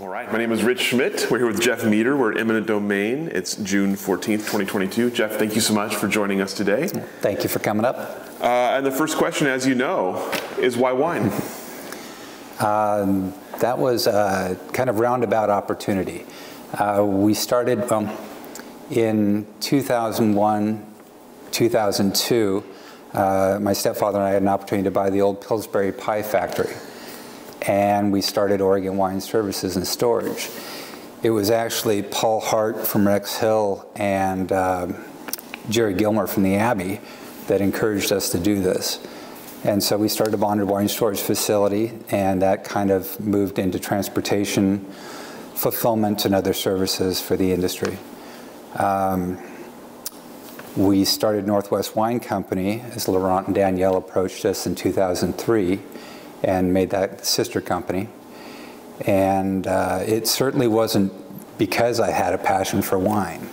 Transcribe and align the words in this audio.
All 0.00 0.08
right, 0.08 0.32
my 0.32 0.38
name 0.38 0.50
is 0.50 0.62
Rich 0.62 0.80
Schmidt. 0.80 1.26
We're 1.30 1.36
here 1.36 1.46
with 1.46 1.60
Jeff 1.60 1.84
Meader. 1.84 2.16
We're 2.16 2.32
at 2.32 2.38
Eminent 2.38 2.66
Domaine. 2.66 3.28
It's 3.34 3.56
June 3.56 3.96
14th, 3.96 4.46
2022. 4.46 5.10
Jeff, 5.10 5.32
thank 5.32 5.54
you 5.54 5.60
so 5.60 5.74
much 5.74 5.94
for 5.94 6.08
joining 6.08 6.40
us 6.40 6.54
today. 6.54 6.88
Thank 7.20 7.42
you 7.42 7.50
for 7.50 7.58
coming 7.58 7.84
up. 7.84 7.96
Uh, 8.40 8.76
and 8.78 8.86
the 8.86 8.90
first 8.90 9.18
question, 9.18 9.46
as 9.46 9.66
you 9.66 9.74
know, 9.74 10.32
is 10.58 10.78
why 10.78 10.92
wine? 10.92 11.30
Um, 12.60 13.32
that 13.60 13.78
was 13.78 14.06
a 14.06 14.54
kind 14.74 14.90
of 14.90 14.98
roundabout 14.98 15.48
opportunity. 15.48 16.26
Uh, 16.74 17.02
we 17.02 17.32
started 17.32 17.90
um, 17.90 18.10
in 18.90 19.46
2001, 19.60 20.86
2002. 21.52 22.64
Uh, 23.14 23.58
my 23.62 23.72
stepfather 23.72 24.18
and 24.18 24.26
I 24.26 24.30
had 24.32 24.42
an 24.42 24.48
opportunity 24.48 24.84
to 24.84 24.90
buy 24.90 25.08
the 25.08 25.22
old 25.22 25.40
Pillsbury 25.40 25.90
Pie 25.90 26.22
Factory 26.22 26.74
and 27.62 28.12
we 28.12 28.20
started 28.20 28.60
Oregon 28.60 28.96
Wine 28.96 29.20
Services 29.20 29.76
and 29.76 29.86
Storage. 29.86 30.48
It 31.22 31.30
was 31.30 31.50
actually 31.50 32.02
Paul 32.02 32.40
Hart 32.40 32.86
from 32.86 33.06
Rex 33.06 33.36
Hill 33.36 33.86
and 33.96 34.50
um, 34.52 34.96
Jerry 35.68 35.94
Gilmore 35.94 36.26
from 36.26 36.42
the 36.42 36.56
Abbey 36.56 37.00
that 37.46 37.60
encouraged 37.60 38.12
us 38.12 38.30
to 38.30 38.38
do 38.38 38.62
this. 38.62 38.98
And 39.64 39.82
so 39.82 39.98
we 39.98 40.08
started 40.08 40.32
a 40.32 40.38
bonded 40.38 40.68
wine 40.68 40.88
storage 40.88 41.20
facility, 41.20 41.92
and 42.10 42.40
that 42.40 42.64
kind 42.64 42.90
of 42.90 43.20
moved 43.20 43.58
into 43.58 43.78
transportation, 43.78 44.86
fulfillment, 45.54 46.24
and 46.24 46.34
other 46.34 46.54
services 46.54 47.20
for 47.20 47.36
the 47.36 47.52
industry. 47.52 47.98
Um, 48.76 49.38
we 50.76 51.04
started 51.04 51.46
Northwest 51.46 51.96
Wine 51.96 52.20
Company 52.20 52.80
as 52.94 53.08
Laurent 53.08 53.48
and 53.48 53.54
Danielle 53.54 53.96
approached 53.96 54.44
us 54.46 54.66
in 54.66 54.74
2003 54.74 55.80
and 56.42 56.72
made 56.72 56.90
that 56.90 57.24
sister 57.24 57.60
company. 57.60 58.08
And 59.06 59.66
uh, 59.66 60.00
it 60.06 60.26
certainly 60.26 60.68
wasn't 60.68 61.12
because 61.58 62.00
I 62.00 62.10
had 62.10 62.32
a 62.32 62.38
passion 62.38 62.82
for 62.82 62.98
wine. 62.98 63.48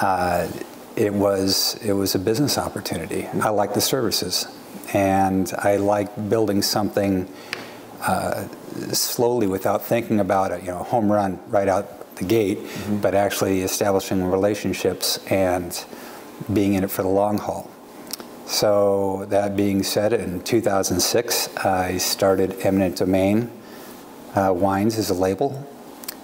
Uh, 0.00 0.48
it 0.96 1.12
was 1.12 1.78
it 1.84 1.92
was 1.92 2.14
a 2.14 2.18
business 2.18 2.58
opportunity. 2.58 3.26
I 3.26 3.50
like 3.50 3.74
the 3.74 3.80
services, 3.80 4.46
and 4.92 5.52
I 5.58 5.76
like 5.76 6.28
building 6.28 6.62
something 6.62 7.32
uh, 8.02 8.48
slowly 8.92 9.46
without 9.46 9.82
thinking 9.82 10.20
about 10.20 10.50
it. 10.50 10.62
You 10.62 10.68
know, 10.68 10.82
home 10.82 11.10
run 11.10 11.38
right 11.48 11.68
out 11.68 12.16
the 12.16 12.24
gate, 12.24 12.58
mm-hmm. 12.58 13.00
but 13.00 13.14
actually 13.14 13.60
establishing 13.62 14.24
relationships 14.24 15.18
and 15.30 15.84
being 16.52 16.74
in 16.74 16.84
it 16.84 16.90
for 16.90 17.02
the 17.02 17.08
long 17.08 17.38
haul. 17.38 17.70
So, 18.48 19.26
that 19.28 19.56
being 19.56 19.82
said, 19.82 20.14
in 20.14 20.40
2006, 20.40 21.54
I 21.58 21.98
started 21.98 22.56
Eminent 22.62 22.96
Domaine 22.96 23.50
uh, 24.34 24.54
Wines 24.56 24.96
as 24.96 25.10
a 25.10 25.14
label. 25.14 25.68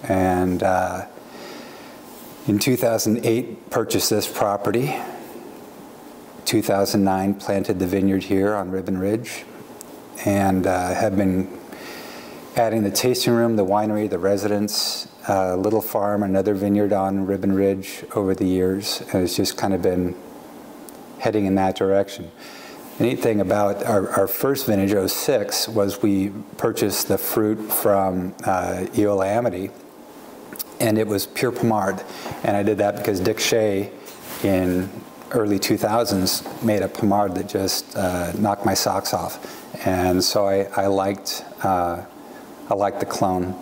And 0.05 0.63
uh, 0.63 1.05
in 2.47 2.59
2008, 2.59 3.69
purchased 3.69 4.09
this 4.09 4.27
property. 4.27 4.97
2009, 6.47 7.35
planted 7.35 7.79
the 7.79 7.87
vineyard 7.87 8.23
here 8.23 8.55
on 8.55 8.71
Ribbon 8.71 8.97
Ridge. 8.97 9.45
And 10.25 10.67
uh, 10.67 10.95
have 10.95 11.19
been 11.19 11.47
adding 12.57 12.85
the 12.85 12.91
tasting 12.91 13.35
room, 13.35 13.57
the 13.57 13.67
winery, 13.67 14.09
the 14.09 14.19
residence, 14.19 15.09
uh, 15.29 15.57
little 15.57 15.83
farm, 15.83 16.23
another 16.23 16.55
vineyard 16.55 16.95
on 16.95 17.27
Ribbon 17.27 17.53
Ridge 17.53 18.03
over 18.15 18.35
the 18.35 18.47
years. 18.47 19.03
And 19.13 19.25
it's 19.25 19.37
just 19.37 19.59
kind 19.59 19.75
of 19.75 19.83
been 19.83 20.17
heading 21.25 21.47
in 21.47 21.55
that 21.55 21.75
direction. 21.75 22.31
The 22.99 23.05
neat 23.05 23.21
thing 23.21 23.41
about 23.41 23.83
our, 23.83 24.11
our 24.11 24.29
first 24.29 24.67
vintage, 24.67 25.11
06, 25.11 25.69
was 25.69 26.03
we 26.03 26.31
purchased 26.59 27.09
the 27.09 27.17
fruit 27.17 27.57
from 27.73 28.35
uh, 28.45 28.85
Eola 28.95 29.27
Amity, 29.27 29.71
and 30.81 30.99
it 30.99 31.07
was 31.07 31.27
pure 31.27 31.51
Pommard. 31.51 32.03
And 32.43 32.55
I 32.55 32.63
did 32.63 32.77
that 32.77 32.97
because 32.97 33.21
Dick 33.21 33.41
Shea 33.41 33.91
in 34.43 34.91
early 35.31 35.59
2000s 35.59 36.63
made 36.63 36.83
a 36.83 36.89
Pommard 36.89 37.35
that 37.37 37.49
just 37.49 37.97
uh, 37.97 38.33
knocked 38.35 38.67
my 38.67 38.75
socks 38.75 39.15
off. 39.15 39.87
And 39.87 40.23
so 40.23 40.47
I, 40.47 40.69
I 40.77 40.89
liked, 40.89 41.43
uh, 41.63 42.05
I 42.69 42.75
liked 42.75 43.01
the 43.01 43.07
clone. 43.07 43.59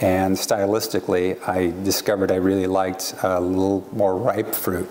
And 0.00 0.36
stylistically, 0.36 1.36
I 1.48 1.72
discovered 1.82 2.30
I 2.30 2.36
really 2.36 2.68
liked 2.68 3.14
a 3.24 3.40
little 3.40 3.86
more 3.92 4.16
ripe 4.16 4.54
fruit. 4.54 4.88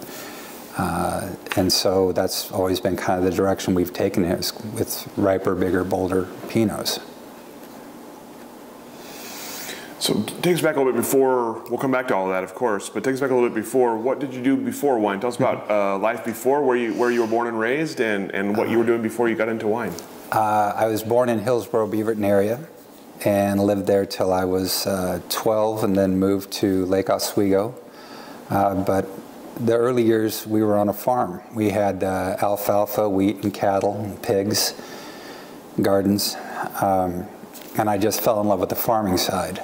Uh, 0.78 1.30
and 1.58 1.72
so 1.72 2.12
that's 2.12 2.52
always 2.52 2.80
been 2.80 2.96
kind 2.96 3.20
of 3.20 3.26
the 3.30 3.36
direction 3.36 3.74
we've 3.74 3.94
taken 3.94 4.24
it 4.24 4.40
is 4.40 4.54
with 4.74 5.12
riper, 5.18 5.54
bigger, 5.56 5.84
bolder 5.84 6.26
Pinots. 6.48 7.02
So 10.00 10.24
take 10.42 10.56
us 10.56 10.62
back 10.62 10.78
a 10.78 10.80
little 10.80 10.94
bit 10.94 11.00
before, 11.00 11.62
we'll 11.70 11.78
come 11.78 11.92
back 11.92 12.08
to 12.08 12.16
all 12.16 12.26
of 12.26 12.32
that, 12.32 12.44
of 12.44 12.56
course, 12.56 12.90
but 12.90 13.04
take 13.04 13.14
us 13.14 13.20
back 13.20 13.30
a 13.30 13.36
little 13.36 13.50
bit 13.50 13.56
before, 13.56 13.98
what 13.98 14.20
did 14.20 14.34
you 14.34 14.42
do 14.42 14.58
before 14.58 14.98
wine? 14.98 15.20
Tell 15.20 15.30
us 15.30 15.38
about 15.38 15.70
uh, 15.70 16.00
life 16.00 16.26
before, 16.26 16.64
where 16.64 16.76
you, 16.76 16.96
where 16.96 17.12
you 17.12 17.22
were 17.22 17.28
born 17.28 17.48
and 17.48 17.59
raised, 17.59 18.02
and, 18.02 18.32
and 18.32 18.58
what 18.58 18.68
you 18.68 18.80
were 18.80 18.84
doing 18.84 19.03
before 19.03 19.30
you 19.30 19.36
got 19.36 19.48
into 19.48 19.68
wine. 19.68 19.94
Uh, 20.32 20.74
I 20.76 20.88
was 20.88 21.03
born 21.03 21.30
in 21.30 21.38
Hillsboro, 21.38 21.88
Beaverton 21.88 22.26
area, 22.26 22.68
and 23.24 23.59
lived 23.59 23.86
there 23.86 24.08
till 24.08 24.34
I 24.34 24.44
was 24.46 24.88
uh, 24.88 25.22
12, 25.30 25.84
and 25.84 25.96
then 25.96 26.18
moved 26.18 26.52
to 26.53 26.86
Lake 26.86 27.12
Oswego. 27.12 27.76
Uh, 28.50 28.84
but 28.84 29.08
the 29.60 29.76
early 29.76 30.04
years 30.04 30.48
we 30.48 30.64
were 30.64 30.78
on 30.78 30.90
a 30.90 30.94
farm. 30.94 31.42
We 31.54 31.70
had 31.70 32.04
uh, 32.04 32.38
alfalfa, 32.42 33.10
wheat, 33.10 33.44
and 33.44 33.54
cattle, 33.54 33.96
and 34.02 34.22
pigs, 34.22 34.74
gardens, 35.82 36.36
um, 36.82 37.26
and 37.78 37.90
I 37.90 37.98
just 37.98 38.22
fell 38.22 38.42
in 38.42 38.48
love 38.48 38.60
with 38.60 38.70
the 38.70 38.76
farming 38.76 39.18
side. 39.18 39.62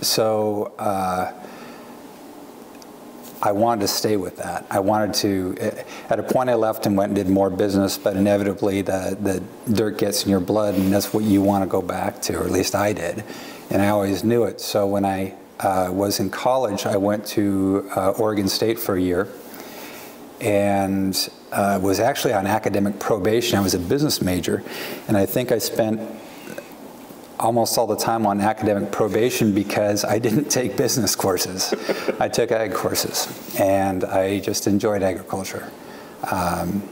So 0.00 0.72
uh, 0.78 1.32
I 3.42 3.52
wanted 3.52 3.80
to 3.82 3.88
stay 3.88 4.16
with 4.16 4.36
that. 4.36 4.66
I 4.70 4.78
wanted 4.80 5.14
to. 5.14 5.56
At 6.08 6.20
a 6.20 6.22
point, 6.22 6.48
I 6.48 6.54
left 6.54 6.86
and 6.86 6.96
went 6.96 7.10
and 7.10 7.16
did 7.16 7.28
more 7.28 7.50
business, 7.50 7.98
but 7.98 8.16
inevitably, 8.16 8.82
the 8.82 9.16
the 9.20 9.42
dirt 9.72 9.98
gets 9.98 10.24
in 10.24 10.30
your 10.30 10.40
blood, 10.40 10.74
and 10.74 10.92
that's 10.92 11.12
what 11.12 11.24
you 11.24 11.42
want 11.42 11.64
to 11.64 11.68
go 11.68 11.82
back 11.82 12.22
to, 12.22 12.38
or 12.38 12.44
at 12.44 12.50
least 12.50 12.74
I 12.74 12.92
did, 12.92 13.24
and 13.70 13.82
I 13.82 13.88
always 13.88 14.22
knew 14.22 14.44
it. 14.44 14.60
So 14.60 14.86
when 14.86 15.04
I 15.04 15.34
uh, 15.62 15.90
was 15.92 16.20
in 16.20 16.30
college, 16.30 16.86
I 16.86 16.96
went 16.96 17.24
to 17.28 17.88
uh, 17.94 18.10
Oregon 18.10 18.48
State 18.48 18.78
for 18.78 18.96
a 18.96 19.00
year 19.00 19.28
and 20.40 21.30
uh, 21.52 21.78
was 21.80 22.00
actually 22.00 22.34
on 22.34 22.46
academic 22.46 22.98
probation. 22.98 23.58
I 23.58 23.62
was 23.62 23.74
a 23.74 23.78
business 23.78 24.20
major, 24.20 24.62
and 25.06 25.16
I 25.16 25.24
think 25.24 25.52
I 25.52 25.58
spent 25.58 26.00
almost 27.38 27.78
all 27.78 27.86
the 27.86 27.96
time 27.96 28.26
on 28.26 28.40
academic 28.40 28.90
probation 28.90 29.54
because 29.54 30.04
I 30.04 30.18
didn't 30.18 30.44
take 30.50 30.76
business 30.76 31.14
courses. 31.14 31.72
I 32.18 32.28
took 32.28 32.50
ag 32.50 32.74
courses, 32.74 33.28
and 33.58 34.04
I 34.04 34.40
just 34.40 34.66
enjoyed 34.66 35.02
agriculture. 35.02 35.70
Um, 36.30 36.88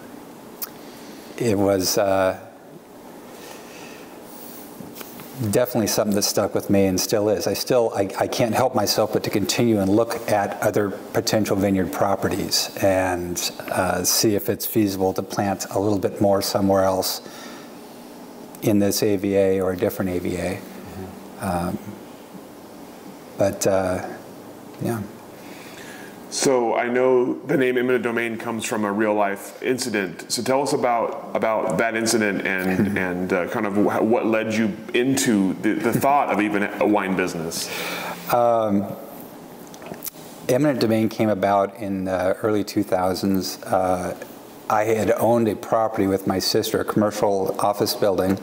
it 1.36 1.58
was. 1.58 1.98
Uh, 1.98 2.49
definitely 5.50 5.86
something 5.86 6.14
that 6.14 6.22
stuck 6.22 6.54
with 6.54 6.68
me 6.68 6.86
and 6.86 7.00
still 7.00 7.28
is. 7.28 7.46
I 7.46 7.54
still 7.54 7.92
I, 7.94 8.08
I 8.18 8.26
can't 8.26 8.54
help 8.54 8.74
myself 8.74 9.12
but 9.12 9.24
to 9.24 9.30
continue 9.30 9.80
and 9.80 9.90
look 9.90 10.28
at 10.30 10.60
other 10.62 10.90
potential 10.90 11.56
vineyard 11.56 11.92
properties 11.92 12.76
and 12.82 13.50
uh, 13.70 14.04
see 14.04 14.34
if 14.34 14.48
it's 14.48 14.66
feasible 14.66 15.12
to 15.14 15.22
plant 15.22 15.66
a 15.70 15.78
little 15.78 15.98
bit 15.98 16.20
more 16.20 16.42
somewhere 16.42 16.84
else 16.84 17.22
in 18.62 18.78
this 18.78 19.02
AVA 19.02 19.60
or 19.60 19.72
a 19.72 19.76
different 19.76 20.10
AVA. 20.10 20.56
Mm-hmm. 20.56 21.46
Um, 21.46 21.78
but 23.38 23.66
uh, 23.66 24.06
yeah. 24.82 25.02
So 26.30 26.76
I 26.76 26.86
know 26.88 27.34
the 27.46 27.56
name 27.56 27.76
eminent 27.76 28.04
domain 28.04 28.38
comes 28.38 28.64
from 28.64 28.84
a 28.84 28.92
real 28.92 29.14
life 29.14 29.60
incident. 29.64 30.30
So 30.30 30.42
tell 30.42 30.62
us 30.62 30.72
about 30.72 31.34
about 31.34 31.76
that 31.78 31.96
incident 31.96 32.46
and 32.46 32.96
and 32.98 33.32
uh, 33.32 33.48
kind 33.48 33.66
of 33.66 33.76
what 33.76 34.26
led 34.26 34.54
you 34.54 34.76
into 34.94 35.54
the, 35.54 35.74
the 35.74 35.92
thought 35.92 36.28
of 36.28 36.40
even 36.40 36.62
a 36.62 36.86
wine 36.86 37.16
business. 37.16 37.68
Um, 38.32 38.86
eminent 40.48 40.80
domain 40.80 41.08
came 41.08 41.28
about 41.28 41.76
in 41.76 42.04
the 42.04 42.36
early 42.42 42.62
2000s. 42.62 43.60
Uh, 43.66 44.14
I 44.68 44.84
had 44.84 45.10
owned 45.12 45.48
a 45.48 45.56
property 45.56 46.06
with 46.06 46.28
my 46.28 46.38
sister, 46.38 46.80
a 46.80 46.84
commercial 46.84 47.56
office 47.58 47.94
building, 47.94 48.38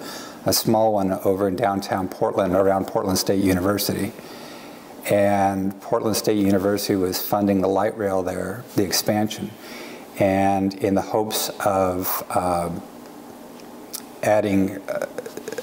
a 0.46 0.52
small 0.52 0.92
one 0.92 1.14
over 1.24 1.48
in 1.48 1.56
downtown 1.56 2.10
Portland, 2.10 2.54
around 2.54 2.88
Portland 2.88 3.18
State 3.18 3.42
University 3.42 4.12
and 5.10 5.80
Portland 5.82 6.16
State 6.18 6.38
University 6.38 6.96
was 6.96 7.22
funding 7.22 7.62
the 7.62 7.68
light 7.68 7.98
rail 7.98 8.24
there, 8.24 8.64
the 8.76 8.84
expansion. 8.84 9.52
and 10.20 10.74
in 10.76 10.96
the 10.96 11.02
hopes 11.02 11.50
of 11.64 12.24
um, 12.36 12.82
adding 14.24 14.78
uh, 14.90 15.06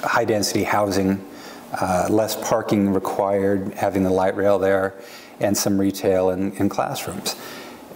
high 0.05 0.25
density 0.25 0.63
housing, 0.63 1.25
uh, 1.81 2.07
less 2.09 2.37
parking 2.49 2.93
required, 2.93 3.75
having 3.75 4.05
the 4.05 4.11
light 4.11 4.37
rail 4.37 4.59
there, 4.59 4.95
and 5.41 5.57
some 5.57 5.79
retail 5.79 6.31
and, 6.31 6.53
and 6.61 6.71
classrooms. 6.71 7.35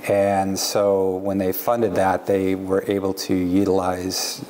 And 0.09 0.59
so 0.59 1.17
when 1.17 1.39
they 1.39 1.53
funded 1.53 1.95
that, 1.95 2.27
they 2.27 2.55
were 2.55 2.85
able 2.89 3.15
to 3.15 3.35
utilize 3.35 4.45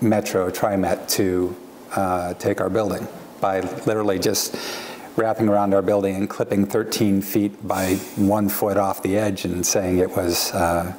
Metro 0.00 0.50
TriMet 0.50 1.08
to 1.10 1.56
uh, 1.92 2.34
take 2.34 2.60
our 2.60 2.68
building 2.68 3.06
by 3.40 3.60
literally 3.86 4.18
just 4.18 4.56
wrapping 5.16 5.48
around 5.48 5.74
our 5.74 5.82
building 5.82 6.16
and 6.16 6.28
clipping 6.28 6.66
13 6.66 7.22
feet 7.22 7.66
by 7.66 7.94
one 8.16 8.48
foot 8.48 8.76
off 8.76 9.02
the 9.02 9.16
edge 9.16 9.44
and 9.44 9.64
saying 9.64 9.98
it 9.98 10.10
was 10.10 10.52
uh, 10.52 10.94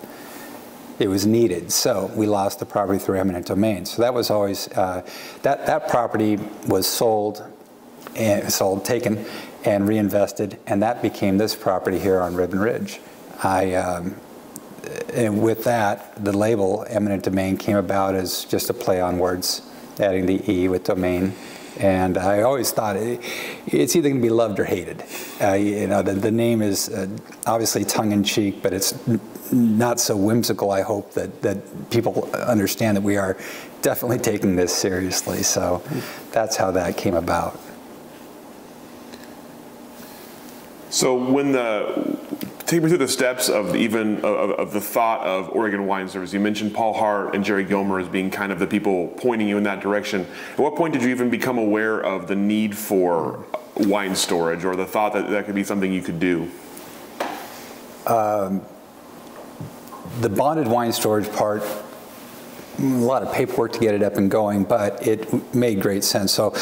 it 0.97 1.07
was 1.07 1.25
needed. 1.25 1.71
So 1.71 2.09
we 2.15 2.25
lost 2.25 2.59
the 2.59 2.65
property 2.65 2.99
through 2.99 3.19
eminent 3.19 3.47
domain. 3.47 3.85
So 3.85 4.01
that 4.01 4.13
was 4.13 4.29
always 4.29 4.69
uh, 4.69 5.07
that 5.41 5.65
that 5.65 5.89
property 5.89 6.37
was 6.67 6.87
sold 6.87 7.43
and 8.15 8.51
sold 8.51 8.85
taken 8.85 9.25
and 9.65 9.87
reinvested, 9.87 10.59
and 10.67 10.81
that 10.83 11.01
became 11.01 11.37
this 11.37 11.55
property 11.55 11.99
here 11.99 12.21
on 12.21 12.35
Ribbon 12.35 12.59
Ridge. 12.59 12.99
I 13.43 13.73
um, 13.73 14.15
and 15.13 15.41
with 15.41 15.63
that, 15.63 16.23
the 16.23 16.35
label 16.35 16.85
eminent 16.89 17.23
domain 17.23 17.57
came 17.57 17.77
about 17.77 18.15
as 18.15 18.45
just 18.45 18.69
a 18.69 18.73
play 18.73 19.01
on 19.01 19.17
words, 19.17 19.61
adding 19.99 20.25
the 20.25 20.49
E 20.51 20.67
with 20.67 20.83
domain. 20.83 21.33
And 21.79 22.17
I 22.17 22.41
always 22.41 22.71
thought 22.71 22.95
it, 22.95 23.19
it's 23.67 23.95
either 23.95 24.09
going 24.09 24.21
to 24.21 24.25
be 24.25 24.33
loved 24.33 24.59
or 24.59 24.65
hated. 24.65 25.03
Uh, 25.41 25.53
you 25.53 25.87
know, 25.87 26.01
the, 26.01 26.13
the 26.13 26.31
name 26.31 26.61
is 26.61 26.89
uh, 26.89 27.07
obviously 27.45 27.83
tongue 27.83 28.11
in 28.11 28.23
cheek, 28.23 28.61
but 28.61 28.73
it's 28.73 28.93
not 29.51 29.99
so 29.99 30.15
whimsical. 30.15 30.71
I 30.71 30.81
hope 30.81 31.13
that, 31.13 31.41
that 31.41 31.89
people 31.91 32.29
understand 32.33 32.97
that 32.97 33.03
we 33.03 33.17
are 33.17 33.37
definitely 33.81 34.19
taking 34.19 34.55
this 34.55 34.75
seriously. 34.75 35.43
So 35.43 35.83
that's 36.31 36.55
how 36.55 36.71
that 36.71 36.97
came 36.97 37.15
about. 37.15 37.59
So 40.89 41.15
when 41.15 41.51
the 41.51 42.17
take 42.65 42.81
me 42.81 42.89
through 42.89 42.97
the 42.97 43.07
steps 43.07 43.47
of 43.47 43.75
even 43.75 44.17
of, 44.17 44.51
of, 44.51 44.73
the 44.73 44.81
thought 44.81 45.25
of 45.25 45.49
Oregon 45.49 45.85
Wine 45.85 46.09
Service. 46.09 46.33
You 46.33 46.39
mentioned 46.39 46.73
Paul 46.73 46.93
Hart 46.93 47.35
and 47.35 47.43
Jerry 47.43 47.63
Gilmer 47.63 47.99
as 47.99 48.07
being 48.07 48.31
kind 48.31 48.51
of 48.51 48.59
the 48.59 48.67
people 48.67 49.09
pointing 49.17 49.47
you 49.47 49.57
in 49.57 49.63
that 49.63 49.81
direction. 49.81 50.25
At 50.53 50.59
what 50.59 50.75
point 50.75 50.93
did 50.93 51.03
you 51.03 51.09
even 51.09 51.29
become 51.29 51.57
aware 51.57 51.99
of 51.99 52.27
the 52.27 52.35
need 52.35 52.75
for 52.75 53.45
wine 53.75 54.15
storage, 54.15 54.65
or 54.65 54.75
the 54.75 54.85
thought 54.85 55.13
that 55.13 55.29
that 55.29 55.45
could 55.45 55.55
be 55.55 55.63
something 55.63 55.91
you 55.91 56.01
could 56.01 56.19
do? 56.19 56.49
Um, 58.07 58.61
the 60.21 60.29
bonded 60.29 60.67
wine 60.67 60.91
storage 60.91 61.31
part 61.31 61.63
a 62.77 62.81
lot 62.81 63.23
of 63.23 63.33
paperwork 63.33 63.71
to 63.73 63.79
get 63.79 63.93
it 63.95 64.03
up 64.03 64.17
and 64.17 64.29
going, 64.29 64.63
but 64.63 65.07
it 65.07 65.55
made 65.55 65.81
great 65.81 66.03
sense. 66.03 66.33
So 66.33 66.53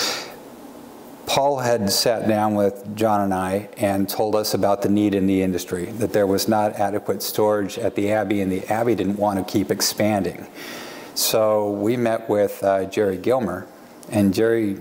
Paul 1.33 1.57
had 1.57 1.89
sat 1.89 2.27
down 2.27 2.53
with 2.53 2.95
John 2.95 3.21
and 3.21 3.33
I 3.33 3.67
and 3.77 4.07
told 4.07 4.35
us 4.35 4.53
about 4.53 4.83
the 4.83 4.89
need 4.89 5.15
in 5.15 5.25
the 5.25 5.41
industry, 5.41 5.85
that 5.85 6.13
there 6.13 6.27
was 6.27 6.47
not 6.47 6.73
adequate 6.73 7.23
storage 7.23 7.79
at 7.79 7.95
the 7.95 8.11
Abbey, 8.11 8.41
and 8.41 8.51
the 8.51 8.63
Abbey 8.67 8.93
didn't 8.93 9.15
want 9.15 9.39
to 9.39 9.51
keep 9.51 9.71
expanding. 9.71 10.45
So 11.15 11.71
we 11.71 11.97
met 11.97 12.29
with 12.29 12.63
uh, 12.63 12.85
Jerry 12.85 13.17
Gilmer, 13.17 13.65
and 14.11 14.31
Jerry 14.31 14.77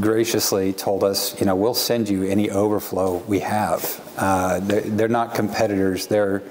graciously 0.00 0.72
told 0.72 1.04
us, 1.04 1.38
you 1.38 1.44
know, 1.44 1.54
we'll 1.54 1.74
send 1.74 2.08
you 2.08 2.22
any 2.22 2.48
overflow 2.48 3.18
we 3.28 3.40
have. 3.40 4.00
Uh, 4.16 4.60
they're, 4.60 4.80
they're, 4.80 5.08
not 5.08 5.34
competitors. 5.34 6.06
They're 6.06 6.42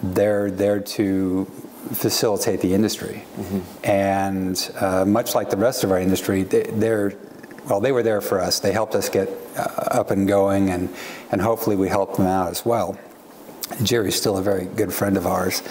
they're 0.00 0.48
there 0.52 0.78
to 0.78 1.44
facilitate 1.92 2.60
the 2.60 2.72
industry, 2.72 3.24
mm-hmm. 3.36 3.60
and 3.82 4.70
uh, 4.76 5.04
much 5.04 5.34
like 5.34 5.50
the 5.50 5.56
rest 5.56 5.82
of 5.82 5.90
our 5.90 5.98
industry, 5.98 6.44
they, 6.44 6.62
they're 6.62 7.14
well, 7.68 7.80
they 7.80 7.92
were 7.92 8.02
there 8.02 8.20
for 8.20 8.40
us. 8.40 8.60
They 8.60 8.72
helped 8.72 8.94
us 8.94 9.08
get 9.08 9.28
uh, 9.56 9.62
up 9.90 10.10
and 10.10 10.26
going, 10.26 10.70
and, 10.70 10.94
and 11.30 11.40
hopefully 11.40 11.76
we 11.76 11.88
helped 11.88 12.16
them 12.16 12.26
out 12.26 12.50
as 12.50 12.64
well. 12.64 12.98
Jerry's 13.82 14.16
still 14.16 14.38
a 14.38 14.42
very 14.42 14.64
good 14.64 14.92
friend 14.92 15.16
of 15.16 15.26
ours, 15.26 15.62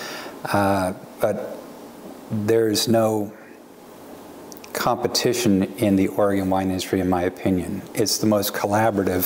uh, 0.45 0.94
but 1.19 1.57
there's 2.29 2.88
no 2.88 3.33
competition 4.73 5.63
in 5.77 5.95
the 5.95 6.07
Oregon 6.09 6.49
wine 6.49 6.69
industry, 6.69 6.99
in 6.99 7.09
my 7.09 7.23
opinion. 7.23 7.81
It's 7.95 8.19
the 8.19 8.27
most 8.27 8.53
collaborative 8.53 9.25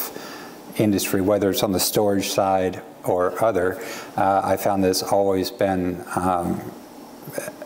industry, 0.79 1.19
whether 1.19 1.49
it's 1.49 1.63
on 1.63 1.73
the 1.73 1.79
storage 1.79 2.29
side 2.29 2.81
or 3.03 3.43
other. 3.43 3.81
Uh, 4.15 4.41
I 4.43 4.55
found 4.55 4.83
this 4.83 5.03
always 5.03 5.51
been 5.51 6.01
um, 6.15 6.61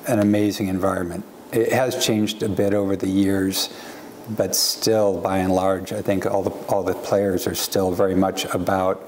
an 0.07 0.19
amazing 0.19 0.67
environment. 0.67 1.23
It 1.51 1.71
has 1.71 2.03
changed 2.03 2.41
a 2.41 2.49
bit 2.49 2.73
over 2.73 2.95
the 2.95 3.07
years 3.07 3.69
but 4.29 4.55
still, 4.55 5.19
by 5.21 5.39
and 5.39 5.53
large, 5.53 5.93
I 5.93 6.01
think 6.01 6.25
all 6.25 6.43
the 6.43 6.51
all 6.67 6.83
the 6.83 6.93
players 6.93 7.47
are 7.47 7.55
still 7.55 7.91
very 7.91 8.15
much 8.15 8.45
about 8.45 9.07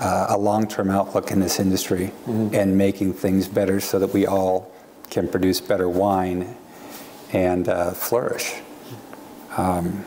uh, 0.00 0.26
a 0.30 0.38
long-term 0.38 0.90
outlook 0.90 1.30
in 1.30 1.40
this 1.40 1.58
industry 1.58 2.12
mm-hmm. 2.26 2.54
and 2.54 2.76
making 2.76 3.12
things 3.12 3.48
better 3.48 3.80
so 3.80 3.98
that 3.98 4.12
we 4.12 4.26
all 4.26 4.70
can 5.10 5.28
produce 5.28 5.60
better 5.60 5.88
wine 5.88 6.56
and 7.32 7.68
uh, 7.68 7.92
flourish. 7.92 8.54
Um, 9.56 10.04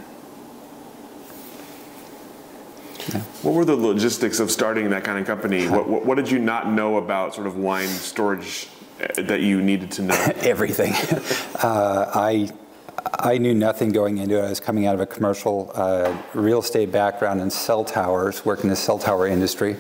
yeah. 3.10 3.20
What 3.42 3.54
were 3.54 3.66
the 3.66 3.76
logistics 3.76 4.40
of 4.40 4.52
starting 4.52 4.90
that 4.92 5.04
kind 5.04 5.20
of 5.20 5.26
company? 5.26 5.68
what, 5.70 5.90
what, 5.90 6.06
what, 6.06 6.16
did 6.16 6.30
you 6.30 6.40
not 6.40 6.72
know 6.72 6.98
about 6.98 7.36
sort 7.36 7.48
of 7.48 7.58
wine 7.58 7.88
storage 7.88 8.68
uh, 9.02 9.22
that 9.24 9.42
you 9.42 9.62
needed 9.62 9.92
to 9.92 10.04
know? 10.04 10.16
Everything. 10.42 10.94
uh, 11.64 12.12
I 12.14 12.50
I 13.06 13.38
knew 13.38 13.54
nothing 13.54 13.92
going 13.92 14.18
into 14.18 14.38
it. 14.38 14.46
I 14.46 14.50
was 14.50 14.60
coming 14.60 14.86
out 14.86 14.96
of 14.96 15.02
a 15.02 15.06
commercial 15.06 15.72
uh, 15.74 16.16
real 16.34 16.60
estate 16.60 16.92
background 16.92 17.42
in 17.42 17.50
cell 17.50 17.84
towers, 17.84 18.46
working 18.46 18.66
in 18.66 18.70
the 18.70 18.76
cell 18.76 19.00
tower 19.00 19.28
industry. 19.28 19.78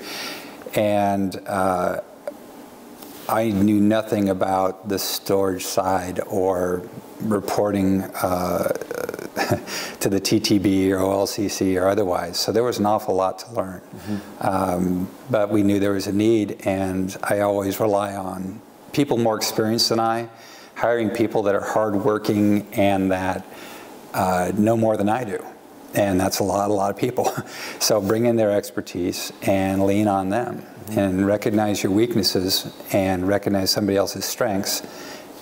And 0.75 1.35
uh, 1.47 2.01
I 3.27 3.50
knew 3.50 3.79
nothing 3.79 4.29
about 4.29 4.89
the 4.89 5.00
storage 5.00 5.65
side 5.65 6.19
or 6.27 6.88
reporting 7.21 8.01
uh, 8.01 8.68
to 10.00 10.09
the 10.09 10.19
TTB 10.19 10.89
or 10.89 10.97
OLCC 10.97 11.81
or 11.81 11.88
otherwise. 11.88 12.39
So 12.39 12.51
there 12.51 12.63
was 12.63 12.79
an 12.79 12.85
awful 12.85 13.15
lot 13.15 13.39
to 13.39 13.51
learn. 13.53 13.81
Mm-hmm. 13.81 14.47
Um, 14.47 15.09
but 15.29 15.50
we 15.50 15.63
knew 15.63 15.79
there 15.79 15.94
was 15.94 16.07
a 16.07 16.13
need, 16.13 16.62
and 16.65 17.15
I 17.24 17.39
always 17.39 17.79
rely 17.79 18.15
on 18.15 18.62
people 18.91 19.17
more 19.17 19.38
experienced 19.38 19.89
than 19.89 20.00
I 20.00 20.29
hiring 20.81 21.12
people 21.12 21.44
that 21.44 21.53
are 21.53 21.62
hardworking 21.62 22.65
and 22.74 23.12
that 23.12 23.46
uh, 24.15 24.51
know 24.58 24.75
more 24.75 24.98
than 24.98 25.08
I 25.08 25.24
do. 25.24 25.46
And 25.94 26.20
that's 26.20 26.39
a 26.39 26.44
lot, 26.44 26.72
a 26.72 26.74
lot 26.74 26.89
of 26.89 26.98
people. 26.98 27.32
so 27.79 28.01
bring 28.01 28.25
in 28.25 28.36
their 28.36 28.50
expertise 28.50 29.32
and 29.44 29.86
lean 29.86 30.08
on 30.08 30.29
them 30.29 30.65
and 30.89 31.27
recognize 31.27 31.84
your 31.84 31.91
weaknesses 31.91 32.74
and 32.94 33.27
recognize 33.27 33.70
somebody 33.70 33.96
else's 33.96 34.25
strengths 34.25 34.82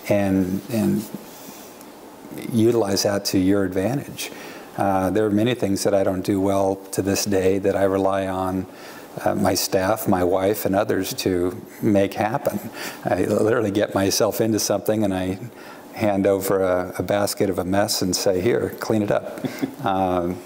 and, 0.09 0.61
and 0.71 1.05
utilize 2.51 3.03
that 3.03 3.23
to 3.25 3.39
your 3.39 3.63
advantage. 3.63 4.31
Uh, 4.75 5.09
there 5.09 5.25
are 5.25 5.31
many 5.31 5.53
things 5.53 5.85
that 5.85 5.93
I 5.93 6.03
don't 6.03 6.25
do 6.25 6.41
well 6.41 6.75
to 6.91 7.01
this 7.01 7.23
day 7.23 7.59
that 7.59 7.77
I 7.77 7.83
rely 7.83 8.27
on 8.27 8.67
uh, 9.25 9.35
my 9.35 9.53
staff, 9.53 10.07
my 10.07 10.23
wife, 10.23 10.65
and 10.65 10.75
others 10.75 11.13
to 11.13 11.59
make 11.81 12.13
happen. 12.13 12.59
I 13.05 13.23
literally 13.23 13.71
get 13.71 13.93
myself 13.93 14.41
into 14.41 14.59
something 14.59 15.03
and 15.03 15.13
I 15.13 15.39
hand 15.93 16.25
over 16.25 16.61
a, 16.61 16.93
a 16.99 17.03
basket 17.03 17.49
of 17.49 17.59
a 17.59 17.65
mess 17.65 18.01
and 18.01 18.15
say, 18.15 18.41
Here, 18.41 18.75
clean 18.79 19.01
it 19.01 19.11
up. 19.11 19.39
um, 19.85 20.39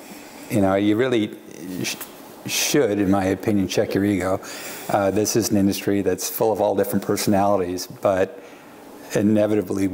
you 0.50 0.62
know, 0.62 0.76
you 0.76 0.96
really 0.96 1.36
sh- 1.84 1.96
should, 2.46 3.00
in 3.00 3.10
my 3.10 3.26
opinion, 3.26 3.68
check 3.68 3.94
your 3.94 4.04
ego. 4.04 4.42
Uh, 4.90 5.12
this 5.12 5.36
is 5.36 5.50
an 5.52 5.58
industry 5.58 6.02
that's 6.02 6.30
full 6.30 6.52
of 6.52 6.60
all 6.62 6.76
different 6.76 7.06
personalities, 7.06 7.88
but 7.88 8.44
inevitably, 9.16 9.90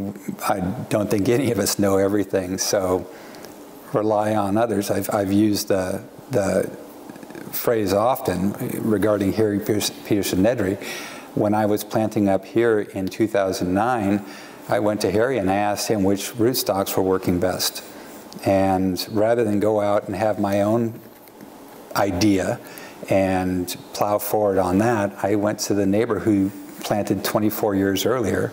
I 0.47 0.61
don't 0.89 1.09
think 1.09 1.29
any 1.29 1.51
of 1.51 1.59
us 1.59 1.77
know 1.79 1.97
everything. 1.97 2.57
So 2.57 3.07
rely 3.93 4.35
on 4.35 4.57
others. 4.57 4.91
I've, 4.91 5.09
I've 5.13 5.31
used 5.31 5.67
the, 5.67 6.03
the 6.31 6.69
phrase 7.51 7.93
often 7.93 8.53
regarding 8.81 9.33
Harry 9.33 9.59
Peterson 9.59 10.39
Nedry. 10.39 10.81
When 11.35 11.53
I 11.53 11.65
was 11.65 11.83
planting 11.83 12.27
up 12.27 12.45
here 12.45 12.79
in 12.79 13.07
2009, 13.07 14.25
I 14.67 14.79
went 14.79 15.01
to 15.01 15.11
Harry 15.11 15.37
and 15.37 15.49
I 15.49 15.55
asked 15.55 15.87
him 15.87 16.03
which 16.03 16.31
rootstocks 16.33 16.95
were 16.95 17.03
working 17.03 17.39
best. 17.39 17.83
And 18.45 19.05
rather 19.11 19.43
than 19.43 19.59
go 19.59 19.81
out 19.81 20.07
and 20.07 20.15
have 20.15 20.39
my 20.39 20.61
own 20.61 20.99
idea 21.95 22.59
and 23.09 23.75
plow 23.93 24.17
forward 24.19 24.57
on 24.57 24.77
that, 24.79 25.13
I 25.23 25.35
went 25.35 25.59
to 25.61 25.73
the 25.73 25.85
neighbor 25.85 26.19
who 26.19 26.51
planted 26.81 27.23
24 27.23 27.75
years 27.75 28.05
earlier 28.05 28.51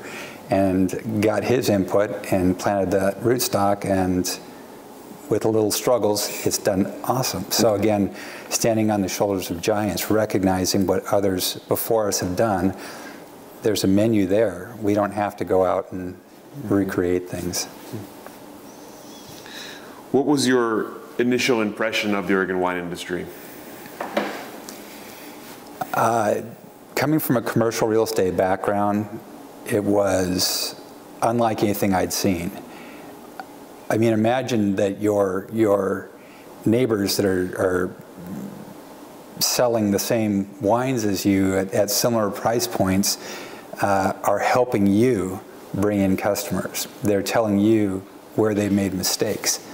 and 0.50 1.22
got 1.22 1.44
his 1.44 1.68
input 1.68 2.32
and 2.32 2.58
planted 2.58 2.92
that 2.92 3.20
rootstock 3.20 3.84
and 3.84 4.38
with 5.28 5.44
a 5.44 5.48
little 5.48 5.70
struggles, 5.70 6.46
it's 6.46 6.58
done 6.58 6.86
awesome. 7.04 7.50
So 7.50 7.74
again, 7.74 8.14
standing 8.48 8.90
on 8.90 9.00
the 9.00 9.08
shoulders 9.08 9.50
of 9.50 9.60
giants, 9.60 10.10
recognizing 10.10 10.86
what 10.86 11.04
others 11.06 11.56
before 11.68 12.08
us 12.08 12.20
have 12.20 12.36
done, 12.36 12.76
there's 13.62 13.84
a 13.84 13.88
menu 13.88 14.26
there. 14.26 14.74
We 14.80 14.94
don't 14.94 15.12
have 15.12 15.36
to 15.38 15.44
go 15.44 15.64
out 15.64 15.90
and 15.92 16.16
recreate 16.64 17.28
things. 17.28 17.66
What 20.12 20.26
was 20.26 20.46
your 20.46 20.92
initial 21.18 21.60
impression 21.60 22.14
of 22.14 22.28
the 22.28 22.34
Oregon 22.34 22.60
wine 22.60 22.78
industry? 22.78 23.26
Uh, 25.92 26.42
coming 26.94 27.18
from 27.18 27.36
a 27.36 27.42
commercial 27.42 27.88
real 27.88 28.04
estate 28.04 28.36
background, 28.36 29.20
it 29.66 29.82
was 29.82 30.80
unlike 31.22 31.62
anything 31.62 31.94
I'd 31.94 32.12
seen. 32.12 32.52
I 33.88 33.98
mean, 33.98 34.12
imagine 34.12 34.76
that 34.76 35.00
your 35.00 35.48
your 35.52 36.10
neighbors 36.64 37.16
that 37.16 37.26
are, 37.26 37.54
are 37.58 37.96
selling 39.40 39.90
the 39.90 39.98
same 39.98 40.60
wines 40.60 41.04
as 41.04 41.24
you 41.24 41.56
at, 41.56 41.72
at 41.72 41.90
similar 41.90 42.30
price 42.30 42.66
points 42.66 43.18
uh, 43.82 44.12
are 44.24 44.38
helping 44.38 44.86
you 44.86 45.40
bring 45.74 46.00
in 46.00 46.16
customers. 46.16 46.88
They're 47.02 47.22
telling 47.22 47.58
you 47.58 48.02
where 48.34 48.54
they 48.54 48.68
made 48.68 48.94
mistakes. 48.94 49.64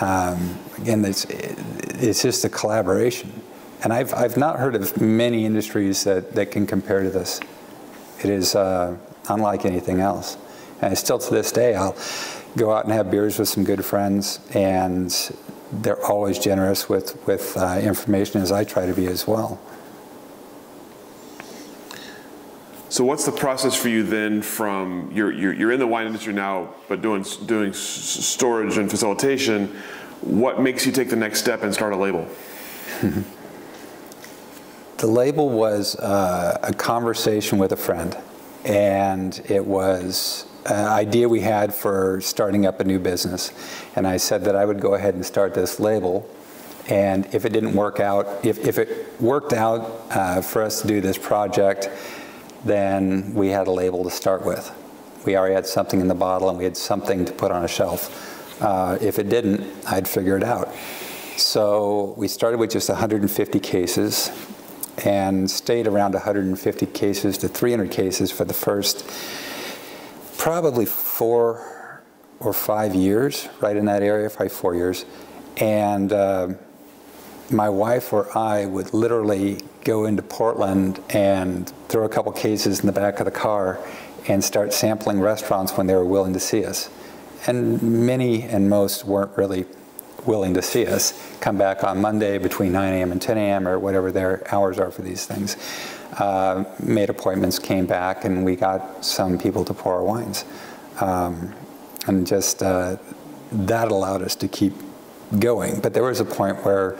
Um, 0.00 0.58
again, 0.78 1.04
it's, 1.04 1.26
it's 1.28 2.22
just 2.22 2.44
a 2.44 2.48
collaboration. 2.48 3.32
And 3.84 3.92
I've, 3.92 4.14
I've 4.14 4.36
not 4.36 4.58
heard 4.58 4.74
of 4.74 5.00
many 5.00 5.44
industries 5.44 6.04
that, 6.04 6.34
that 6.34 6.50
can 6.50 6.66
compare 6.66 7.02
to 7.02 7.10
this. 7.10 7.40
It 8.22 8.30
is 8.30 8.54
uh, 8.54 8.96
unlike 9.28 9.64
anything 9.64 10.00
else. 10.00 10.38
And 10.80 10.96
still 10.96 11.18
to 11.18 11.34
this 11.34 11.52
day, 11.52 11.74
I'll 11.74 11.96
go 12.56 12.72
out 12.72 12.84
and 12.84 12.92
have 12.92 13.10
beers 13.10 13.38
with 13.38 13.48
some 13.48 13.64
good 13.64 13.84
friends, 13.84 14.40
and 14.54 15.10
they're 15.72 16.04
always 16.04 16.38
generous 16.38 16.88
with, 16.88 17.26
with 17.26 17.56
uh, 17.56 17.80
information 17.82 18.40
as 18.42 18.52
I 18.52 18.64
try 18.64 18.86
to 18.86 18.92
be 18.92 19.06
as 19.06 19.26
well. 19.26 19.60
So 22.92 23.04
what's 23.04 23.24
the 23.24 23.32
process 23.32 23.74
for 23.74 23.88
you 23.88 24.02
then 24.02 24.42
from, 24.42 25.10
you're, 25.14 25.32
you're, 25.32 25.54
you're 25.54 25.72
in 25.72 25.80
the 25.80 25.86
wine 25.86 26.06
industry 26.06 26.34
now, 26.34 26.74
but 26.88 27.00
doing, 27.00 27.24
doing 27.46 27.72
storage 27.72 28.76
and 28.76 28.90
facilitation. 28.90 29.68
What 30.20 30.60
makes 30.60 30.84
you 30.84 30.92
take 30.92 31.08
the 31.08 31.16
next 31.16 31.40
step 31.40 31.62
and 31.62 31.72
start 31.72 31.94
a 31.94 31.96
label? 31.96 32.28
the 34.98 35.06
label 35.06 35.48
was 35.48 35.96
uh, 35.96 36.58
a 36.62 36.74
conversation 36.74 37.56
with 37.56 37.72
a 37.72 37.78
friend, 37.78 38.14
and 38.66 39.40
it 39.48 39.64
was 39.64 40.44
an 40.66 40.86
idea 40.86 41.28
we 41.28 41.40
had 41.40 41.74
for 41.74 42.20
starting 42.20 42.66
up 42.66 42.80
a 42.80 42.84
new 42.84 42.98
business. 42.98 43.52
And 43.96 44.06
I 44.06 44.16
said 44.16 44.44
that 44.44 44.56
I 44.56 44.64
would 44.64 44.80
go 44.80 44.94
ahead 44.94 45.14
and 45.14 45.24
start 45.24 45.54
this 45.54 45.80
label. 45.80 46.28
And 46.88 47.26
if 47.34 47.44
it 47.44 47.52
didn't 47.52 47.74
work 47.74 48.00
out, 48.00 48.44
if, 48.44 48.58
if 48.58 48.78
it 48.78 49.20
worked 49.20 49.52
out 49.52 50.02
uh, 50.10 50.42
for 50.42 50.62
us 50.62 50.82
to 50.82 50.88
do 50.88 51.00
this 51.00 51.18
project, 51.18 51.90
then 52.64 53.34
we 53.34 53.48
had 53.48 53.66
a 53.66 53.70
label 53.70 54.04
to 54.04 54.10
start 54.10 54.44
with. 54.44 54.70
We 55.24 55.36
already 55.36 55.54
had 55.54 55.66
something 55.66 56.00
in 56.00 56.08
the 56.08 56.14
bottle 56.14 56.48
and 56.48 56.58
we 56.58 56.64
had 56.64 56.76
something 56.76 57.24
to 57.24 57.32
put 57.32 57.50
on 57.50 57.64
a 57.64 57.68
shelf. 57.68 58.60
Uh, 58.60 58.98
if 59.00 59.18
it 59.18 59.28
didn't, 59.28 59.68
I'd 59.86 60.08
figure 60.08 60.36
it 60.36 60.44
out. 60.44 60.72
So 61.36 62.14
we 62.16 62.28
started 62.28 62.58
with 62.58 62.70
just 62.70 62.88
150 62.88 63.58
cases 63.60 64.30
and 65.04 65.50
stayed 65.50 65.86
around 65.86 66.14
150 66.14 66.86
cases 66.86 67.38
to 67.38 67.48
300 67.48 67.90
cases 67.90 68.30
for 68.30 68.44
the 68.44 68.54
first 68.54 69.08
probably 70.42 70.84
four 70.84 72.02
or 72.40 72.52
five 72.52 72.96
years, 72.96 73.48
right 73.60 73.76
in 73.76 73.84
that 73.84 74.02
area, 74.02 74.28
probably 74.28 74.48
four 74.48 74.74
years. 74.74 75.04
And 75.58 76.12
uh, 76.12 76.48
my 77.48 77.68
wife 77.68 78.12
or 78.12 78.36
I 78.36 78.66
would 78.66 78.92
literally 78.92 79.60
go 79.84 80.04
into 80.04 80.20
Portland 80.20 80.98
and 81.10 81.72
throw 81.86 82.06
a 82.06 82.08
couple 82.08 82.32
cases 82.32 82.80
in 82.80 82.86
the 82.86 82.92
back 82.92 83.20
of 83.20 83.24
the 83.24 83.30
car 83.30 83.78
and 84.26 84.42
start 84.42 84.72
sampling 84.72 85.20
restaurants 85.20 85.76
when 85.76 85.86
they 85.86 85.94
were 85.94 86.04
willing 86.04 86.32
to 86.32 86.40
see 86.40 86.64
us. 86.64 86.90
And 87.46 87.80
many 88.04 88.42
and 88.42 88.68
most 88.68 89.04
weren't 89.04 89.38
really 89.38 89.64
willing 90.26 90.54
to 90.54 90.62
see 90.62 90.86
us. 90.86 91.36
Come 91.40 91.56
back 91.56 91.84
on 91.84 92.00
Monday 92.00 92.38
between 92.38 92.72
9 92.72 92.94
a.m. 92.94 93.12
and 93.12 93.22
10 93.22 93.38
a.m. 93.38 93.68
or 93.68 93.78
whatever 93.78 94.10
their 94.10 94.42
hours 94.52 94.80
are 94.80 94.90
for 94.90 95.02
these 95.02 95.24
things. 95.24 95.56
Uh, 96.18 96.64
made 96.82 97.08
appointments, 97.08 97.58
came 97.58 97.86
back, 97.86 98.24
and 98.24 98.44
we 98.44 98.54
got 98.54 99.02
some 99.04 99.38
people 99.38 99.64
to 99.64 99.72
pour 99.72 99.94
our 99.94 100.04
wines. 100.04 100.44
Um, 101.00 101.54
and 102.06 102.26
just 102.26 102.62
uh, 102.62 102.96
that 103.50 103.90
allowed 103.90 104.22
us 104.22 104.34
to 104.36 104.48
keep 104.48 104.74
going. 105.38 105.80
But 105.80 105.94
there 105.94 106.02
was 106.02 106.20
a 106.20 106.24
point 106.24 106.64
where 106.64 106.96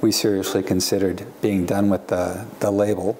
we 0.00 0.10
seriously 0.10 0.62
considered 0.62 1.26
being 1.40 1.66
done 1.66 1.90
with 1.90 2.08
the, 2.08 2.46
the 2.60 2.70
label 2.70 3.18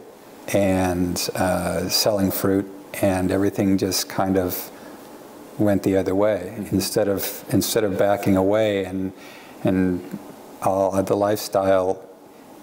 and 0.49 1.16
uh, 1.35 1.88
selling 1.88 2.30
fruit, 2.30 2.68
and 3.02 3.30
everything 3.30 3.78
just 3.78 4.09
kind 4.09 4.37
of 4.37 4.71
went 5.59 5.83
the 5.83 5.97
other 5.97 6.14
way. 6.14 6.54
Instead 6.73 7.09
of 7.09 7.45
instead 7.50 7.85
of 7.85 7.99
backing 7.99 8.37
away 8.37 8.85
and 8.85 9.12
and 9.64 10.18
all 10.62 11.02
the 11.02 11.16
lifestyle, 11.16 12.02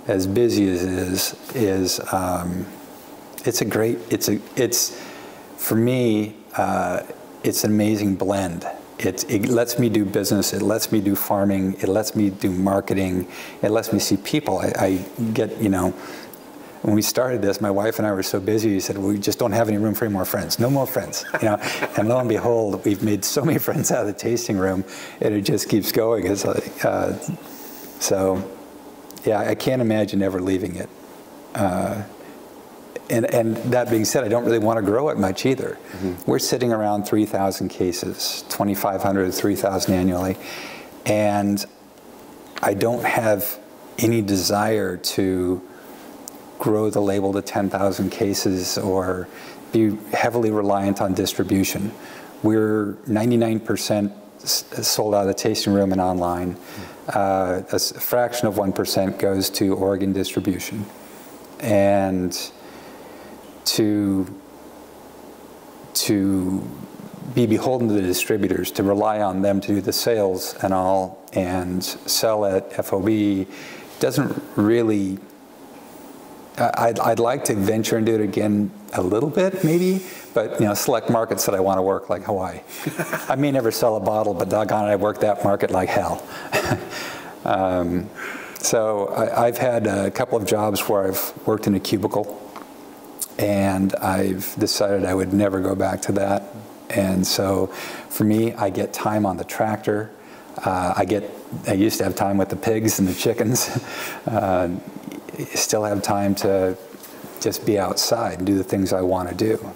as 0.07 0.27
busy 0.27 0.69
as 0.69 0.83
it 0.83 0.93
is, 0.93 1.35
is 1.55 2.13
um, 2.13 2.65
it's 3.43 3.61
a 3.61 3.65
great 3.65 3.97
it's 4.09 4.29
a 4.29 4.39
it's 4.55 5.01
for 5.57 5.75
me 5.75 6.35
uh, 6.55 7.03
it's 7.43 7.63
an 7.63 7.71
amazing 7.71 8.15
blend 8.15 8.65
it, 8.99 9.29
it 9.29 9.49
lets 9.49 9.77
me 9.77 9.89
do 9.89 10.05
business, 10.05 10.53
it 10.53 10.61
lets 10.61 10.91
me 10.91 11.01
do 11.01 11.15
farming, 11.15 11.73
it 11.81 11.89
lets 11.89 12.15
me 12.15 12.29
do 12.29 12.49
marketing, 12.49 13.27
it 13.61 13.69
lets 13.69 13.91
me 13.91 13.99
see 13.99 14.17
people. 14.17 14.59
I, 14.59 14.71
I 14.77 15.05
get, 15.33 15.61
you 15.61 15.69
know, 15.69 15.91
when 16.81 16.95
we 16.95 17.01
started 17.01 17.41
this, 17.41 17.59
my 17.59 17.71
wife 17.71 17.97
and 17.97 18.07
I 18.07 18.13
were 18.13 18.23
so 18.23 18.39
busy. 18.39 18.69
We 18.69 18.79
said 18.79 18.97
we 18.97 19.17
just 19.17 19.39
don't 19.39 19.51
have 19.51 19.67
any 19.67 19.77
room 19.77 19.95
for 19.95 20.05
any 20.05 20.13
more 20.13 20.23
friends. 20.23 20.59
No 20.59 20.69
more 20.69 20.87
friends, 20.87 21.25
you 21.41 21.49
know. 21.49 21.55
and 21.97 22.07
lo 22.07 22.19
and 22.19 22.29
behold, 22.29 22.85
we've 22.85 23.03
made 23.03 23.25
so 23.25 23.43
many 23.43 23.59
friends 23.67 23.91
out 23.91 24.01
of 24.01 24.07
the 24.07 24.13
tasting 24.13 24.57
room, 24.57 24.85
and 25.19 25.33
it 25.33 25.41
just 25.41 25.67
keeps 25.67 25.91
going. 25.91 26.27
It's 26.27 26.45
like, 26.45 26.85
uh, 26.85 27.17
so, 27.99 28.54
yeah, 29.25 29.39
I 29.39 29.55
can't 29.55 29.81
imagine 29.81 30.21
ever 30.21 30.41
leaving 30.41 30.75
it. 30.75 30.89
Uh, 31.53 32.03
and, 33.09 33.25
and 33.33 33.55
that 33.71 33.89
being 33.89 34.05
said, 34.05 34.23
I 34.23 34.27
don't 34.27 34.45
really 34.45 34.59
want 34.59 34.77
to 34.77 34.81
grow 34.81 35.09
it 35.09 35.17
much 35.17 35.45
either. 35.45 35.77
Mm-hmm. 35.91 36.29
We're 36.29 36.39
sitting 36.39 36.73
around 36.73 37.05
3,000 37.05 37.69
cases, 37.69 38.43
2,500 38.49 39.25
to 39.25 39.31
3,000 39.31 39.93
annually. 39.93 40.37
And 41.05 41.63
I 42.61 42.73
don't 42.73 43.05
have 43.05 43.59
any 43.99 44.21
desire 44.21 44.97
to 44.97 45.61
grow 46.57 46.89
the 46.89 47.01
label 47.01 47.33
to 47.33 47.41
10,000 47.41 48.09
cases 48.09 48.77
or 48.77 49.27
be 49.71 49.97
heavily 50.13 50.51
reliant 50.51 51.01
on 51.01 51.13
distribution. 51.13 51.91
We're 52.41 52.97
99% 53.07 54.13
sold 54.39 55.13
out 55.15 55.21
of 55.21 55.27
the 55.27 55.33
tasting 55.33 55.73
room 55.73 55.91
and 55.91 56.01
online. 56.01 56.55
Mm-hmm. 56.55 56.94
Uh, 57.07 57.61
a 57.71 57.79
fraction 57.79 58.47
of 58.47 58.55
1% 58.55 59.19
goes 59.19 59.49
to 59.51 59.75
Oregon 59.75 60.13
distribution. 60.13 60.85
And 61.59 62.37
to 63.65 64.41
to 65.93 66.61
be 67.33 67.45
beholden 67.45 67.87
to 67.87 67.93
the 67.93 68.01
distributors, 68.01 68.69
to 68.71 68.83
rely 68.83 69.21
on 69.21 69.41
them 69.41 69.59
to 69.61 69.67
do 69.67 69.81
the 69.81 69.93
sales 69.93 70.53
and 70.61 70.73
all, 70.73 71.23
and 71.33 71.83
sell 71.83 72.45
at 72.45 72.71
FOB 72.85 73.47
doesn't 73.99 74.41
really. 74.55 75.17
I'd, 76.57 76.99
I'd 76.99 77.19
like 77.19 77.43
to 77.45 77.55
venture 77.55 77.99
do 77.99 78.15
it 78.15 78.21
again 78.21 78.71
a 78.93 79.01
little 79.01 79.29
bit, 79.29 79.65
maybe, 79.65 80.05
but 80.35 80.59
you 80.59 80.67
know, 80.67 80.73
select 80.75 81.09
markets 81.09 81.45
that 81.47 81.55
I 81.55 81.61
want 81.61 81.79
to 81.79 81.81
work, 81.81 82.09
like 82.09 82.23
Hawaii. 82.23 82.59
I 83.29 83.35
may 83.35 83.51
never 83.51 83.71
sell 83.71 83.95
a 83.95 83.99
bottle, 84.01 84.33
but 84.35 84.49
doggone 84.49 84.87
it, 84.87 84.91
I 84.91 84.95
work 84.97 85.21
that 85.21 85.43
market 85.43 85.71
like 85.71 85.89
hell. 85.89 86.21
um, 87.45 88.09
so 88.59 89.07
I, 89.07 89.47
I've 89.47 89.57
had 89.57 89.87
a 89.87 90.11
couple 90.11 90.37
of 90.37 90.45
jobs 90.45 90.81
where 90.81 91.07
I've 91.07 91.47
worked 91.47 91.67
in 91.67 91.73
a 91.73 91.79
cubicle 91.79 92.41
and 93.39 93.95
I've 93.95 94.53
decided 94.59 95.05
I 95.05 95.15
would 95.15 95.33
never 95.33 95.61
go 95.61 95.73
back 95.73 96.01
to 96.03 96.11
that. 96.13 96.43
And 96.89 97.25
so 97.25 97.67
for 98.09 98.25
me, 98.25 98.53
I 98.53 98.69
get 98.69 98.91
time 98.91 99.25
on 99.25 99.37
the 99.37 99.43
tractor. 99.45 100.11
Uh, 100.57 100.93
I 100.97 101.05
get, 101.05 101.31
I 101.67 101.73
used 101.73 101.97
to 101.99 102.03
have 102.03 102.15
time 102.15 102.37
with 102.37 102.49
the 102.49 102.55
pigs 102.57 102.99
and 102.99 103.07
the 103.07 103.15
chickens. 103.15 103.69
Uh, 104.25 104.69
still 105.53 105.83
have 105.83 106.01
time 106.01 106.33
to 106.33 106.75
just 107.39 107.63
be 107.63 107.77
outside 107.77 108.39
and 108.39 108.47
do 108.47 108.57
the 108.57 108.63
things 108.63 108.91
I 108.91 109.01
want 109.01 109.29
to 109.29 109.35
do. 109.35 109.75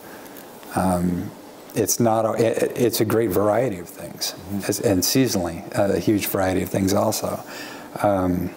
Um, 0.75 1.31
it's 1.75 1.99
not, 1.99 2.25
a, 2.25 2.33
it, 2.33 2.77
it's 2.77 3.01
a 3.01 3.05
great 3.05 3.29
variety 3.29 3.79
of 3.79 3.87
things, 3.87 4.33
mm-hmm. 4.33 4.87
and 4.87 5.03
seasonally, 5.03 5.69
a 5.77 5.99
huge 5.99 6.27
variety 6.27 6.63
of 6.63 6.69
things 6.69 6.93
also. 6.93 7.39
Um, 8.01 8.51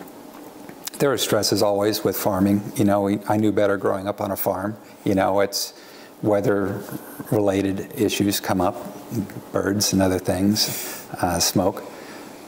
there 0.99 1.13
are 1.13 1.19
stresses 1.19 1.63
always 1.63 2.05
with 2.05 2.17
farming. 2.17 2.73
You 2.77 2.85
know, 2.85 3.03
we, 3.03 3.19
I 3.29 3.37
knew 3.37 3.53
better 3.53 3.77
growing 3.77 4.07
up 4.07 4.21
on 4.21 4.31
a 4.31 4.37
farm. 4.37 4.77
You 5.05 5.15
know, 5.15 5.41
it's 5.41 5.75
weather-related 6.23 8.01
issues 8.01 8.41
come 8.41 8.61
up, 8.61 8.77
birds 9.53 9.93
and 9.93 10.01
other 10.01 10.19
things, 10.19 11.07
uh, 11.21 11.41
smoke. 11.41 11.83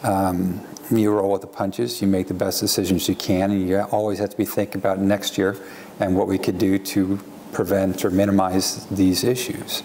Um, 0.03 0.61
you 0.91 1.11
roll 1.13 1.33
with 1.33 1.41
the 1.41 1.47
punches. 1.47 2.01
You 2.01 2.09
make 2.09 2.29
the 2.29 2.35
best 2.35 2.61
decisions 2.61 3.09
you 3.09 3.15
can, 3.15 3.51
and 3.51 3.69
you 3.69 3.81
always 3.81 4.19
have 4.19 4.31
to 4.31 4.37
be 4.37 4.45
thinking 4.45 4.81
about 4.81 4.99
next 4.99 5.37
year 5.37 5.57
and 5.99 6.17
what 6.17 6.29
we 6.29 6.39
could 6.39 6.59
do 6.59 6.79
to 6.79 7.19
prevent 7.55 8.05
or 8.05 8.11
minimize 8.11 8.85
these 8.87 9.25
issues. 9.25 9.83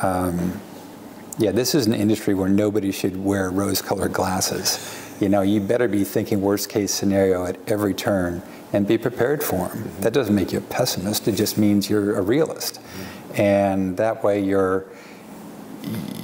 Um, 0.00 0.60
yeah, 1.38 1.52
this 1.52 1.74
is 1.74 1.86
an 1.86 1.94
industry 1.94 2.34
where 2.34 2.48
nobody 2.48 2.92
should 2.92 3.22
wear 3.22 3.50
rose-colored 3.50 4.12
glasses. 4.12 4.98
You 5.20 5.28
know, 5.28 5.42
you 5.42 5.60
better 5.60 5.88
be 5.88 6.04
thinking 6.04 6.40
worst-case 6.40 6.92
scenario 6.92 7.46
at 7.46 7.56
every 7.68 7.94
turn 7.94 8.42
and 8.72 8.86
be 8.86 8.98
prepared 8.98 9.42
for 9.42 9.68
them. 9.68 9.78
Mm-hmm. 9.78 10.02
That 10.02 10.12
doesn't 10.12 10.34
make 10.34 10.52
you 10.52 10.58
a 10.58 10.62
pessimist. 10.62 11.28
It 11.28 11.32
just 11.32 11.58
means 11.58 11.88
you're 11.88 12.16
a 12.18 12.22
realist, 12.22 12.80
mm-hmm. 12.80 13.40
and 13.40 13.96
that 13.96 14.24
way 14.24 14.42
you're 14.42 14.84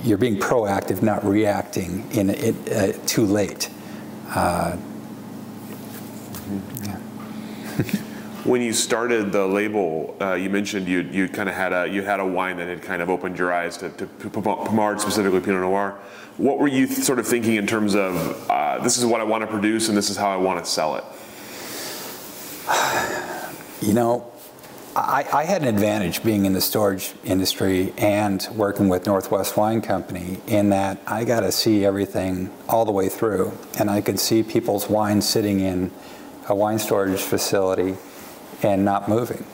you're 0.04 0.18
being 0.18 0.36
proactive, 0.36 1.02
not 1.02 1.24
reacting 1.24 2.08
in 2.12 2.30
it 2.30 2.72
uh, 2.72 2.92
too 3.06 3.26
late. 3.26 3.68
Uh, 4.28 4.76
yeah. 6.82 6.98
when 8.48 8.62
you 8.62 8.72
started 8.72 9.30
the 9.30 9.46
label, 9.46 10.16
uh, 10.20 10.32
you 10.32 10.48
mentioned 10.48 10.88
you 10.88 11.00
you 11.00 11.28
kind 11.28 11.48
of 11.48 11.54
had 11.54 11.72
a 11.72 11.86
you 11.86 12.02
had 12.02 12.18
a 12.18 12.26
wine 12.26 12.56
that 12.56 12.66
had 12.66 12.82
kind 12.82 13.02
of 13.02 13.10
opened 13.10 13.38
your 13.38 13.52
eyes 13.52 13.76
to, 13.76 13.90
to 13.90 14.06
Pommard, 14.06 15.00
specifically 15.00 15.40
Pinot 15.40 15.60
Noir. 15.60 15.98
What 16.38 16.58
were 16.58 16.68
you 16.68 16.86
th- 16.86 17.00
sort 17.00 17.18
of 17.18 17.26
thinking 17.26 17.56
in 17.56 17.66
terms 17.66 17.94
of 17.94 18.50
uh, 18.50 18.78
this 18.78 18.96
is 18.96 19.04
what 19.04 19.20
I 19.20 19.24
want 19.24 19.42
to 19.42 19.46
produce 19.46 19.88
and 19.88 19.96
this 19.96 20.08
is 20.08 20.16
how 20.16 20.30
I 20.30 20.36
want 20.36 20.64
to 20.64 20.70
sell 20.70 20.96
it? 20.96 21.04
You 23.80 23.92
know, 23.94 24.32
I, 24.96 25.24
I, 25.32 25.44
had 25.44 25.62
an 25.62 25.68
advantage 25.68 26.24
being 26.24 26.46
in 26.46 26.52
the 26.52 26.60
storage 26.60 27.14
industry 27.22 27.94
and 27.96 28.44
working 28.56 28.88
with 28.88 29.06
Northwest 29.06 29.56
Wine 29.56 29.80
Company 29.80 30.40
in 30.48 30.70
that 30.70 31.00
I 31.06 31.22
got 31.22 31.40
to 31.40 31.52
see 31.52 31.84
everything 31.84 32.50
all 32.68 32.84
the 32.84 32.90
way 32.90 33.08
through, 33.08 33.56
and 33.78 33.88
I 33.88 34.00
could 34.00 34.18
see 34.18 34.42
people's 34.42 34.90
wine 34.90 35.22
sitting 35.22 35.60
in 35.60 35.92
a 36.48 36.56
wine 36.56 36.80
storage 36.80 37.20
facility 37.20 37.96
and 38.62 38.84
not 38.84 39.08
moving. 39.08 39.44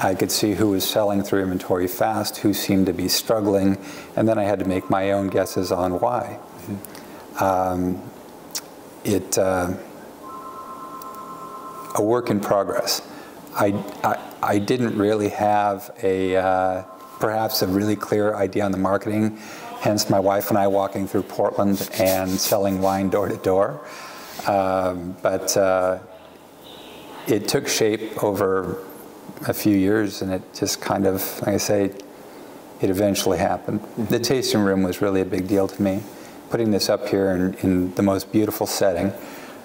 I 0.00 0.14
could 0.14 0.30
see 0.30 0.52
who 0.54 0.70
was 0.70 0.88
selling 0.88 1.22
through 1.22 1.42
inventory 1.42 1.88
fast, 1.88 2.38
who 2.38 2.54
seemed 2.54 2.86
to 2.86 2.92
be 2.92 3.08
struggling, 3.08 3.78
and 4.14 4.28
then 4.28 4.38
I 4.38 4.44
had 4.44 4.60
to 4.60 4.64
make 4.64 4.88
my 4.88 5.10
own 5.10 5.28
guesses 5.28 5.72
on 5.72 5.98
why. 5.98 6.38
Um, 7.40 8.00
it 9.04 9.38
uh, 9.38 9.74
a 11.94 12.02
work 12.02 12.30
in 12.30 12.40
progress. 12.40 13.02
I, 13.54 13.72
I, 14.04 14.32
I 14.42 14.58
didn't 14.58 14.96
really 14.96 15.30
have 15.30 15.90
a 16.02 16.36
uh, 16.36 16.82
perhaps 17.18 17.62
a 17.62 17.66
really 17.66 17.96
clear 17.96 18.34
idea 18.34 18.64
on 18.64 18.72
the 18.72 18.78
marketing. 18.78 19.36
Hence, 19.80 20.10
my 20.10 20.20
wife 20.20 20.50
and 20.50 20.58
I 20.58 20.66
walking 20.66 21.06
through 21.06 21.22
Portland 21.24 21.88
and 21.94 22.30
selling 22.30 22.80
wine 22.80 23.10
door 23.10 23.28
to 23.28 23.36
door. 23.36 23.80
Um, 24.46 25.16
but 25.22 25.56
uh, 25.56 25.98
it 27.28 27.46
took 27.46 27.68
shape 27.68 28.22
over 28.24 28.78
a 29.46 29.52
few 29.54 29.76
years, 29.76 30.22
and 30.22 30.32
it 30.32 30.42
just 30.54 30.80
kind 30.80 31.06
of, 31.06 31.22
like 31.40 31.54
I 31.54 31.56
say, 31.58 31.92
it 32.80 32.90
eventually 32.90 33.38
happened. 33.38 33.80
Mm-hmm. 33.80 34.06
The 34.06 34.18
tasting 34.18 34.60
room 34.60 34.82
was 34.82 35.00
really 35.00 35.20
a 35.20 35.24
big 35.24 35.46
deal 35.46 35.68
to 35.68 35.82
me. 35.82 36.02
Putting 36.50 36.70
this 36.70 36.88
up 36.88 37.08
here 37.08 37.30
in, 37.32 37.54
in 37.62 37.94
the 37.94 38.02
most 38.02 38.32
beautiful 38.32 38.66
setting, 38.66 39.12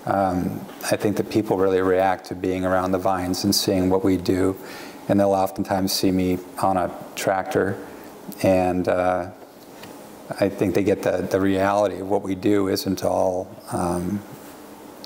um, 0.05 0.59
I 0.91 0.97
think 0.97 1.15
that 1.17 1.29
people 1.29 1.57
really 1.57 1.81
react 1.81 2.25
to 2.25 2.35
being 2.35 2.65
around 2.65 2.91
the 2.91 2.99
vines 2.99 3.45
and 3.45 3.55
seeing 3.55 3.89
what 3.89 4.03
we 4.03 4.17
do, 4.17 4.57
and 5.07 5.19
they'll 5.19 5.31
oftentimes 5.31 5.93
see 5.93 6.11
me 6.11 6.39
on 6.61 6.75
a 6.75 6.91
tractor, 7.15 7.77
and 8.41 8.87
uh, 8.87 9.31
I 10.39 10.49
think 10.49 10.75
they 10.75 10.83
get 10.83 11.03
the, 11.03 11.27
the 11.29 11.39
reality 11.39 11.99
of 11.99 12.09
what 12.09 12.21
we 12.21 12.35
do 12.35 12.67
isn't 12.67 13.03
all, 13.03 13.47
um, 13.71 14.21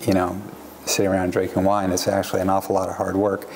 you 0.05 0.13
know, 0.13 0.41
sitting 0.87 1.11
around 1.11 1.31
drinking 1.31 1.63
wine. 1.63 1.91
It's 1.91 2.07
actually 2.07 2.41
an 2.41 2.49
awful 2.49 2.75
lot 2.75 2.89
of 2.89 2.95
hard 2.95 3.15
work. 3.15 3.47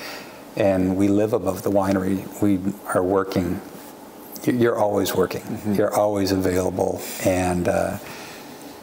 And 0.56 0.96
we 0.96 1.08
live 1.08 1.32
above 1.32 1.62
the 1.62 1.70
winery. 1.70 2.26
We 2.42 2.60
are 2.94 3.02
working. 3.02 3.60
You're 4.44 4.78
always 4.78 5.14
working. 5.14 5.40
Mm-hmm. 5.42 5.74
You're 5.74 5.94
always 5.94 6.32
available. 6.32 7.00
And 7.24 7.68
uh, 7.68 7.98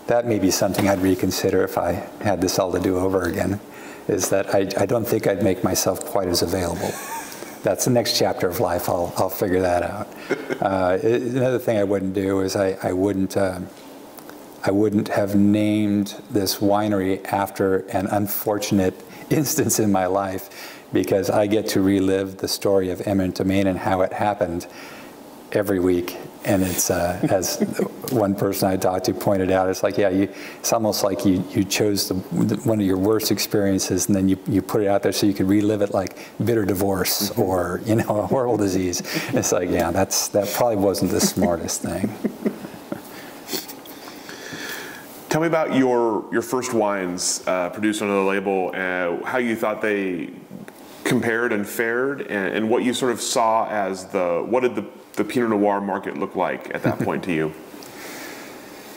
that 0.08 0.26
may 0.26 0.40
be 0.40 0.52
something 0.52 0.90
I'd 0.90 1.02
reconsider 1.02 1.64
if 1.64 1.78
I 1.78 2.08
had 2.22 2.42
this 2.42 2.58
all 2.58 2.72
to 2.72 2.80
do 2.80 2.98
over 2.98 3.24
again, 3.24 3.60
is 4.08 4.30
that 4.30 4.56
I, 4.56 4.68
I 4.78 4.86
don't 4.86 5.06
think 5.06 5.28
I'd 5.28 5.44
make 5.44 5.64
myself 5.64 6.04
quite 6.04 6.28
as 6.28 6.42
available. 6.42 6.92
That's 7.62 7.86
the 7.86 7.92
next 7.92 8.18
chapter 8.18 8.48
of 8.48 8.60
life. 8.60 8.90
I'll, 8.90 9.14
I'll 9.18 9.30
figure 9.30 9.62
that 9.62 9.84
out. 9.84 10.08
Uh, 10.60 11.00
another 11.02 11.58
thing 11.58 11.78
I 11.78 11.86
wouldn't 11.86 12.14
do 12.14 12.42
is 12.42 12.58
I, 12.58 12.78
I 12.84 12.92
wouldn't. 12.92 13.38
Uh, 13.38 13.62
I 14.64 14.72
wouldn't 14.72 15.08
have 15.10 15.36
named 15.36 16.22
this 16.30 16.58
winery 16.58 17.26
after 17.26 17.80
an 17.90 18.08
unfortunate 18.08 18.94
instance 19.30 19.80
in 19.80 19.92
my 19.92 20.06
life 20.06 20.86
because 20.92 21.30
I 21.30 21.48
get 21.48 21.68
to 21.70 21.82
relive 21.82 22.38
the 22.38 22.48
story 22.48 22.90
of 22.90 23.02
eminent 23.08 23.36
domain 23.36 23.68
and 23.68 23.78
how 23.78 24.02
it 24.02 24.12
happened 24.12 24.68
every 25.52 25.80
week. 25.80 26.18
And 26.46 26.64
it's, 26.64 26.90
uh, 26.90 27.20
as 27.30 27.60
one 28.12 28.34
person 28.34 28.70
I 28.70 28.78
talked 28.78 29.06
to 29.06 29.14
pointed 29.14 29.52
out, 29.52 29.70
it's 29.70 29.84
like, 29.84 29.98
yeah, 29.98 30.10
you, 30.10 30.30
it's 30.58 30.74
almost 30.74 31.04
like 31.04 31.26
you, 31.26 31.44
you 31.52 31.64
chose 31.64 32.08
the, 32.08 32.16
one 32.64 32.80
of 32.80 32.86
your 32.86 32.98
worst 32.98 33.32
experiences 33.32 34.08
and 34.08 34.16
then 34.16 34.30
you, 34.30 34.38
you 34.48 34.62
put 34.62 34.82
it 34.82 34.88
out 34.88 35.04
there 35.04 35.12
so 35.12 35.26
you 35.26 35.34
could 35.34 35.48
relive 35.48 35.82
it 35.82 35.94
like 35.94 36.18
bitter 36.44 36.66
divorce 36.66 37.30
mm-hmm. 37.30 37.42
or, 37.42 37.82
you 37.86 37.96
know, 37.96 38.04
a 38.22 38.28
horrible 38.28 38.58
disease. 38.58 39.02
It's 39.34 39.52
like, 39.52 39.70
yeah, 39.70 39.92
that's, 39.92 40.28
that 40.30 40.48
probably 40.54 40.78
wasn't 40.78 41.12
the 41.12 41.22
smartest 41.22 41.82
thing. 41.82 42.10
Tell 45.30 45.42
me 45.42 45.48
about 45.48 45.76
your 45.76 46.26
your 46.32 46.42
first 46.42 46.74
wines 46.74 47.44
uh, 47.46 47.70
produced 47.70 48.02
under 48.02 48.16
the 48.16 48.22
label, 48.22 48.72
uh, 48.74 49.24
how 49.24 49.38
you 49.38 49.56
thought 49.56 49.80
they 49.80 50.32
compared 51.04 51.54
and 51.54 51.68
fared, 51.68 52.22
and, 52.22 52.56
and, 52.56 52.70
what 52.70 52.84
you 52.84 52.94
sort 52.94 53.12
of 53.12 53.22
saw 53.22 53.68
as 53.68 54.06
the 54.08 54.44
what 54.48 54.62
did 54.62 54.76
the, 54.76 54.86
the 55.14 55.24
Pinot 55.24 55.52
Noir 55.52 55.82
market 55.82 56.18
look 56.18 56.36
like 56.36 56.74
at 56.74 56.82
that 56.84 57.00
point 57.00 57.24
to 57.26 57.34
you? 57.34 57.54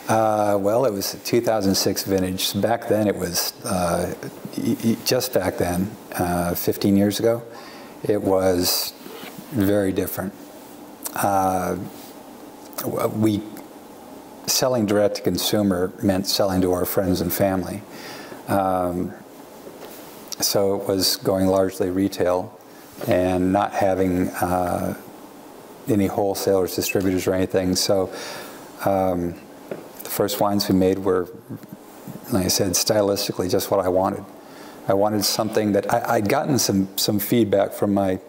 Uh, 0.09 0.57
well, 0.59 0.83
it 0.83 0.91
was 0.91 1.17
2006 1.23 2.03
vintage. 2.03 2.61
Back 2.61 2.89
then, 2.89 3.07
it 3.07 3.15
was 3.15 3.53
uh, 3.63 4.13
just 5.05 5.33
back 5.33 5.57
then, 5.57 5.89
uh, 6.15 6.53
15 6.55 6.97
years 6.97 7.21
ago. 7.21 7.41
It 8.03 8.21
was 8.21 8.91
very 9.51 9.93
different. 9.93 10.33
Uh, 11.15 11.77
we 13.15 13.41
selling 14.45 14.85
direct 14.85 15.15
to 15.15 15.21
consumer 15.21 15.91
meant 16.01 16.27
selling 16.27 16.61
to 16.61 16.71
our 16.71 16.85
friends 16.85 17.21
and 17.21 17.31
family. 17.31 17.81
Um, 18.47 19.13
so 20.39 20.81
it 20.81 20.87
was 20.87 21.15
going 21.17 21.47
largely 21.47 21.89
retail 21.89 22.59
and 23.07 23.53
not 23.53 23.73
having 23.73 24.29
uh, 24.29 24.95
any 25.87 26.07
wholesalers, 26.07 26.75
distributors, 26.75 27.27
or 27.27 27.33
anything. 27.33 27.75
So 27.75 28.13
um, 28.85 29.35
the 30.03 30.09
first 30.09 30.39
wines 30.39 30.67
we 30.69 30.75
made 30.75 30.99
were, 30.99 31.27
like 32.31 32.45
I 32.45 32.49
said, 32.49 32.71
stylistically 32.71 33.49
just 33.49 33.71
what 33.71 33.79
I 33.79 33.89
wanted. 33.89 34.25
I 34.87 34.93
wanted 34.93 35.23
something 35.23 35.71
that 35.73 35.91
I, 35.93 36.19
would 36.19 36.27
gotten 36.27 36.59
some 36.59 36.89
some 36.97 37.17
feedback 37.17 37.71
from 37.71 37.93
my 37.93 38.19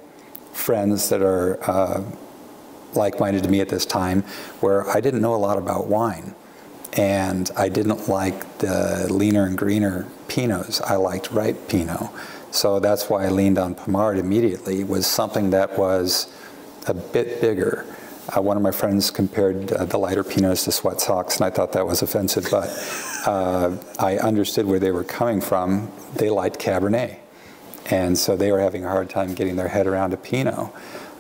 friends 0.53 1.09
that 1.09 1.21
are 1.21 1.59
uh, 1.69 2.03
like-minded 2.97 3.43
to 3.45 3.49
me 3.49 3.61
at 3.61 3.69
this 3.69 3.87
time, 3.87 4.23
where 4.61 4.89
I 4.89 5.01
didn't 5.01 5.21
know 5.21 5.35
a 5.35 5.37
lot 5.37 5.59
about 5.59 5.87
wine, 5.87 6.35
and 6.97 7.51
I 7.57 7.69
didn't 7.69 8.09
like 8.09 8.59
the 8.59 9.07
leaner 9.11 9.47
and 9.47 9.59
greener 9.59 10.07
Pinots. 10.29 10.81
I 10.83 10.97
liked 10.97 11.31
ripe 11.31 11.69
Pinot, 11.69 12.11
so 12.51 12.81
that's 12.81 13.11
why 13.11 13.25
I 13.25 13.29
leaned 13.29 13.59
on 13.59 13.75
Pommard 13.75 14.19
immediately. 14.19 14.85
Was 14.85 15.07
something 15.07 15.51
that 15.51 15.79
was 15.79 16.33
a 16.87 16.95
bit 16.95 17.41
bigger. 17.41 17.85
Uh, 18.35 18.41
one 18.41 18.57
of 18.57 18.63
my 18.63 18.71
friends 18.71 19.11
compared 19.11 19.71
uh, 19.73 19.85
the 19.85 19.99
lighter 19.99 20.25
Pinots 20.25 20.65
to 20.65 20.73
sweat 20.73 21.01
socks, 21.01 21.37
and 21.37 21.45
I 21.45 21.51
thought 21.51 21.73
that 21.73 21.87
was 21.87 22.01
offensive, 22.01 22.47
but 22.51 22.71
uh, 23.27 23.77
I 23.99 24.17
understood 24.19 24.65
where 24.65 24.79
they 24.79 24.91
were 24.93 25.05
coming 25.05 25.41
from. 25.43 25.91
They 26.15 26.31
liked 26.31 26.59
Cabernet, 26.59 27.19
and 27.91 28.17
so 28.17 28.35
they 28.35 28.51
were 28.51 28.61
having 28.61 28.85
a 28.85 28.89
hard 28.89 29.11
time 29.11 29.35
getting 29.35 29.57
their 29.57 29.69
head 29.69 29.87
around 29.87 30.15
a 30.15 30.17
Pinot 30.17 30.71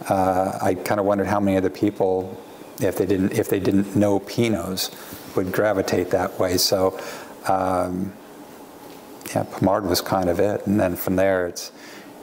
uh, 0.08 0.58
I 0.60 0.74
kind 0.74 1.00
of 1.00 1.06
wondered 1.06 1.26
how 1.26 1.40
many 1.40 1.56
other 1.56 1.70
people, 1.70 2.40
if 2.80 2.96
they 2.96 3.06
didn't 3.06 3.32
if 3.32 3.48
they 3.48 3.60
didn't 3.60 3.96
know 3.96 4.20
Pinots, 4.20 4.90
would 5.36 5.52
gravitate 5.52 6.10
that 6.10 6.38
way. 6.38 6.56
So, 6.56 7.00
um, 7.48 8.12
yeah, 9.34 9.44
Pommard 9.44 9.86
was 9.86 10.00
kind 10.00 10.28
of 10.28 10.38
it, 10.40 10.66
and 10.66 10.78
then 10.78 10.96
from 10.96 11.16
there 11.16 11.46
it's, 11.46 11.72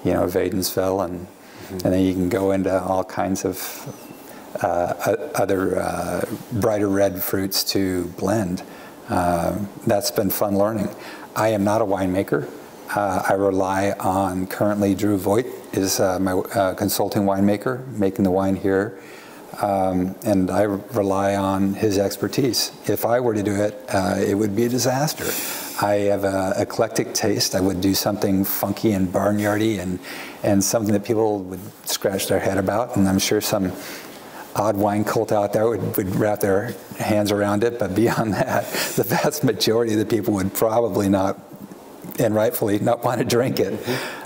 you 0.03 0.13
know, 0.13 0.25
Wädenswil, 0.25 1.05
and 1.05 1.27
mm-hmm. 1.27 1.73
and 1.73 1.93
then 1.93 2.01
you 2.01 2.13
can 2.13 2.29
go 2.29 2.51
into 2.51 2.81
all 2.81 3.03
kinds 3.03 3.45
of 3.45 3.57
uh, 4.61 4.93
other 5.35 5.79
uh, 5.79 6.21
brighter 6.51 6.87
red 6.87 7.21
fruits 7.21 7.63
to 7.63 8.05
blend. 8.17 8.63
Uh, 9.09 9.57
that's 9.87 10.11
been 10.11 10.29
fun 10.29 10.57
learning. 10.57 10.93
I 11.35 11.49
am 11.49 11.63
not 11.63 11.81
a 11.81 11.85
winemaker. 11.85 12.49
Uh, 12.93 13.23
I 13.29 13.33
rely 13.33 13.91
on 13.99 14.47
currently 14.47 14.95
Drew 14.95 15.17
Voit 15.17 15.45
is 15.71 16.01
uh, 16.01 16.19
my 16.19 16.33
uh, 16.33 16.73
consulting 16.73 17.21
winemaker, 17.23 17.87
making 17.97 18.25
the 18.25 18.31
wine 18.31 18.57
here. 18.57 18.99
Um, 19.61 20.15
and 20.25 20.51
I 20.51 20.63
rely 20.63 21.35
on 21.35 21.73
his 21.73 21.97
expertise. 21.97 22.71
If 22.87 23.05
I 23.05 23.21
were 23.21 23.33
to 23.33 23.43
do 23.43 23.55
it, 23.55 23.81
uh, 23.89 24.15
it 24.17 24.35
would 24.35 24.55
be 24.55 24.65
a 24.65 24.69
disaster. 24.69 25.25
I 25.85 26.09
have 26.09 26.25
an 26.25 26.53
eclectic 26.61 27.13
taste. 27.13 27.55
I 27.55 27.61
would 27.61 27.79
do 27.79 27.93
something 27.93 28.43
funky 28.43 28.91
and 28.91 29.07
barnyardy 29.07 29.79
and, 29.79 29.99
and 30.43 30.61
something 30.61 30.93
that 30.93 31.05
people 31.05 31.39
would 31.43 31.61
scratch 31.87 32.27
their 32.27 32.39
head 32.39 32.57
about. 32.57 32.97
And 32.97 33.07
I'm 33.07 33.19
sure 33.19 33.39
some 33.39 33.71
odd 34.55 34.75
wine 34.75 35.05
cult 35.05 35.31
out 35.31 35.53
there 35.53 35.69
would, 35.69 35.95
would 35.95 36.13
wrap 36.15 36.41
their 36.41 36.75
hands 36.99 37.31
around 37.31 37.63
it. 37.63 37.79
But 37.79 37.95
beyond 37.95 38.33
that, 38.35 38.65
the 38.95 39.03
vast 39.03 39.45
majority 39.45 39.93
of 39.93 39.99
the 39.99 40.05
people 40.05 40.33
would 40.33 40.53
probably 40.53 41.07
not 41.07 41.50
and 42.21 42.35
rightfully 42.35 42.79
not 42.79 43.03
want 43.03 43.19
to 43.19 43.25
drink 43.25 43.59
it. 43.59 43.73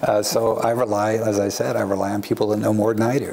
Uh, 0.03 0.21
so 0.21 0.57
I 0.57 0.71
rely, 0.71 1.13
as 1.13 1.39
I 1.39 1.49
said, 1.49 1.75
I 1.75 1.81
rely 1.81 2.11
on 2.11 2.21
people 2.21 2.47
that 2.49 2.57
know 2.57 2.73
more 2.73 2.93
than 2.93 3.03
I 3.03 3.19
do, 3.19 3.31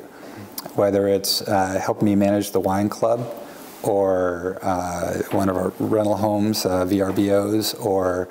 whether 0.75 1.09
it's 1.09 1.43
uh, 1.43 1.81
helping 1.85 2.07
me 2.07 2.15
manage 2.17 2.53
the 2.53 2.61
wine 2.61 2.89
club 2.89 3.35
or 3.83 4.59
uh, 4.63 5.19
one 5.31 5.49
of 5.49 5.57
our 5.57 5.73
rental 5.79 6.17
homes, 6.17 6.65
uh, 6.65 6.85
VRBOs, 6.85 7.85
or 7.85 8.29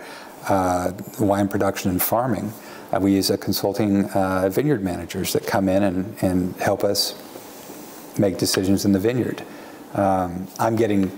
uh, 0.48 0.92
wine 1.20 1.48
production 1.48 1.92
and 1.92 2.02
farming. 2.02 2.54
Uh, 2.92 3.00
we 3.00 3.14
use 3.14 3.30
a 3.30 3.38
consulting 3.38 4.08
vineyard 4.50 4.84
managers 4.84 5.34
that 5.34 5.46
come 5.46 5.70
in 5.70 5.84
and, 5.84 6.18
and 6.22 6.56
help 6.58 6.84
us 6.84 7.16
make 8.18 8.38
decisions 8.38 8.86
in 8.86 8.92
the 8.92 9.00
vineyard. 9.00 9.44
Um, 9.94 10.48
I'm 10.60 10.76
getting 10.76 11.10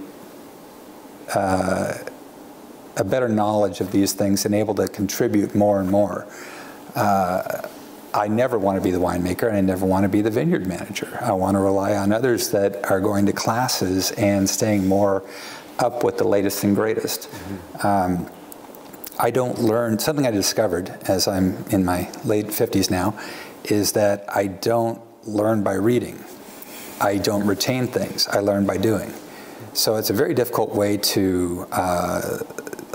a 2.97 3.03
better 3.03 3.27
knowledge 3.27 3.81
of 3.81 3.91
these 3.91 4.13
things 4.13 4.45
and 4.45 4.53
able 4.53 4.75
to 4.75 4.87
contribute 4.87 5.55
more 5.55 5.79
and 5.79 5.89
more. 5.89 6.27
Uh, 6.95 7.67
I 8.13 8.27
never 8.27 8.59
want 8.59 8.77
to 8.77 8.81
be 8.81 8.91
the 8.91 8.99
winemaker 8.99 9.47
and 9.47 9.57
I 9.57 9.61
never 9.61 9.85
want 9.85 10.03
to 10.03 10.09
be 10.09 10.21
the 10.21 10.29
vineyard 10.29 10.67
manager. 10.67 11.17
I 11.19 11.31
want 11.31 11.55
to 11.55 11.59
rely 11.59 11.95
on 11.95 12.11
others 12.11 12.51
that 12.51 12.89
are 12.91 12.99
going 12.99 13.25
to 13.25 13.33
classes 13.33 14.11
and 14.11 14.47
staying 14.47 14.87
more 14.87 15.23
up 15.79 16.03
with 16.03 16.19
the 16.19 16.27
latest 16.27 16.63
and 16.63 16.75
greatest. 16.75 17.31
Mm-hmm. 17.31 17.87
Um, 17.87 18.29
I 19.19 19.31
don't 19.31 19.59
learn, 19.59 19.97
something 19.99 20.27
I 20.27 20.31
discovered 20.31 20.89
as 21.07 21.27
I'm 21.27 21.63
in 21.71 21.85
my 21.85 22.11
late 22.23 22.47
50s 22.47 22.91
now, 22.91 23.17
is 23.65 23.91
that 23.93 24.25
I 24.27 24.47
don't 24.47 25.01
learn 25.25 25.63
by 25.63 25.73
reading. 25.73 26.23
I 26.99 27.17
don't 27.17 27.45
retain 27.45 27.87
things, 27.87 28.27
I 28.27 28.39
learn 28.39 28.65
by 28.65 28.77
doing. 28.77 29.13
So 29.73 29.95
it's 29.95 30.09
a 30.09 30.13
very 30.13 30.33
difficult 30.33 30.75
way 30.75 30.97
to 30.97 31.67
uh, 31.71 32.39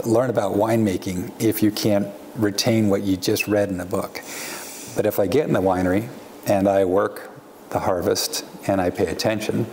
learn 0.05 0.31
about 0.31 0.55
winemaking 0.55 1.33
if 1.41 1.63
you 1.63 1.71
can't 1.71 2.09
retain 2.37 2.89
what 2.89 3.03
you 3.03 3.17
just 3.17 3.49
read 3.49 3.69
in 3.69 3.81
a 3.81 3.85
book. 3.85 4.23
But 4.97 5.07
if 5.07 5.19
I 5.19 5.27
get 5.27 5.47
in 5.47 5.53
the 5.53 5.61
winery 5.61 6.09
and 6.47 6.69
I 6.69 6.85
work 6.85 7.31
the 7.71 7.81
harvest 7.81 8.45
and 8.67 8.81
I 8.81 8.91
pay 8.91 9.07
attention, 9.07 9.67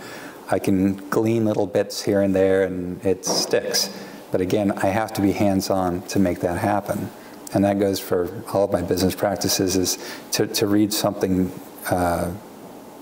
I 0.50 0.58
can 0.58 0.96
glean 1.08 1.44
little 1.44 1.66
bits 1.66 2.02
here 2.02 2.22
and 2.22 2.34
there 2.34 2.64
and 2.64 3.04
it 3.04 3.24
sticks. 3.24 3.90
But 4.30 4.40
again, 4.40 4.72
I 4.72 4.86
have 4.86 5.12
to 5.14 5.22
be 5.22 5.32
hands 5.32 5.70
on 5.70 6.02
to 6.08 6.18
make 6.18 6.40
that 6.40 6.58
happen. 6.58 7.10
And 7.54 7.64
that 7.64 7.78
goes 7.78 7.98
for 8.00 8.42
all 8.52 8.64
of 8.64 8.72
my 8.72 8.82
business 8.82 9.14
practices 9.14 9.76
is 9.76 9.98
to, 10.32 10.46
to 10.48 10.66
read 10.66 10.92
something 10.92 11.50
uh, 11.90 12.32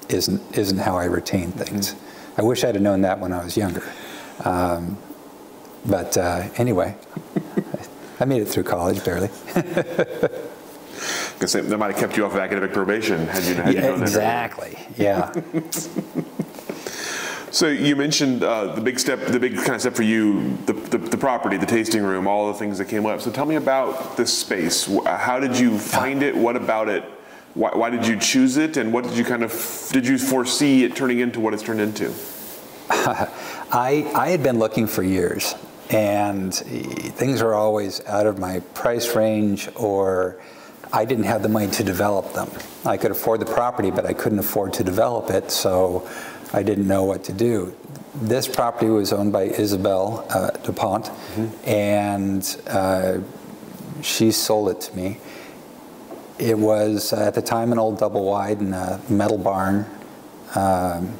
isn't, 0.09 0.57
isn't 0.57 0.79
how 0.79 0.97
I 0.97 1.07
retain 1.07 1.51
things. 1.53 1.95
Mm-hmm. 1.95 2.41
I 2.41 2.45
wish 2.45 2.65
I'd 2.65 2.75
have 2.75 2.83
known 2.83 3.01
that 3.03 3.19
when 3.21 3.33
I 3.33 3.43
was 3.43 3.57
younger. 3.57 3.85
Um, 4.45 4.99
but 5.85 6.17
uh, 6.17 6.49
anyway, 6.57 6.97
I 8.21 8.25
made 8.25 8.43
it 8.43 8.47
through 8.47 8.65
college 8.65 9.05
barely. 9.05 9.31
Because 11.35 11.53
that 11.53 11.79
might 11.79 11.91
have 11.91 12.01
kept 12.01 12.17
you 12.17 12.25
off 12.25 12.33
of 12.33 12.39
academic 12.39 12.73
probation 12.73 13.27
had 13.27 13.43
you, 13.45 13.55
had 13.55 13.75
yeah, 13.75 13.81
you 13.81 13.87
known 13.89 14.03
exactly. 14.03 14.79
Yeah. 14.97 15.31
so 17.51 17.69
you 17.69 17.97
mentioned 17.97 18.45
uh, 18.45 18.75
the 18.75 18.81
big 18.81 18.99
step, 18.99 19.27
the 19.27 19.41
big 19.41 19.57
kind 19.57 19.75
of 19.75 19.81
step 19.81 19.95
for 19.95 20.05
you, 20.05 20.57
the, 20.67 20.73
the, 20.73 20.99
the, 20.99 21.19
property, 21.19 21.57
the 21.57 21.67
tasting 21.67 22.03
room, 22.03 22.27
all 22.27 22.53
the 22.53 22.59
things 22.59 22.79
that 22.79 22.87
came 22.87 23.05
up. 23.05 23.21
So 23.21 23.31
tell 23.31 23.47
me 23.47 23.57
about 23.57 24.17
this 24.17 24.37
space. 24.37 24.87
How 25.05 25.41
did 25.41 25.59
you 25.59 25.77
find 25.77 26.23
it? 26.23 26.37
What 26.37 26.57
about 26.57 26.89
it? 26.89 27.03
Why, 27.55 27.71
why 27.75 27.91
did 27.91 28.07
you 28.07 28.19
choose 28.19 28.57
it? 28.57 28.77
And 28.77 28.93
what 28.93 29.05
did 29.05 29.15
you 29.15 29.25
kind 29.25 29.43
of 29.43 29.89
did 29.93 30.07
you 30.07 30.19
foresee 30.19 30.85
it 30.85 30.97
turning 30.97 31.19
into 31.19 31.41
what 31.41 31.53
it's 31.53 31.63
turned 31.63 31.81
into? 31.81 32.13
I 32.91 34.11
I 34.15 34.31
had 34.31 34.43
been 34.43 34.59
looking 34.59 34.87
for 34.87 35.03
years 35.03 35.55
and 35.91 36.55
things 36.55 37.43
are 37.43 37.55
always 37.55 38.05
out 38.07 38.27
of 38.27 38.39
my 38.39 38.61
price 38.75 39.15
range 39.15 39.69
or 39.77 40.41
I 40.95 41.05
didn't 41.05 41.25
have 41.25 41.43
the 41.43 41.49
money 41.49 41.71
to 41.73 41.83
develop 41.85 42.35
them. 42.35 42.49
I 42.85 42.97
could 42.97 43.11
afford 43.11 43.41
the 43.41 43.47
property, 43.47 43.91
but 43.91 44.07
I 44.07 44.13
couldn't 44.13 44.39
afford 44.39 44.75
to 44.75 44.85
develop 44.85 45.29
it, 45.31 45.51
so 45.51 46.09
I 46.53 46.63
didn't 46.63 46.87
know 46.87 47.03
what 47.03 47.25
to 47.25 47.33
do. 47.33 47.75
This 48.15 48.47
property 48.47 48.87
was 48.87 49.13
owned 49.13 49.33
by 49.33 49.43
Isabel 49.43 50.25
uh, 50.31 50.51
DuPont, 50.51 51.07
mm-hmm. 51.07 51.69
and 51.69 52.61
uh, 52.69 53.19
she 54.03 54.31
sold 54.31 54.69
it 54.69 54.81
to 54.83 54.97
me. 54.97 55.19
It 56.39 56.57
was 56.57 57.13
uh, 57.13 57.27
at 57.27 57.35
the 57.35 57.43
time 57.43 57.73
an 57.73 57.79
old 57.81 57.99
double 57.99 58.25
wide 58.25 58.61
in 58.61 58.73
a 58.73 59.01
metal 59.09 59.39
barn. 59.39 59.87
Um, 60.55 61.17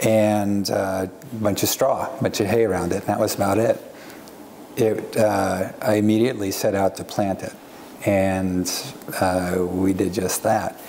and 0.00 0.70
uh, 0.70 1.06
a 1.06 1.36
bunch 1.36 1.62
of 1.62 1.68
straw, 1.68 2.14
a 2.18 2.22
bunch 2.22 2.40
of 2.40 2.46
hay 2.46 2.64
around 2.64 2.92
it, 2.92 2.98
and 2.98 3.06
that 3.06 3.18
was 3.18 3.34
about 3.34 3.58
it. 3.58 3.80
it 4.76 5.16
uh, 5.16 5.72
I 5.82 5.94
immediately 5.94 6.50
set 6.50 6.74
out 6.74 6.96
to 6.96 7.04
plant 7.04 7.42
it, 7.42 7.54
and 8.06 8.70
uh, 9.20 9.56
we 9.58 9.92
did 9.92 10.12
just 10.12 10.42
that. 10.44 10.80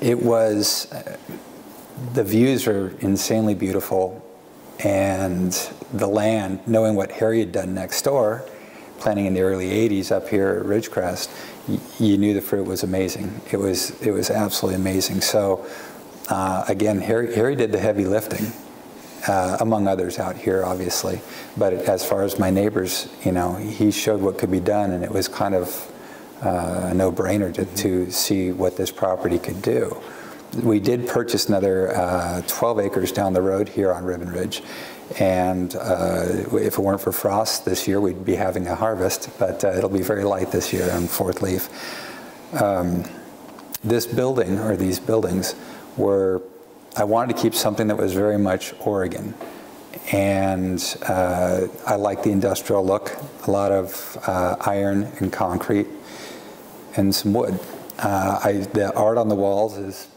It 0.00 0.20
was, 0.20 0.90
uh, 0.92 1.16
the 2.14 2.24
views 2.24 2.66
were 2.66 2.94
insanely 3.00 3.54
beautiful, 3.54 4.22
and 4.84 5.52
the 5.92 6.06
land, 6.06 6.60
knowing 6.66 6.96
what 6.96 7.12
Harry 7.12 7.40
had 7.40 7.52
done 7.52 7.74
next 7.74 8.02
door, 8.02 8.44
planting 8.98 9.26
in 9.26 9.34
the 9.34 9.40
early 9.40 9.70
80s 9.70 10.10
up 10.10 10.28
here 10.28 10.48
at 10.48 10.66
Ridgecrest, 10.66 11.28
you 12.00 12.18
knew 12.18 12.34
the 12.34 12.40
fruit 12.40 12.66
was 12.66 12.82
amazing. 12.82 13.40
It 13.50 13.56
was, 13.56 13.90
it 14.02 14.10
was 14.10 14.30
absolutely 14.30 14.80
amazing. 14.80 15.20
So 15.20 15.66
uh, 16.28 16.64
again, 16.68 17.00
Harry, 17.00 17.34
Harry 17.34 17.54
did 17.54 17.72
the 17.72 17.78
heavy 17.78 18.04
lifting, 18.04 18.52
uh, 19.28 19.58
among 19.60 19.86
others 19.86 20.18
out 20.18 20.36
here, 20.36 20.64
obviously. 20.64 21.20
But 21.56 21.74
as 21.74 22.04
far 22.04 22.22
as 22.22 22.38
my 22.38 22.50
neighbors, 22.50 23.08
you 23.24 23.32
know, 23.32 23.54
he 23.54 23.90
showed 23.90 24.20
what 24.20 24.38
could 24.38 24.50
be 24.50 24.60
done, 24.60 24.92
and 24.92 25.04
it 25.04 25.10
was 25.10 25.28
kind 25.28 25.54
of 25.54 25.92
uh, 26.44 26.88
a 26.90 26.94
no-brainer 26.94 27.52
to, 27.54 27.64
to, 27.64 28.10
see 28.10 28.52
what 28.52 28.76
this 28.76 28.90
property 28.90 29.38
could 29.38 29.62
do. 29.62 29.96
We 30.62 30.80
did 30.80 31.08
purchase 31.08 31.48
another 31.48 31.96
uh, 31.96 32.42
12 32.46 32.80
acres 32.80 33.10
down 33.10 33.32
the 33.32 33.40
road 33.40 33.68
here 33.68 33.92
on 33.92 34.04
Ribbon 34.04 34.30
Ridge, 34.30 34.62
and 35.18 35.74
uh, 35.76 36.26
if 36.52 36.74
it 36.74 36.78
weren't 36.78 37.00
for 37.00 37.12
frost 37.12 37.64
this 37.64 37.88
year, 37.88 38.00
we'd 38.00 38.24
be 38.24 38.34
having 38.34 38.66
a 38.66 38.74
harvest, 38.74 39.30
but 39.38 39.64
uh, 39.64 39.68
it'll 39.68 39.88
be 39.88 40.02
very 40.02 40.24
light 40.24 40.50
this 40.50 40.72
year 40.72 40.90
on 40.92 41.06
fourth 41.06 41.40
leaf. 41.40 41.70
Um, 42.60 43.04
this 43.82 44.06
building, 44.06 44.58
or 44.58 44.76
these 44.76 44.98
buildings, 44.98 45.54
were 45.96 46.42
I 46.98 47.04
wanted 47.04 47.36
to 47.36 47.42
keep 47.42 47.54
something 47.54 47.88
that 47.88 47.96
was 47.98 48.14
very 48.14 48.38
much 48.38 48.72
Oregon. 48.80 49.34
And 50.12 50.82
uh, 51.06 51.66
I 51.86 51.96
like 51.96 52.22
the 52.22 52.30
industrial 52.30 52.86
look, 52.86 53.12
a 53.46 53.50
lot 53.50 53.70
of 53.70 54.18
uh, 54.26 54.56
iron 54.60 55.04
and 55.18 55.30
concrete 55.30 55.86
and 56.96 57.14
some 57.14 57.34
wood. 57.34 57.60
Uh, 57.98 58.40
I, 58.42 58.52
the 58.72 58.94
art 58.94 59.18
on 59.18 59.28
the 59.28 59.34
walls 59.34 59.76
is 59.76 60.08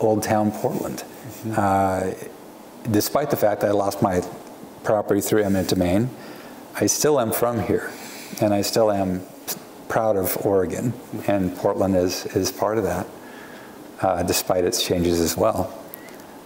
Old 0.00 0.22
Town 0.22 0.52
Portland. 0.52 1.04
Mm-hmm. 1.44 1.52
Uh, 1.54 2.90
despite 2.90 3.28
the 3.28 3.36
fact 3.36 3.60
that 3.60 3.68
I 3.68 3.72
lost 3.72 4.00
my 4.00 4.22
property 4.84 5.20
through 5.20 5.42
eminent 5.42 5.68
domain, 5.68 6.08
I 6.76 6.86
still 6.86 7.20
am 7.20 7.30
from 7.30 7.60
here. 7.60 7.90
And 8.40 8.54
I 8.54 8.62
still 8.62 8.90
am 8.90 9.20
proud 9.88 10.16
of 10.16 10.46
Oregon, 10.46 10.94
and 11.26 11.54
Portland 11.56 11.94
is, 11.94 12.26
is 12.26 12.50
part 12.50 12.78
of 12.78 12.84
that 12.84 13.06
uh, 14.00 14.22
despite 14.22 14.64
its 14.64 14.82
changes 14.82 15.20
as 15.20 15.36
well. 15.36 15.72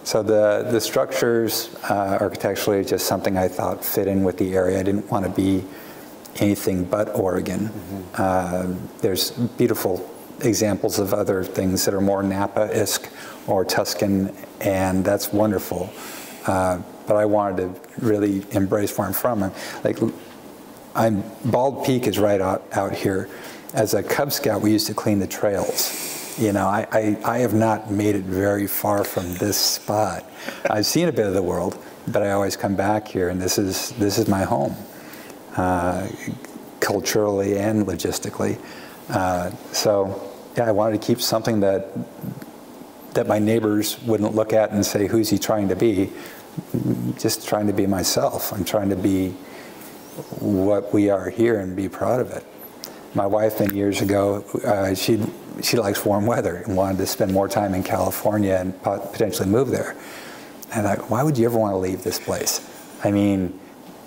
So 0.03 0.23
the, 0.23 0.67
the 0.71 0.81
structures 0.81 1.75
uh, 1.89 2.17
architecturally 2.19 2.83
just 2.83 3.05
something 3.05 3.37
I 3.37 3.47
thought 3.47 3.85
fit 3.85 4.07
in 4.07 4.23
with 4.23 4.37
the 4.37 4.55
area. 4.55 4.79
I 4.79 4.83
didn't 4.83 5.09
want 5.11 5.25
to 5.25 5.31
be 5.31 5.63
anything 6.37 6.85
but 6.85 7.15
Oregon. 7.15 7.67
Mm-hmm. 7.67 8.01
Uh, 8.15 8.75
there's 9.01 9.31
beautiful 9.31 10.09
examples 10.41 10.97
of 10.97 11.13
other 11.13 11.43
things 11.43 11.85
that 11.85 11.93
are 11.93 12.01
more 12.01 12.23
Napa-esque 12.23 13.07
or 13.45 13.63
Tuscan, 13.63 14.35
and 14.59 15.05
that's 15.05 15.31
wonderful. 15.31 15.91
Uh, 16.47 16.81
but 17.05 17.15
I 17.15 17.25
wanted 17.25 17.57
to 17.57 18.05
really 18.05 18.43
embrace 18.51 18.97
where 18.97 19.05
I'm 19.05 19.13
from. 19.13 19.51
Like, 19.83 19.99
I'm 20.95 21.23
Bald 21.45 21.85
Peak 21.85 22.07
is 22.07 22.17
right 22.17 22.41
out, 22.41 22.63
out 22.71 22.93
here. 22.93 23.29
As 23.73 23.93
a 23.93 24.01
Cub 24.01 24.31
Scout, 24.33 24.61
we 24.61 24.71
used 24.71 24.87
to 24.87 24.93
clean 24.93 25.19
the 25.19 25.27
trails 25.27 26.20
you 26.37 26.53
know, 26.53 26.67
I, 26.67 26.87
I, 26.91 27.17
I, 27.25 27.37
have 27.39 27.53
not 27.53 27.91
made 27.91 28.15
it 28.15 28.23
very 28.23 28.67
far 28.67 29.03
from 29.03 29.33
this 29.35 29.57
spot. 29.57 30.29
I've 30.69 30.85
seen 30.85 31.07
a 31.07 31.11
bit 31.11 31.27
of 31.27 31.33
the 31.33 31.43
world, 31.43 31.77
but 32.07 32.23
I 32.23 32.31
always 32.31 32.55
come 32.55 32.75
back 32.75 33.07
here, 33.07 33.29
and 33.29 33.41
this 33.41 33.57
is 33.57 33.91
this 33.91 34.17
is 34.17 34.27
my 34.27 34.43
home, 34.43 34.75
uh, 35.57 36.07
culturally 36.79 37.57
and 37.57 37.85
logistically. 37.85 38.59
Uh, 39.09 39.51
so, 39.71 40.31
yeah, 40.57 40.65
I 40.65 40.71
wanted 40.71 41.01
to 41.01 41.05
keep 41.05 41.21
something 41.21 41.59
that 41.61 41.89
that 43.13 43.27
my 43.27 43.39
neighbors 43.39 44.01
wouldn't 44.03 44.33
look 44.33 44.53
at 44.53 44.71
and 44.71 44.85
say, 44.85 45.07
"Who's 45.07 45.29
he 45.29 45.37
trying 45.37 45.67
to 45.69 45.75
be?" 45.75 46.11
Just 47.17 47.47
trying 47.47 47.67
to 47.67 47.73
be 47.73 47.87
myself. 47.87 48.51
I'm 48.51 48.65
trying 48.65 48.89
to 48.89 48.95
be 48.95 49.29
what 50.39 50.93
we 50.93 51.09
are 51.09 51.29
here 51.29 51.59
and 51.59 51.75
be 51.75 51.87
proud 51.87 52.19
of 52.19 52.31
it. 52.31 52.45
My 53.13 53.25
wife, 53.25 53.59
many 53.59 53.75
years 53.75 54.01
ago, 54.01 54.43
uh, 54.65 54.93
she 54.93 55.21
she 55.61 55.77
likes 55.77 56.05
warm 56.05 56.25
weather 56.25 56.57
and 56.57 56.75
wanted 56.75 56.97
to 56.97 57.05
spend 57.05 57.31
more 57.31 57.47
time 57.47 57.73
in 57.73 57.83
California 57.83 58.57
and 58.59 58.81
potentially 58.83 59.47
move 59.47 59.69
there. 59.69 59.95
And 60.73 60.87
I 60.87 60.95
thought, 60.95 61.09
why 61.09 61.23
would 61.23 61.37
you 61.37 61.45
ever 61.45 61.57
want 61.57 61.73
to 61.73 61.77
leave 61.77 62.03
this 62.03 62.19
place? 62.19 62.67
I 63.03 63.11
mean, 63.11 63.59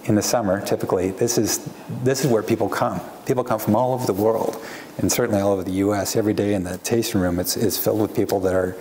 in 0.04 0.14
the 0.14 0.22
summer, 0.22 0.60
typically, 0.60 1.10
this 1.10 1.38
is 1.38 1.68
this 2.02 2.24
is 2.24 2.30
where 2.30 2.42
people 2.42 2.68
come. 2.68 3.00
People 3.26 3.42
come 3.42 3.58
from 3.58 3.74
all 3.74 3.94
over 3.94 4.06
the 4.06 4.12
world, 4.12 4.62
and 4.98 5.10
certainly 5.10 5.40
all 5.40 5.52
over 5.52 5.62
the 5.62 5.72
U.S. 5.72 6.14
Every 6.16 6.34
day 6.34 6.54
in 6.54 6.64
the 6.64 6.76
tasting 6.78 7.20
room, 7.20 7.38
it's, 7.38 7.56
it's 7.56 7.78
filled 7.78 8.00
with 8.00 8.14
people 8.14 8.38
that 8.40 8.54
are 8.54 8.76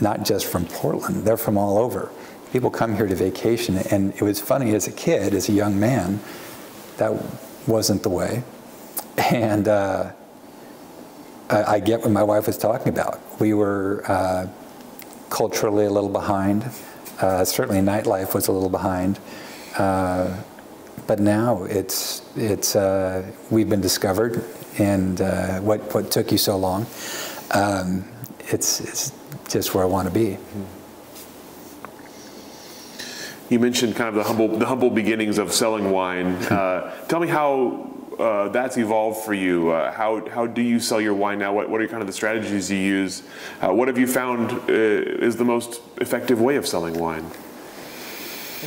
not 0.00 0.24
just 0.24 0.46
from 0.46 0.64
Portland; 0.66 1.24
they're 1.24 1.36
from 1.36 1.58
all 1.58 1.76
over. 1.76 2.10
People 2.50 2.70
come 2.70 2.96
here 2.96 3.06
to 3.06 3.14
vacation, 3.14 3.76
and 3.90 4.12
it 4.14 4.22
was 4.22 4.40
funny 4.40 4.74
as 4.74 4.88
a 4.88 4.92
kid, 4.92 5.34
as 5.34 5.48
a 5.48 5.52
young 5.52 5.78
man, 5.78 6.20
that 6.96 7.12
wasn't 7.66 8.02
the 8.02 8.10
way, 8.10 8.42
and. 9.30 9.68
Uh, 9.68 10.12
I, 11.50 11.74
I, 11.74 11.80
get 11.80 12.00
what 12.00 12.10
my 12.10 12.22
wife 12.22 12.46
was 12.46 12.56
talking 12.56 12.88
about. 12.88 13.20
We 13.40 13.54
were 13.54 14.04
uh, 14.06 14.46
culturally 15.30 15.86
a 15.86 15.90
little 15.90 16.10
behind. 16.10 16.70
Uh, 17.20 17.44
certainly, 17.44 17.80
nightlife 17.80 18.34
was 18.34 18.48
a 18.48 18.52
little 18.52 18.70
behind. 18.70 19.18
Uh, 19.76 20.42
but 21.06 21.18
now 21.18 21.64
it's 21.64 22.22
it's 22.36 22.76
uh, 22.76 23.28
we've 23.50 23.68
been 23.68 23.80
discovered, 23.80 24.44
and 24.78 25.20
uh, 25.20 25.58
what 25.60 25.92
what 25.92 26.10
took 26.10 26.30
you 26.30 26.38
so 26.38 26.56
long, 26.56 26.86
um, 27.50 28.04
it's 28.38 28.80
it's 28.80 29.12
just 29.48 29.74
where 29.74 29.82
I 29.82 29.88
want 29.88 30.06
to 30.06 30.14
be. 30.14 30.38
You 33.48 33.58
mentioned 33.58 33.96
kind 33.96 34.08
of 34.08 34.14
the 34.14 34.22
humble 34.22 34.56
the 34.56 34.66
humble 34.66 34.90
beginnings 34.90 35.38
of 35.38 35.52
selling 35.52 35.90
wine. 35.90 36.36
Uh, 36.50 36.94
tell 37.06 37.18
me 37.18 37.28
how 37.28 37.89
uh, 38.20 38.48
that's 38.48 38.76
evolved 38.76 39.24
for 39.24 39.34
you? 39.34 39.70
Uh, 39.70 39.92
how, 39.92 40.26
how 40.28 40.46
do 40.46 40.62
you 40.62 40.78
sell 40.78 41.00
your 41.00 41.14
wine 41.14 41.38
now? 41.38 41.52
What, 41.52 41.68
what 41.70 41.80
are 41.80 41.88
kind 41.88 42.02
of 42.02 42.06
the 42.06 42.12
strategies 42.12 42.70
you 42.70 42.78
use? 42.78 43.22
Uh, 43.60 43.72
what 43.72 43.88
have 43.88 43.98
you 43.98 44.06
found 44.06 44.52
uh, 44.52 44.72
is 44.72 45.36
the 45.36 45.44
most 45.44 45.80
effective 46.00 46.40
way 46.40 46.56
of 46.56 46.66
selling 46.66 46.98
wine? 46.98 47.30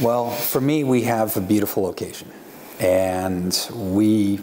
Well, 0.01 0.31
for 0.31 0.59
me, 0.59 0.83
we 0.83 1.03
have 1.03 1.37
a 1.37 1.41
beautiful 1.41 1.83
location, 1.83 2.31
and 2.79 3.69
we 3.75 4.39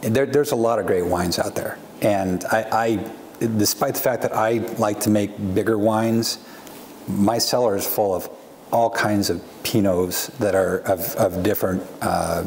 there, 0.00 0.26
there's 0.26 0.52
a 0.52 0.56
lot 0.56 0.78
of 0.78 0.86
great 0.86 1.06
wines 1.06 1.38
out 1.38 1.54
there. 1.54 1.78
And 2.00 2.44
I, 2.46 2.66
I, 2.72 3.46
despite 3.58 3.94
the 3.94 4.00
fact 4.00 4.22
that 4.22 4.34
I 4.34 4.58
like 4.78 5.00
to 5.00 5.10
make 5.10 5.30
bigger 5.54 5.78
wines, 5.78 6.38
my 7.06 7.38
cellar 7.38 7.76
is 7.76 7.86
full 7.86 8.14
of 8.14 8.28
all 8.72 8.90
kinds 8.90 9.30
of 9.30 9.40
pinots 9.62 10.36
that 10.38 10.54
are 10.54 10.78
of, 10.80 11.14
of 11.16 11.42
different 11.42 11.82
uh, 12.00 12.44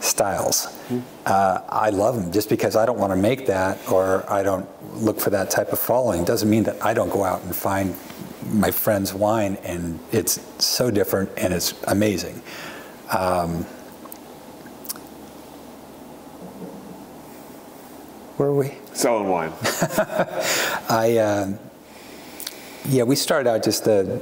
styles. 0.00 0.66
Uh, 1.26 1.60
I 1.68 1.90
love 1.90 2.16
them 2.16 2.32
just 2.32 2.48
because 2.48 2.76
I 2.76 2.86
don't 2.86 2.98
want 2.98 3.12
to 3.12 3.16
make 3.16 3.46
that 3.46 3.78
or 3.90 4.30
I 4.30 4.42
don't 4.42 4.68
look 4.94 5.20
for 5.20 5.30
that 5.30 5.50
type 5.50 5.72
of 5.72 5.78
following. 5.78 6.24
Doesn't 6.24 6.48
mean 6.48 6.64
that 6.64 6.82
I 6.84 6.94
don't 6.94 7.10
go 7.10 7.24
out 7.24 7.42
and 7.42 7.54
find 7.54 7.94
my 8.46 8.70
friend's 8.70 9.14
wine 9.14 9.56
and 9.62 10.00
it's 10.12 10.40
so 10.64 10.90
different 10.90 11.30
and 11.36 11.52
it's 11.52 11.74
amazing. 11.84 12.42
Um, 13.16 13.64
where 18.36 18.48
are 18.48 18.54
we? 18.54 18.74
Selling 18.92 19.28
wine. 19.28 19.52
I, 20.88 21.18
uh, 21.18 21.52
yeah, 22.88 23.02
we 23.02 23.14
started 23.16 23.48
out 23.48 23.62
just 23.62 23.86
uh, 23.86 24.18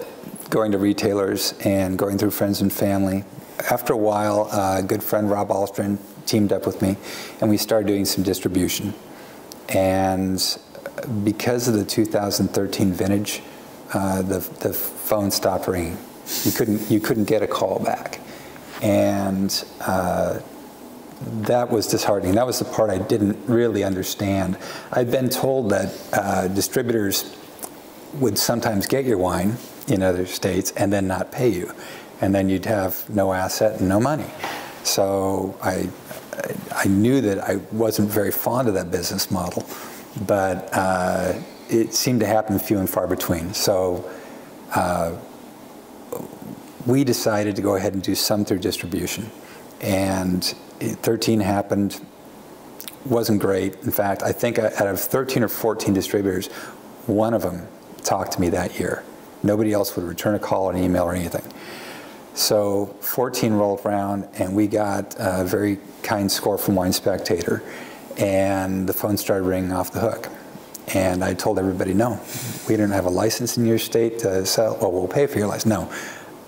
going 0.50 0.72
to 0.72 0.78
retailers 0.78 1.54
and 1.64 1.98
going 1.98 2.18
through 2.18 2.30
friends 2.30 2.60
and 2.60 2.72
family, 2.72 3.24
after 3.70 3.92
a 3.92 3.96
while, 3.96 4.48
uh, 4.52 4.78
a 4.78 4.82
good 4.82 5.02
friend 5.02 5.30
Rob 5.30 5.48
Ahlstrom 5.48 5.98
teamed 6.26 6.52
up 6.52 6.66
with 6.66 6.82
me, 6.82 6.96
and 7.40 7.50
we 7.50 7.56
started 7.56 7.86
doing 7.86 8.04
some 8.04 8.22
distribution. 8.22 8.94
And 9.68 10.40
because 11.24 11.68
of 11.68 11.74
the 11.74 11.84
2013 11.84 12.92
vintage, 12.92 13.42
uh, 13.92 14.22
the 14.22 14.38
the 14.60 14.72
phone 14.72 15.30
stopped 15.30 15.66
ringing. 15.66 15.98
You 16.44 16.52
couldn't 16.52 16.90
you 16.90 17.00
couldn't 17.00 17.24
get 17.24 17.42
a 17.42 17.46
call 17.46 17.78
back, 17.78 18.20
and 18.82 19.64
uh, 19.80 20.40
that 21.20 21.70
was 21.70 21.86
disheartening. 21.86 22.34
That 22.34 22.46
was 22.46 22.58
the 22.58 22.64
part 22.64 22.90
I 22.90 22.98
didn't 22.98 23.38
really 23.48 23.82
understand. 23.82 24.58
I'd 24.92 25.10
been 25.10 25.30
told 25.30 25.70
that 25.70 25.94
uh, 26.12 26.48
distributors 26.48 27.34
would 28.14 28.38
sometimes 28.38 28.86
get 28.86 29.04
your 29.04 29.18
wine 29.18 29.56
in 29.86 30.02
other 30.02 30.26
states 30.26 30.72
and 30.76 30.92
then 30.92 31.06
not 31.06 31.30
pay 31.32 31.48
you 31.48 31.72
and 32.20 32.34
then 32.34 32.48
you'd 32.48 32.64
have 32.64 33.08
no 33.08 33.32
asset 33.32 33.80
and 33.80 33.88
no 33.88 34.00
money. 34.00 34.26
So 34.84 35.56
I, 35.62 35.88
I 36.74 36.86
knew 36.86 37.20
that 37.20 37.38
I 37.38 37.56
wasn't 37.72 38.08
very 38.10 38.30
fond 38.30 38.68
of 38.68 38.74
that 38.74 38.90
business 38.90 39.30
model, 39.30 39.66
but 40.26 40.68
uh, 40.72 41.34
it 41.68 41.94
seemed 41.94 42.20
to 42.20 42.26
happen 42.26 42.58
few 42.58 42.78
and 42.78 42.88
far 42.88 43.06
between. 43.06 43.52
So 43.54 44.08
uh, 44.74 45.16
we 46.86 47.04
decided 47.04 47.54
to 47.56 47.62
go 47.62 47.76
ahead 47.76 47.94
and 47.94 48.02
do 48.02 48.14
some 48.14 48.44
through 48.44 48.60
distribution. 48.60 49.30
And 49.80 50.42
13 50.80 51.40
happened, 51.40 52.00
wasn't 53.04 53.40
great. 53.40 53.76
In 53.82 53.90
fact, 53.90 54.22
I 54.22 54.32
think 54.32 54.58
out 54.58 54.86
of 54.86 54.98
13 55.00 55.42
or 55.42 55.48
14 55.48 55.94
distributors, 55.94 56.46
one 57.06 57.34
of 57.34 57.42
them 57.42 57.68
talked 58.02 58.32
to 58.32 58.40
me 58.40 58.48
that 58.50 58.78
year. 58.78 59.04
Nobody 59.42 59.72
else 59.72 59.94
would 59.96 60.04
return 60.04 60.34
a 60.34 60.38
call, 60.38 60.64
or 60.64 60.72
an 60.72 60.82
email, 60.82 61.04
or 61.04 61.14
anything. 61.14 61.44
So 62.38 62.86
14 63.00 63.52
rolled 63.52 63.84
around, 63.84 64.28
and 64.34 64.54
we 64.54 64.68
got 64.68 65.16
a 65.18 65.42
very 65.42 65.80
kind 66.04 66.30
score 66.30 66.56
from 66.56 66.76
Wine 66.76 66.92
Spectator, 66.92 67.64
and 68.16 68.88
the 68.88 68.92
phone 68.92 69.16
started 69.16 69.42
ringing 69.42 69.72
off 69.72 69.92
the 69.92 69.98
hook. 69.98 70.28
And 70.94 71.24
I 71.24 71.34
told 71.34 71.58
everybody, 71.58 71.94
no, 71.94 72.20
we 72.68 72.76
don't 72.76 72.92
have 72.92 73.06
a 73.06 73.10
license 73.10 73.58
in 73.58 73.66
your 73.66 73.80
state 73.80 74.20
to 74.20 74.46
sell. 74.46 74.78
Well, 74.80 74.92
we'll 74.92 75.08
pay 75.08 75.26
for 75.26 75.38
your 75.38 75.48
license. 75.48 75.66
No, 75.66 75.92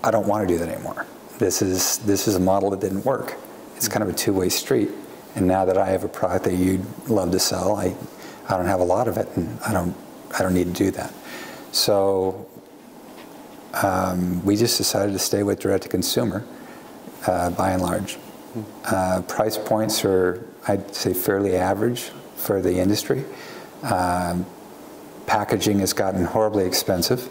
I 0.01 0.11
don't 0.11 0.25
want 0.27 0.47
to 0.47 0.53
do 0.53 0.57
that 0.59 0.69
anymore. 0.69 1.05
This 1.39 1.61
is 1.61 1.97
this 1.97 2.25
is 2.25 2.35
a 2.35 2.39
model 2.39 2.69
that 2.69 2.79
didn't 2.79 3.03
work. 3.03 3.35
It's 3.75 3.89
kind 3.89 4.01
of 4.01 4.07
a 4.07 4.13
two-way 4.13 4.47
street. 4.47 4.91
And 5.35 5.45
now 5.45 5.65
that 5.65 5.77
I 5.77 5.89
have 5.89 6.05
a 6.05 6.07
product 6.07 6.45
that 6.45 6.55
you'd 6.55 6.85
love 7.09 7.31
to 7.31 7.39
sell, 7.39 7.75
I, 7.75 7.93
I 8.47 8.55
don't 8.55 8.65
have 8.65 8.79
a 8.79 8.85
lot 8.85 9.09
of 9.09 9.17
it, 9.17 9.27
and 9.35 9.59
I 9.59 9.73
don't 9.73 9.93
I 10.39 10.41
don't 10.41 10.53
need 10.53 10.73
to 10.73 10.83
do 10.85 10.91
that. 10.91 11.13
So 11.73 12.47
um, 13.73 14.43
we 14.43 14.55
just 14.55 14.77
decided 14.77 15.13
to 15.13 15.19
stay 15.19 15.43
with 15.43 15.59
direct 15.59 15.83
to 15.83 15.89
consumer 15.89 16.45
uh, 17.27 17.49
by 17.51 17.71
and 17.71 17.81
large. 17.81 18.17
Uh, 18.85 19.21
price 19.27 19.57
points 19.57 20.03
are, 20.03 20.45
I'd 20.67 20.93
say, 20.93 21.13
fairly 21.13 21.55
average 21.55 22.11
for 22.35 22.61
the 22.61 22.79
industry. 22.79 23.23
Um, 23.83 24.45
packaging 25.25 25.79
has 25.79 25.93
gotten 25.93 26.25
horribly 26.25 26.65
expensive. 26.65 27.29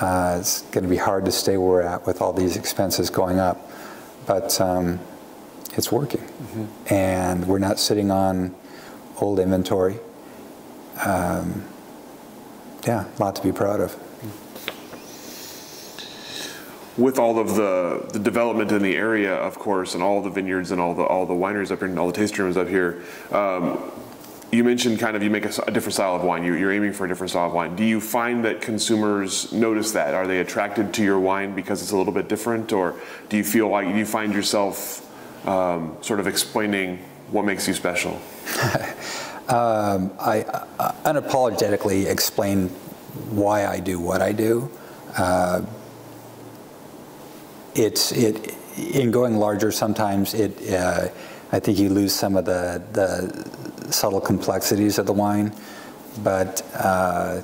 Uh, 0.00 0.36
it's 0.38 0.62
going 0.62 0.84
to 0.84 0.90
be 0.90 0.96
hard 0.96 1.24
to 1.24 1.32
stay 1.32 1.56
where 1.56 1.68
we're 1.68 1.82
at 1.82 2.06
with 2.06 2.20
all 2.20 2.32
these 2.32 2.56
expenses 2.56 3.10
going 3.10 3.38
up, 3.38 3.70
but 4.26 4.60
um, 4.60 5.00
it's 5.74 5.90
working. 5.90 6.20
Mm-hmm. 6.20 6.94
And 6.94 7.48
we're 7.48 7.58
not 7.58 7.78
sitting 7.78 8.10
on 8.10 8.54
old 9.20 9.40
inventory. 9.40 9.98
Um, 11.04 11.64
yeah, 12.86 13.06
a 13.06 13.22
lot 13.22 13.34
to 13.36 13.42
be 13.42 13.52
proud 13.52 13.80
of 13.80 13.96
with 16.96 17.18
all 17.18 17.38
of 17.38 17.54
the, 17.56 18.08
the 18.12 18.18
development 18.18 18.72
in 18.72 18.82
the 18.82 18.96
area, 18.96 19.34
of 19.34 19.58
course, 19.58 19.94
and 19.94 20.02
all 20.02 20.22
the 20.22 20.30
vineyards 20.30 20.70
and 20.70 20.80
all 20.80 20.94
the 20.94 21.02
all 21.02 21.26
the 21.26 21.34
wineries 21.34 21.70
up 21.70 21.80
here 21.80 21.88
and 21.88 21.98
all 21.98 22.06
the 22.06 22.12
tasting 22.12 22.44
rooms 22.44 22.56
up 22.56 22.68
here, 22.68 23.02
um, 23.32 23.78
you 24.52 24.64
mentioned 24.64 24.98
kind 24.98 25.16
of 25.16 25.22
you 25.22 25.30
make 25.30 25.44
a, 25.44 25.62
a 25.66 25.70
different 25.70 25.94
style 25.94 26.14
of 26.14 26.22
wine. 26.22 26.44
You, 26.44 26.54
are 26.66 26.72
aiming 26.72 26.92
for 26.92 27.04
a 27.04 27.08
different 27.08 27.30
style 27.30 27.48
of 27.48 27.52
wine. 27.52 27.76
Do 27.76 27.84
you 27.84 28.00
find 28.00 28.44
that 28.44 28.60
consumers 28.60 29.52
notice 29.52 29.92
that? 29.92 30.14
Are 30.14 30.26
they 30.26 30.38
attracted 30.38 30.94
to 30.94 31.02
your 31.02 31.18
wine 31.18 31.54
because 31.54 31.82
it's 31.82 31.90
a 31.90 31.96
little 31.96 32.12
bit 32.12 32.28
different, 32.28 32.72
or 32.72 32.94
do 33.28 33.36
you 33.36 33.44
feel 33.44 33.68
like 33.68 33.88
do 33.88 33.98
you 33.98 34.06
find 34.06 34.32
yourself 34.32 35.02
um, 35.46 35.96
sort 36.00 36.20
of 36.20 36.26
explaining 36.26 36.98
what 37.30 37.44
makes 37.44 37.66
you 37.68 37.74
special? 37.74 38.12
um, 39.48 40.12
I 40.18 40.44
unapologetically 41.04 42.06
explain 42.06 42.68
why 43.30 43.66
I 43.66 43.80
do 43.80 43.98
what 43.98 44.22
I 44.22 44.32
do. 44.32 44.70
Uh, 45.16 45.62
it's 47.76 48.12
it 48.12 48.54
in 48.76 49.10
going 49.10 49.36
larger. 49.36 49.70
Sometimes 49.72 50.34
it, 50.34 50.72
uh, 50.72 51.08
I 51.52 51.60
think 51.60 51.78
you 51.78 51.88
lose 51.88 52.14
some 52.14 52.36
of 52.36 52.44
the 52.44 52.82
the 52.92 53.92
subtle 53.92 54.20
complexities 54.20 54.98
of 54.98 55.06
the 55.06 55.12
wine, 55.12 55.54
but 56.22 56.62
uh, 56.74 57.42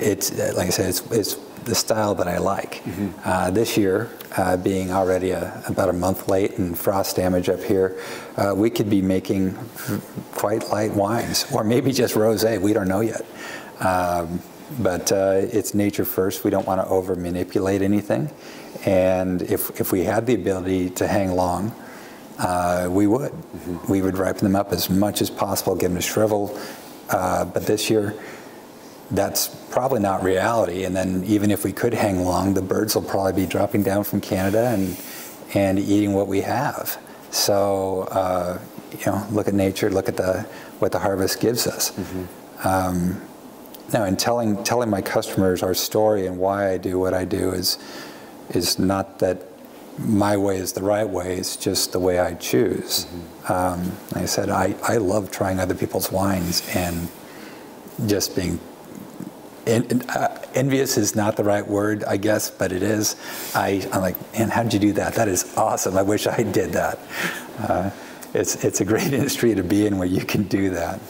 it's 0.00 0.32
like 0.56 0.68
I 0.68 0.70
said, 0.70 0.88
it's 0.88 1.00
it's 1.10 1.34
the 1.64 1.74
style 1.74 2.14
that 2.16 2.28
I 2.28 2.38
like. 2.38 2.74
Mm-hmm. 2.84 3.08
Uh, 3.24 3.50
this 3.50 3.76
year, 3.76 4.10
uh, 4.36 4.56
being 4.56 4.92
already 4.92 5.30
a, 5.30 5.62
about 5.66 5.88
a 5.88 5.94
month 5.94 6.28
late 6.28 6.58
and 6.58 6.78
frost 6.78 7.16
damage 7.16 7.48
up 7.48 7.62
here, 7.62 7.98
uh, 8.36 8.52
we 8.54 8.68
could 8.68 8.90
be 8.90 9.00
making 9.00 9.54
quite 10.32 10.68
light 10.68 10.92
wines, 10.92 11.46
or 11.52 11.64
maybe 11.64 11.90
just 11.92 12.14
rosé. 12.14 12.60
We 12.60 12.72
don't 12.72 12.88
know 12.88 13.00
yet. 13.00 13.24
Um, 13.80 14.40
but 14.78 15.12
uh, 15.12 15.40
it's 15.52 15.74
nature 15.74 16.04
first. 16.04 16.44
We 16.44 16.50
don't 16.50 16.66
want 16.66 16.80
to 16.80 16.86
over 16.88 17.14
manipulate 17.16 17.82
anything. 17.82 18.30
And 18.86 19.42
if, 19.42 19.80
if 19.80 19.92
we 19.92 20.04
had 20.04 20.26
the 20.26 20.34
ability 20.34 20.90
to 20.90 21.06
hang 21.06 21.32
long, 21.32 21.74
uh, 22.38 22.88
we 22.90 23.06
would. 23.06 23.32
Mm-hmm. 23.32 23.92
We 23.92 24.02
would 24.02 24.18
ripen 24.18 24.44
them 24.44 24.56
up 24.56 24.72
as 24.72 24.90
much 24.90 25.22
as 25.22 25.30
possible, 25.30 25.74
get 25.76 25.88
them 25.88 25.96
to 25.96 26.02
shrivel. 26.02 26.58
Uh, 27.08 27.44
but 27.44 27.66
this 27.66 27.90
year, 27.90 28.14
that's 29.10 29.48
probably 29.70 30.00
not 30.00 30.22
reality. 30.22 30.84
And 30.84 30.96
then 30.96 31.22
even 31.24 31.50
if 31.50 31.64
we 31.64 31.72
could 31.72 31.94
hang 31.94 32.24
long, 32.24 32.54
the 32.54 32.62
birds 32.62 32.94
will 32.94 33.02
probably 33.02 33.32
be 33.32 33.46
dropping 33.46 33.82
down 33.82 34.04
from 34.04 34.20
Canada 34.20 34.68
and 34.68 34.96
and 35.54 35.78
eating 35.78 36.14
what 36.14 36.26
we 36.26 36.40
have. 36.40 36.98
So 37.30 38.02
uh, 38.10 38.58
you 38.92 39.06
know, 39.06 39.26
look 39.30 39.46
at 39.46 39.54
nature, 39.54 39.90
look 39.90 40.08
at 40.08 40.16
the 40.16 40.42
what 40.78 40.92
the 40.92 40.98
harvest 40.98 41.40
gives 41.40 41.66
us. 41.66 41.92
Mm-hmm. 41.92 42.68
Um, 42.68 43.20
now, 43.92 44.04
in 44.04 44.16
telling 44.16 44.62
telling 44.64 44.90
my 44.90 45.02
customers 45.02 45.62
our 45.62 45.74
story 45.74 46.26
and 46.26 46.38
why 46.38 46.70
I 46.70 46.78
do 46.78 46.98
what 46.98 47.14
I 47.14 47.24
do 47.24 47.52
is 47.52 47.78
is 48.50 48.78
not 48.78 49.18
that 49.20 49.42
my 49.98 50.36
way 50.36 50.58
is 50.58 50.72
the 50.72 50.82
right 50.82 51.08
way. 51.08 51.36
It's 51.36 51.56
just 51.56 51.92
the 51.92 52.00
way 52.00 52.18
I 52.18 52.34
choose. 52.34 53.04
Mm-hmm. 53.04 53.52
Um, 53.52 53.92
like 54.12 54.22
I 54.22 54.26
said, 54.26 54.48
I, 54.50 54.74
I 54.82 54.96
love 54.96 55.30
trying 55.30 55.60
other 55.60 55.74
people's 55.74 56.10
wines 56.10 56.68
and 56.74 57.08
just 58.06 58.34
being 58.34 58.58
en- 59.66 60.02
uh, 60.08 60.42
envious 60.54 60.96
is 60.96 61.14
not 61.14 61.36
the 61.36 61.44
right 61.44 61.66
word, 61.66 62.04
I 62.04 62.16
guess, 62.16 62.50
but 62.50 62.72
it 62.72 62.82
is. 62.82 63.16
I, 63.54 63.88
I'm 63.92 64.00
like, 64.00 64.16
man, 64.32 64.48
how 64.48 64.62
did 64.62 64.74
you 64.74 64.80
do 64.80 64.92
that? 64.94 65.14
That 65.14 65.28
is 65.28 65.56
awesome. 65.56 65.96
I 65.96 66.02
wish 66.02 66.26
I 66.26 66.42
did 66.42 66.72
that. 66.72 66.98
Uh, 67.58 67.90
it's, 68.32 68.64
it's 68.64 68.80
a 68.80 68.84
great 68.84 69.12
industry 69.12 69.54
to 69.54 69.62
be 69.62 69.86
in 69.86 69.98
where 69.98 70.08
you 70.08 70.24
can 70.24 70.44
do 70.44 70.70
that. 70.70 71.00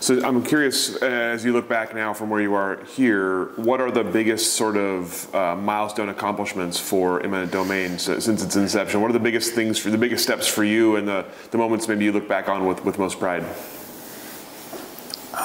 So 0.00 0.18
I'm 0.24 0.42
curious, 0.42 0.96
uh, 1.02 1.04
as 1.04 1.44
you 1.44 1.52
look 1.52 1.68
back 1.68 1.94
now 1.94 2.14
from 2.14 2.30
where 2.30 2.40
you 2.40 2.54
are 2.54 2.82
here, 2.84 3.50
what 3.56 3.82
are 3.82 3.90
the 3.90 4.02
biggest 4.02 4.54
sort 4.54 4.78
of 4.78 5.34
uh, 5.34 5.54
milestone 5.54 6.08
accomplishments 6.08 6.80
for 6.80 7.22
Eminent 7.22 7.52
Domaine 7.52 7.98
since 7.98 8.26
its 8.26 8.56
inception? 8.56 9.02
What 9.02 9.10
are 9.10 9.12
the 9.12 9.20
biggest 9.20 9.52
things 9.52 9.78
for 9.78 9.90
the 9.90 9.98
biggest 9.98 10.24
steps 10.24 10.48
for 10.48 10.64
you 10.64 10.96
and 10.96 11.06
the, 11.06 11.26
the 11.50 11.58
moments 11.58 11.86
maybe 11.86 12.06
you 12.06 12.12
look 12.12 12.26
back 12.26 12.48
on 12.48 12.64
with, 12.64 12.82
with 12.82 12.98
most 12.98 13.18
pride? 13.18 13.44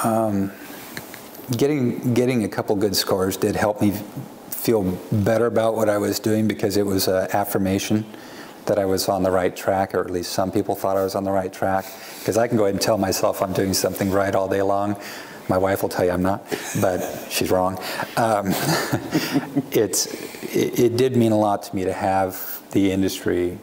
Um, 0.02 0.50
getting 1.58 2.14
getting 2.14 2.44
a 2.44 2.48
couple 2.48 2.76
good 2.76 2.96
scores 2.96 3.36
did 3.36 3.56
help 3.56 3.82
me 3.82 3.92
feel 4.48 4.84
better 5.12 5.46
about 5.46 5.76
what 5.76 5.90
I 5.90 5.98
was 5.98 6.18
doing 6.18 6.48
because 6.48 6.78
it 6.78 6.86
was 6.86 7.08
an 7.08 7.28
affirmation 7.34 8.06
that 8.66 8.78
I 8.78 8.84
was 8.84 9.08
on 9.08 9.22
the 9.22 9.30
right 9.30 9.54
track, 9.54 9.94
or 9.94 10.00
at 10.00 10.10
least 10.10 10.32
some 10.32 10.50
people 10.50 10.74
thought 10.74 10.96
I 10.96 11.02
was 11.02 11.14
on 11.14 11.24
the 11.24 11.30
right 11.30 11.52
track. 11.52 11.86
Because 12.18 12.36
I 12.36 12.48
can 12.48 12.56
go 12.56 12.64
ahead 12.64 12.74
and 12.74 12.82
tell 12.82 12.98
myself 12.98 13.42
I'm 13.42 13.52
doing 13.52 13.74
something 13.74 14.10
right 14.10 14.34
all 14.34 14.48
day 14.48 14.62
long. 14.62 14.96
My 15.48 15.58
wife 15.58 15.82
will 15.82 15.88
tell 15.88 16.04
you 16.04 16.10
I'm 16.10 16.22
not, 16.22 16.44
but 16.80 17.00
she's 17.30 17.50
wrong. 17.50 17.78
Um, 18.16 18.48
it's 19.70 20.06
it, 20.54 20.78
it, 20.78 20.96
did 20.96 21.16
mean 21.16 21.30
a 21.30 21.38
lot 21.38 21.62
to 21.64 21.76
me 21.76 21.84
to 21.84 21.92
have 21.92 22.62
the 22.72 22.90
industry 22.90 23.58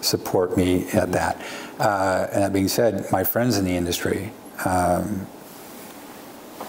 support 0.00 0.56
me 0.56 0.88
at 0.90 1.12
that. 1.12 1.40
Uh, 1.78 2.26
and 2.32 2.42
that 2.42 2.52
being 2.52 2.66
said, 2.66 3.06
my 3.12 3.22
friends 3.22 3.56
in 3.56 3.64
the 3.64 3.76
industry. 3.76 4.32
Um, 4.64 5.26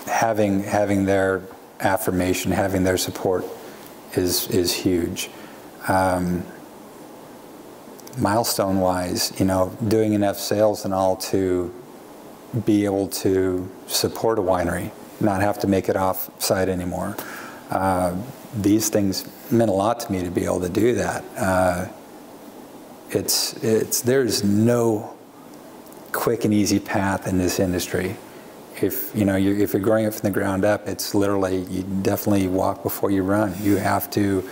having 0.05 0.63
having 0.63 1.05
their 1.05 1.41
affirmation, 1.79 2.51
having 2.51 2.83
their 2.83 2.97
support 2.97 3.45
is 4.13 4.47
is 4.49 4.71
huge. 4.73 5.29
Um, 5.87 6.45
milestone 8.17 8.79
wise, 8.79 9.33
you 9.39 9.45
know, 9.45 9.75
doing 9.87 10.13
enough 10.13 10.37
sales 10.37 10.85
and 10.85 10.93
all 10.93 11.15
to 11.15 11.73
be 12.65 12.85
able 12.85 13.07
to 13.07 13.69
support 13.87 14.37
a 14.39 14.41
winery, 14.41 14.91
not 15.19 15.41
have 15.41 15.59
to 15.59 15.67
make 15.67 15.89
it 15.89 15.95
off 15.95 16.29
site 16.41 16.69
anymore. 16.69 17.15
Uh, 17.69 18.15
these 18.55 18.89
things 18.89 19.27
meant 19.51 19.69
a 19.69 19.73
lot 19.73 19.99
to 19.99 20.11
me 20.11 20.23
to 20.23 20.29
be 20.29 20.45
able 20.45 20.61
to 20.61 20.69
do 20.69 20.93
that. 20.95 21.23
Uh, 21.35 21.87
it's 23.09 23.53
it's 23.63 24.01
there's 24.01 24.43
no 24.43 25.15
quick 26.11 26.45
and 26.45 26.53
easy 26.53 26.79
path 26.79 27.27
in 27.27 27.37
this 27.37 27.59
industry 27.59 28.15
if 28.81 29.15
you 29.15 29.25
know 29.25 29.35
you're, 29.35 29.57
if 29.57 29.73
you're 29.73 29.81
growing 29.81 30.05
it 30.05 30.13
from 30.13 30.29
the 30.29 30.33
ground 30.33 30.65
up, 30.65 30.87
it's 30.87 31.13
literally 31.13 31.63
you 31.63 31.83
definitely 32.01 32.47
walk 32.47 32.83
before 32.83 33.11
you 33.11 33.23
run. 33.23 33.53
You 33.61 33.77
have 33.77 34.09
to 34.11 34.47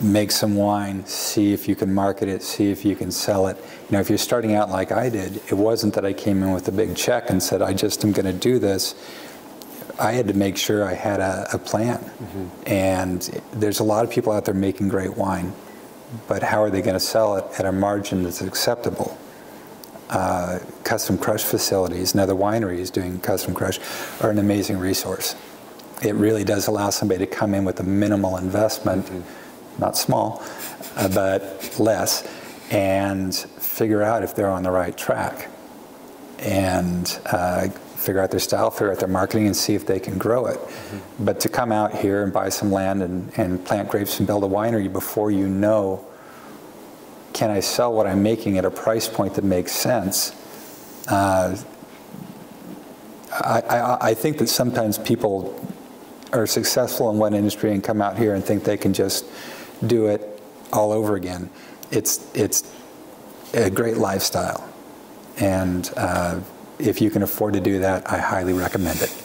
make 0.00 0.30
some 0.30 0.54
wine, 0.54 1.04
see 1.06 1.52
if 1.52 1.68
you 1.68 1.74
can 1.74 1.92
market 1.92 2.28
it, 2.28 2.42
see 2.42 2.70
if 2.70 2.84
you 2.84 2.94
can 2.94 3.10
sell 3.10 3.48
it. 3.48 3.56
You 3.56 3.92
know, 3.92 4.00
if 4.00 4.08
you're 4.08 4.18
starting 4.18 4.54
out 4.54 4.70
like 4.70 4.92
I 4.92 5.08
did, 5.08 5.36
it 5.48 5.54
wasn't 5.54 5.94
that 5.94 6.04
I 6.04 6.12
came 6.12 6.42
in 6.42 6.52
with 6.52 6.68
a 6.68 6.72
big 6.72 6.96
check 6.96 7.30
and 7.30 7.42
said 7.42 7.62
I 7.62 7.72
just 7.72 8.04
am 8.04 8.12
going 8.12 8.26
to 8.26 8.32
do 8.32 8.58
this. 8.58 8.94
I 9.98 10.12
had 10.12 10.28
to 10.28 10.34
make 10.34 10.56
sure 10.56 10.84
I 10.84 10.94
had 10.94 11.20
a, 11.20 11.48
a 11.52 11.58
plan. 11.58 11.98
Mm-hmm. 11.98 12.46
And 12.66 13.42
there's 13.52 13.80
a 13.80 13.84
lot 13.84 14.04
of 14.04 14.10
people 14.10 14.32
out 14.32 14.44
there 14.44 14.54
making 14.54 14.88
great 14.88 15.16
wine, 15.16 15.52
but 16.28 16.42
how 16.42 16.62
are 16.62 16.70
they 16.70 16.82
going 16.82 16.94
to 16.94 17.00
sell 17.00 17.36
it 17.36 17.44
at 17.58 17.66
a 17.66 17.72
margin 17.72 18.22
that's 18.22 18.40
acceptable? 18.40 19.18
uh, 20.10 20.58
custom 20.84 21.18
crush 21.18 21.44
facilities 21.44 22.14
now 22.14 22.26
the 22.26 22.36
wineries 22.36 22.90
doing 22.90 23.20
custom 23.20 23.54
crush 23.54 23.78
are 24.22 24.30
an 24.30 24.38
amazing 24.38 24.78
resource. 24.78 25.36
It 26.02 26.14
really 26.14 26.44
does 26.44 26.68
allow 26.68 26.90
somebody 26.90 27.26
to 27.26 27.26
come 27.26 27.54
in 27.54 27.64
with 27.64 27.80
a 27.80 27.82
minimal 27.82 28.36
investment, 28.36 29.06
mm-hmm. 29.06 29.37
Not 29.78 29.96
small, 29.96 30.42
uh, 30.96 31.08
but 31.08 31.76
less, 31.78 32.26
and 32.70 33.34
figure 33.34 34.02
out 34.02 34.22
if 34.22 34.34
they're 34.34 34.50
on 34.50 34.62
the 34.62 34.70
right 34.70 34.96
track. 34.96 35.48
And 36.40 37.18
uh, 37.26 37.68
figure 37.68 38.20
out 38.20 38.30
their 38.30 38.40
style, 38.40 38.70
figure 38.70 38.92
out 38.92 39.00
their 39.00 39.08
marketing, 39.08 39.46
and 39.46 39.56
see 39.56 39.74
if 39.74 39.86
they 39.86 39.98
can 39.98 40.18
grow 40.18 40.46
it. 40.46 40.58
Mm-hmm. 40.58 41.24
But 41.24 41.40
to 41.40 41.48
come 41.48 41.72
out 41.72 41.94
here 41.94 42.22
and 42.22 42.32
buy 42.32 42.48
some 42.48 42.70
land 42.70 43.02
and, 43.02 43.32
and 43.36 43.64
plant 43.64 43.88
grapes 43.88 44.18
and 44.18 44.26
build 44.26 44.44
a 44.44 44.48
winery 44.48 44.92
before 44.92 45.30
you 45.30 45.48
know 45.48 46.08
can 47.38 47.50
I 47.50 47.60
sell 47.60 47.92
what 47.92 48.08
I'm 48.08 48.22
making 48.22 48.58
at 48.58 48.64
a 48.64 48.70
price 48.70 49.06
point 49.08 49.34
that 49.34 49.44
makes 49.44 49.70
sense? 49.70 50.32
Uh, 51.06 51.56
I, 53.30 53.60
I, 53.60 54.08
I, 54.08 54.14
think 54.14 54.38
that 54.38 54.48
sometimes 54.48 54.98
people 54.98 55.54
are 56.32 56.48
successful 56.48 57.10
in 57.10 57.18
one 57.18 57.34
industry 57.34 57.72
and 57.72 57.84
come 57.84 58.02
out 58.02 58.18
here 58.18 58.34
and 58.34 58.44
think 58.44 58.64
they 58.64 58.76
can 58.76 58.92
just 58.92 59.24
do 59.86 60.06
it 60.06 60.40
all 60.72 60.92
over 60.92 61.16
again. 61.16 61.50
It's, 61.90 62.26
it's 62.34 62.70
a 63.54 63.70
great 63.70 63.96
lifestyle. 63.96 64.68
And 65.38 65.90
uh, 65.96 66.40
if 66.78 67.00
you 67.00 67.10
can 67.10 67.22
afford 67.22 67.54
to 67.54 67.60
do 67.60 67.78
that, 67.80 68.10
I 68.10 68.18
highly 68.18 68.52
recommend 68.52 69.02
it. 69.02 69.24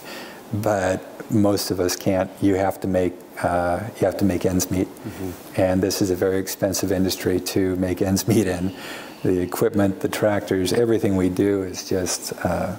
But 0.53 1.01
most 1.31 1.71
of 1.71 1.79
us 1.79 1.95
can't. 1.95 2.29
You 2.41 2.55
have 2.55 2.79
to 2.81 2.87
make 2.87 3.13
uh, 3.41 3.79
you 3.99 4.05
have 4.05 4.17
to 4.17 4.25
make 4.25 4.45
ends 4.45 4.69
meet, 4.69 4.87
mm-hmm. 4.87 5.59
and 5.59 5.81
this 5.81 6.01
is 6.01 6.11
a 6.11 6.15
very 6.15 6.37
expensive 6.37 6.91
industry 6.91 7.39
to 7.39 7.75
make 7.77 8.01
ends 8.01 8.27
meet 8.27 8.45
in. 8.45 8.75
The 9.23 9.39
equipment, 9.39 10.01
the 10.01 10.09
tractors, 10.09 10.73
everything 10.73 11.15
we 11.15 11.29
do 11.29 11.63
is 11.63 11.87
just 11.89 12.33
uh, 12.45 12.75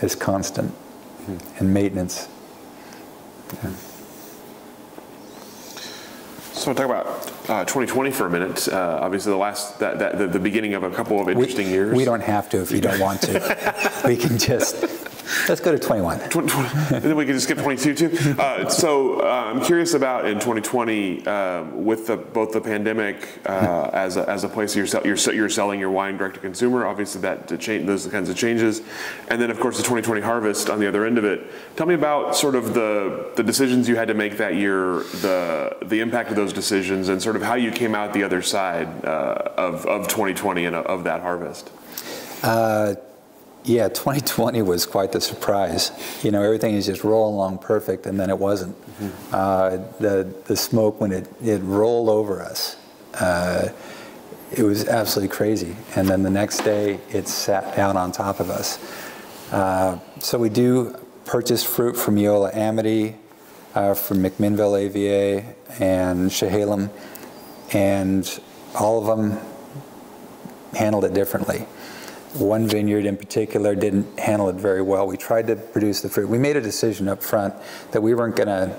is 0.00 0.14
constant, 0.14 0.70
mm-hmm. 0.70 1.58
and 1.58 1.74
maintenance. 1.74 2.28
Yeah. 3.62 3.72
So 6.56 6.72
talk 6.72 6.86
about 6.86 7.06
uh, 7.50 7.64
2020 7.66 8.10
for 8.12 8.26
a 8.26 8.30
minute. 8.30 8.66
Uh, 8.66 8.98
obviously, 9.02 9.30
the 9.30 9.36
last 9.36 9.78
that, 9.78 9.98
that 9.98 10.16
the, 10.16 10.26
the, 10.26 10.38
beginning 10.38 10.72
of 10.72 10.84
a 10.84 10.90
couple 10.90 11.20
of 11.20 11.28
interesting 11.28 11.66
we, 11.66 11.72
years. 11.72 11.94
We 11.94 12.06
don't 12.06 12.22
have 12.22 12.48
to 12.48 12.62
if 12.62 12.72
you 12.72 12.80
don't 12.80 12.98
want 12.98 13.20
to. 13.22 14.00
we 14.06 14.16
can 14.16 14.38
just 14.38 15.05
Let's 15.48 15.60
go 15.60 15.72
to 15.72 15.78
21. 15.78 16.20
20, 16.30 16.48
20, 16.48 16.68
and 16.68 16.86
then 17.04 17.16
we 17.16 17.24
can 17.24 17.34
just 17.34 17.46
skip 17.46 17.58
22 17.58 17.94
too. 17.94 18.34
Uh, 18.38 18.68
so 18.68 19.20
uh, 19.20 19.52
I'm 19.52 19.60
curious 19.60 19.94
about 19.94 20.26
in 20.26 20.34
2020 20.34 21.26
um, 21.26 21.84
with 21.84 22.06
the, 22.06 22.16
both 22.16 22.52
the 22.52 22.60
pandemic 22.60 23.40
uh, 23.46 23.90
as, 23.92 24.16
a, 24.16 24.28
as 24.28 24.44
a 24.44 24.48
place 24.48 24.76
you're, 24.76 24.86
you're, 25.04 25.16
you're 25.34 25.48
selling 25.48 25.80
your 25.80 25.90
wine 25.90 26.16
direct 26.16 26.36
to 26.36 26.40
consumer. 26.40 26.86
Obviously, 26.86 27.20
that 27.22 27.48
to 27.48 27.58
change 27.58 27.86
those 27.86 28.06
kinds 28.06 28.28
of 28.28 28.36
changes, 28.36 28.82
and 29.28 29.40
then 29.40 29.50
of 29.50 29.58
course 29.58 29.76
the 29.76 29.82
2020 29.82 30.20
harvest 30.20 30.70
on 30.70 30.78
the 30.78 30.86
other 30.86 31.04
end 31.04 31.18
of 31.18 31.24
it. 31.24 31.46
Tell 31.76 31.86
me 31.86 31.94
about 31.94 32.36
sort 32.36 32.54
of 32.54 32.74
the 32.74 33.32
the 33.36 33.42
decisions 33.42 33.88
you 33.88 33.96
had 33.96 34.08
to 34.08 34.14
make 34.14 34.36
that 34.38 34.54
year, 34.54 35.00
the 35.22 35.76
the 35.82 36.00
impact 36.00 36.30
of 36.30 36.36
those 36.36 36.52
decisions, 36.52 37.08
and 37.08 37.20
sort 37.22 37.36
of 37.36 37.42
how 37.42 37.54
you 37.54 37.70
came 37.70 37.94
out 37.94 38.12
the 38.12 38.22
other 38.22 38.42
side 38.42 39.04
uh, 39.04 39.52
of 39.56 39.86
of 39.86 40.08
2020 40.08 40.64
and 40.64 40.76
of 40.76 41.04
that 41.04 41.20
harvest. 41.20 41.70
Yeah, 43.66 43.88
2020 43.88 44.62
was 44.62 44.86
quite 44.86 45.10
the 45.10 45.20
surprise. 45.20 45.90
You 46.22 46.30
know, 46.30 46.40
everything 46.40 46.74
is 46.76 46.86
just 46.86 47.02
rolling 47.02 47.34
along 47.34 47.58
perfect, 47.58 48.06
and 48.06 48.18
then 48.18 48.30
it 48.30 48.38
wasn't. 48.38 48.76
Mm-hmm. 48.80 49.34
Uh, 49.34 49.70
the 49.98 50.32
the 50.44 50.56
smoke 50.56 51.00
when 51.00 51.10
it 51.10 51.28
it 51.42 51.58
rolled 51.58 52.08
over 52.08 52.40
us, 52.40 52.76
uh, 53.14 53.70
it 54.52 54.62
was 54.62 54.86
absolutely 54.86 55.34
crazy. 55.34 55.74
And 55.96 56.08
then 56.08 56.22
the 56.22 56.30
next 56.30 56.58
day, 56.58 57.00
it 57.10 57.26
sat 57.26 57.74
down 57.74 57.96
on 57.96 58.12
top 58.12 58.38
of 58.38 58.50
us. 58.50 58.78
Uh, 59.50 59.98
so 60.20 60.38
we 60.38 60.48
do 60.48 60.96
purchase 61.24 61.64
fruit 61.64 61.96
from 61.96 62.18
Eola 62.18 62.52
Amity, 62.54 63.16
uh, 63.74 63.94
from 63.94 64.18
McMinnville 64.18 64.80
AVA, 64.80 65.54
and 65.80 66.30
Chehalem, 66.30 66.88
and 67.72 68.40
all 68.78 69.00
of 69.00 69.06
them 69.18 69.40
handled 70.72 71.04
it 71.04 71.14
differently. 71.14 71.66
One 72.40 72.68
vineyard 72.68 73.06
in 73.06 73.16
particular 73.16 73.74
didn't 73.74 74.18
handle 74.18 74.48
it 74.48 74.56
very 74.56 74.82
well. 74.82 75.06
We 75.06 75.16
tried 75.16 75.46
to 75.48 75.56
produce 75.56 76.00
the 76.02 76.08
fruit. 76.08 76.28
We 76.28 76.38
made 76.38 76.56
a 76.56 76.60
decision 76.60 77.08
up 77.08 77.22
front 77.22 77.54
that 77.92 78.00
we 78.00 78.14
weren't 78.14 78.36
going 78.36 78.48
to 78.48 78.76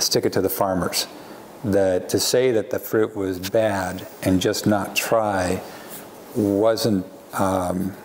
stick 0.00 0.24
it 0.24 0.32
to 0.34 0.40
the 0.40 0.48
farmers. 0.48 1.06
That 1.64 2.08
to 2.10 2.20
say 2.20 2.52
that 2.52 2.70
the 2.70 2.78
fruit 2.78 3.16
was 3.16 3.50
bad 3.50 4.06
and 4.22 4.40
just 4.40 4.66
not 4.66 4.94
try 4.94 5.60
wasn't 6.36 7.04
um, 7.32 7.96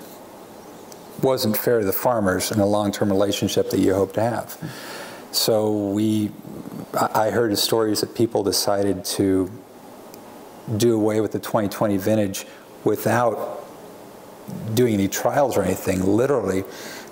wasn't 1.21 1.55
fair 1.55 1.79
to 1.79 1.85
the 1.85 1.93
farmers 1.93 2.51
in 2.51 2.59
a 2.59 2.65
long-term 2.65 3.09
relationship 3.09 3.69
that 3.69 3.79
you 3.79 3.93
hope 3.93 4.13
to 4.13 4.21
have. 4.21 4.57
So 5.31 5.89
we, 5.89 6.31
I 6.93 7.29
heard 7.29 7.51
of 7.51 7.59
stories 7.59 8.01
that 8.01 8.13
people 8.13 8.43
decided 8.43 9.05
to 9.05 9.49
do 10.77 10.95
away 10.95 11.21
with 11.21 11.31
the 11.31 11.39
2020 11.39 11.97
vintage 11.97 12.45
without 12.83 13.62
doing 14.73 14.93
any 14.95 15.07
trials 15.07 15.57
or 15.57 15.63
anything, 15.63 16.03
literally, 16.03 16.63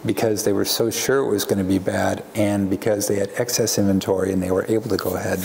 because 0.05 0.43
they 0.43 0.53
were 0.53 0.65
so 0.65 0.89
sure 0.89 1.19
it 1.19 1.29
was 1.29 1.43
going 1.43 1.57
to 1.57 1.63
be 1.63 1.79
bad 1.79 2.23
and 2.35 2.69
because 2.69 3.07
they 3.07 3.15
had 3.15 3.29
excess 3.37 3.77
inventory 3.77 4.31
and 4.31 4.41
they 4.41 4.51
were 4.51 4.65
able 4.67 4.89
to 4.89 4.97
go 4.97 5.15
ahead 5.15 5.39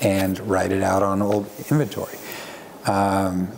and 0.00 0.38
write 0.40 0.72
it 0.72 0.82
out 0.82 1.02
on 1.02 1.22
old 1.22 1.46
inventory. 1.70 2.18
Um, 2.86 3.48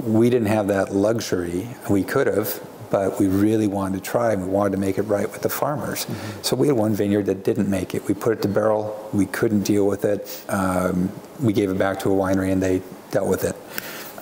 we 0.00 0.30
didn't 0.30 0.48
have 0.48 0.66
that 0.68 0.92
luxury. 0.92 1.68
We 1.88 2.02
could 2.02 2.26
have, 2.26 2.60
but 2.90 3.20
we 3.20 3.28
really 3.28 3.68
wanted 3.68 4.02
to 4.02 4.10
try 4.10 4.32
and 4.32 4.42
we 4.42 4.48
wanted 4.48 4.72
to 4.72 4.78
make 4.78 4.98
it 4.98 5.02
right 5.02 5.30
with 5.30 5.42
the 5.42 5.48
farmers. 5.48 6.04
Mm-hmm. 6.04 6.42
So 6.42 6.56
we 6.56 6.66
had 6.66 6.76
one 6.76 6.94
vineyard 6.94 7.26
that 7.26 7.44
didn't 7.44 7.70
make 7.70 7.94
it. 7.94 8.06
We 8.08 8.14
put 8.14 8.32
it 8.32 8.42
to 8.42 8.48
barrel. 8.48 9.08
We 9.12 9.26
couldn't 9.26 9.62
deal 9.62 9.86
with 9.86 10.04
it. 10.04 10.44
Um, 10.48 11.12
we 11.40 11.52
gave 11.52 11.70
it 11.70 11.78
back 11.78 12.00
to 12.00 12.10
a 12.10 12.14
winery 12.14 12.50
and 12.50 12.60
they 12.60 12.82
dealt 13.12 13.28
with 13.28 13.44
it. 13.44 13.56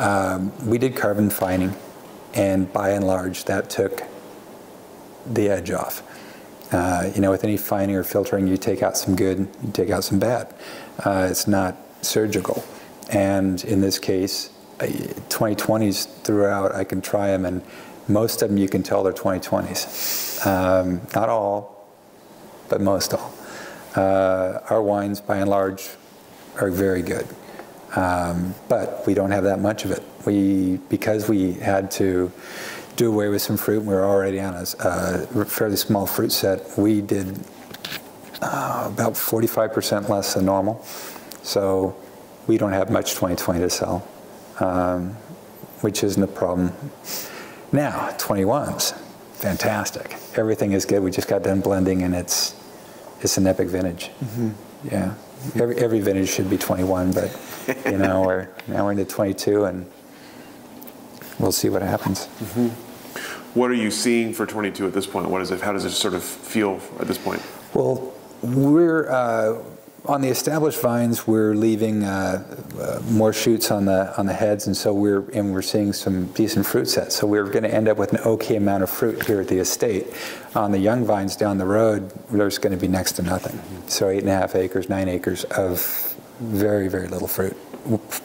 Um, 0.01 0.53
we 0.67 0.79
did 0.79 0.97
carbon 0.97 1.31
fining, 1.31 1.75
and 2.35 2.73
by 2.73 2.91
and 2.91 3.07
large, 3.07 3.45
that 3.45 3.71
took 3.71 4.03
the 5.27 5.49
edge 5.49 5.71
off. 5.71 6.03
Uh, 6.73 7.11
you 7.15 7.21
know, 7.21 7.31
with 7.31 7.43
any 7.43 7.57
fining 7.57 7.97
or 7.97 8.05
filtering, 8.05 8.47
you 8.47 8.57
take 8.57 8.83
out 8.83 8.97
some 8.97 9.17
good, 9.17 9.39
you 9.63 9.73
take 9.73 9.91
out 9.91 10.05
some 10.05 10.19
bad. 10.19 10.55
Uh, 11.05 11.27
it's 11.31 11.49
not 11.49 11.77
surgical. 12.03 12.65
And 13.11 13.63
in 13.65 13.81
this 13.81 13.99
case, 13.99 14.51
2020s 14.79 16.23
throughout, 16.23 16.75
I 16.75 16.85
can 16.85 17.01
try 17.01 17.29
them, 17.29 17.45
and 17.45 17.63
most 18.09 18.43
of 18.43 18.49
them 18.49 18.59
you 18.59 18.69
can 18.69 18.83
tell 18.83 19.03
they're 19.03 19.13
2020s. 19.13 20.47
Um, 20.47 21.01
not 21.15 21.29
all, 21.29 21.89
but 22.69 22.81
most 22.81 23.15
all. 23.15 23.35
Uh, 23.97 24.61
our 24.71 24.81
wines, 24.81 25.21
by 25.21 25.39
and 25.39 25.51
large, 25.51 25.91
are 26.61 26.71
very 26.71 27.03
good. 27.03 27.27
Um, 27.97 28.55
but 28.69 29.05
we 29.07 29.15
don't 29.15 29.31
have 29.31 29.45
that 29.45 29.61
much 29.61 29.85
of 29.85 29.91
it. 29.91 30.03
We, 30.25 30.79
because 30.89 31.29
we 31.29 31.55
had 31.55 31.91
to 31.93 32.31
do 32.97 33.13
away 33.13 33.29
with 33.29 33.43
some 33.43 33.57
fruit, 33.57 33.79
And 33.79 33.89
we 33.89 33.95
were 33.95 34.05
already 34.05 34.41
on 34.41 34.55
a, 34.55 34.65
a 34.81 35.45
fairly 35.45 35.77
small 35.77 36.07
fruit 36.07 36.33
set, 36.33 36.79
we 36.79 37.01
did 37.01 37.41
uh, 38.43 38.91
about 38.93 39.15
45% 39.15 40.09
less 40.09 40.35
than 40.35 40.45
normal. 40.45 40.85
So 41.43 41.97
we 42.47 42.59
don't 42.59 42.73
have 42.73 42.91
much 42.91 43.13
2020 43.13 43.61
to 43.61 43.71
sell 43.71 44.07
um, 44.61 45.11
which 45.81 46.05
isn't 46.05 46.23
a 46.23 46.27
problem. 46.27 46.73
Now, 47.73 48.11
21s, 48.19 48.93
fantastic. 49.35 50.17
Everything 50.37 50.73
is 50.73 50.85
good. 50.85 51.03
We 51.03 51.11
just 51.11 51.29
got 51.29 51.43
done 51.43 51.61
blending, 51.61 52.03
and 52.03 52.15
it's 52.15 52.55
it's 53.23 53.37
an 53.37 53.47
epic 53.47 53.69
vintage. 53.69 54.11
Mm-hmm. 54.23 54.51
Yeah, 54.85 55.15
every 55.57 55.77
every 55.77 56.01
vintage 56.01 56.29
should 56.29 56.49
be 56.49 56.59
21, 56.59 57.13
but 57.13 57.37
you 57.85 57.99
know, 57.99 58.23
we're 58.27 58.49
now 58.67 58.85
we're 58.85 58.93
into 58.93 59.05
22, 59.05 59.65
and 59.65 59.91
we'll 61.39 61.53
see 61.53 61.69
what 61.69 61.83
happens. 61.83 62.27
Mm-hmm. 62.27 62.69
What 63.59 63.71
are 63.71 63.75
you 63.75 63.91
seeing 63.91 64.33
for 64.33 64.47
22 64.47 64.87
at 64.87 64.93
this 64.93 65.07
point? 65.07 65.29
What 65.29 65.43
is 65.43 65.51
it? 65.51 65.61
How 65.61 65.73
does 65.73 65.85
it 65.85 65.91
sort 65.91 66.15
of 66.15 66.23
feel 66.23 66.81
at 67.01 67.09
this 67.09 67.19
point? 67.19 67.43
Well, 67.75 68.13
we're 68.43 69.11
uh, 69.11 69.59
on 70.07 70.23
the 70.23 70.29
established 70.29 70.81
vines, 70.81 71.27
we're 71.27 71.55
leaving 71.55 72.05
uh, 72.05 72.43
uh, 72.79 73.01
more 73.11 73.33
shoots 73.33 73.71
on 73.71 73.85
the 73.85 74.17
on 74.19 74.27
the 74.27 74.33
heads, 74.33 74.67
and 74.67 74.77
so 74.77 74.95
we're 74.95 75.29
and 75.31 75.53
we're 75.53 75.63
seeing 75.63 75.93
some 75.93 76.27
decent 76.33 76.67
fruit 76.67 76.87
sets. 76.89 77.17
So 77.17 77.27
we're 77.27 77.45
going 77.45 77.65
to 77.65 77.73
end 77.73 77.89
up 77.89 77.99
with 77.99 78.13
an 78.13 78.21
okay 78.21 78.57
amount 78.57 78.83
of 78.83 78.91
fruit 78.91 79.27
here 79.27 79.41
at 79.41 79.49
the 79.49 79.59
estate. 79.59 80.07
On 80.55 80.73
the 80.73 80.79
young 80.79 81.05
vines 81.05 81.37
down 81.37 81.59
the 81.59 81.67
road, 81.67 82.11
there's 82.31 82.59
going 82.59 82.73
to 82.73 82.81
be 82.81 82.89
next 82.89 83.13
to 83.13 83.23
nothing. 83.23 83.61
So 83.89 84.09
eight 84.09 84.21
and 84.21 84.29
a 84.29 84.35
half 84.35 84.55
acres, 84.55 84.89
nine 84.89 85.09
acres 85.09 85.45
of 85.45 86.17
very 86.41 86.89
very 86.89 87.09
little 87.09 87.29
fruit. 87.29 87.57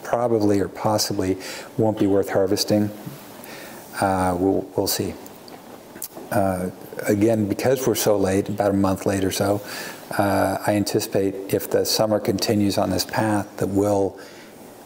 Probably 0.04 0.60
or 0.60 0.70
possibly 0.70 1.38
won't 1.78 2.00
be 2.00 2.08
worth 2.08 2.30
harvesting. 2.30 2.90
Uh, 4.00 4.36
we'll 4.40 4.62
we'll 4.76 4.88
see. 4.88 5.14
Uh, 6.32 6.70
again, 7.04 7.48
because 7.48 7.86
we're 7.86 7.96
so 7.96 8.18
late, 8.18 8.50
about 8.50 8.72
a 8.72 8.74
month 8.76 9.06
late 9.06 9.24
or 9.24 9.32
so, 9.32 9.62
uh, 10.12 10.58
I 10.66 10.76
anticipate 10.76 11.54
if 11.54 11.70
the 11.70 11.86
summer 11.86 12.20
continues 12.20 12.78
on 12.78 12.90
this 12.90 13.06
path 13.06 13.58
that 13.58 13.68
we'll 13.68 14.20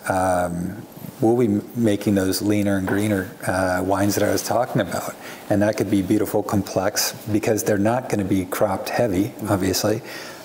um, 0.07 0.85
we'll 1.21 1.37
be 1.37 1.61
making 1.75 2.15
those 2.15 2.41
leaner 2.41 2.77
and 2.77 2.87
greener 2.87 3.29
uh, 3.45 3.83
wines 3.85 4.15
that 4.15 4.23
I 4.23 4.31
was 4.31 4.41
talking 4.41 4.81
about, 4.81 5.15
and 5.49 5.61
that 5.61 5.77
could 5.77 5.91
be 5.91 6.01
beautiful, 6.01 6.41
complex 6.41 7.13
because 7.31 7.63
they're 7.63 7.77
not 7.77 8.09
going 8.09 8.19
to 8.19 8.25
be 8.25 8.45
cropped 8.45 8.89
heavy, 8.89 9.33
obviously. 9.49 10.01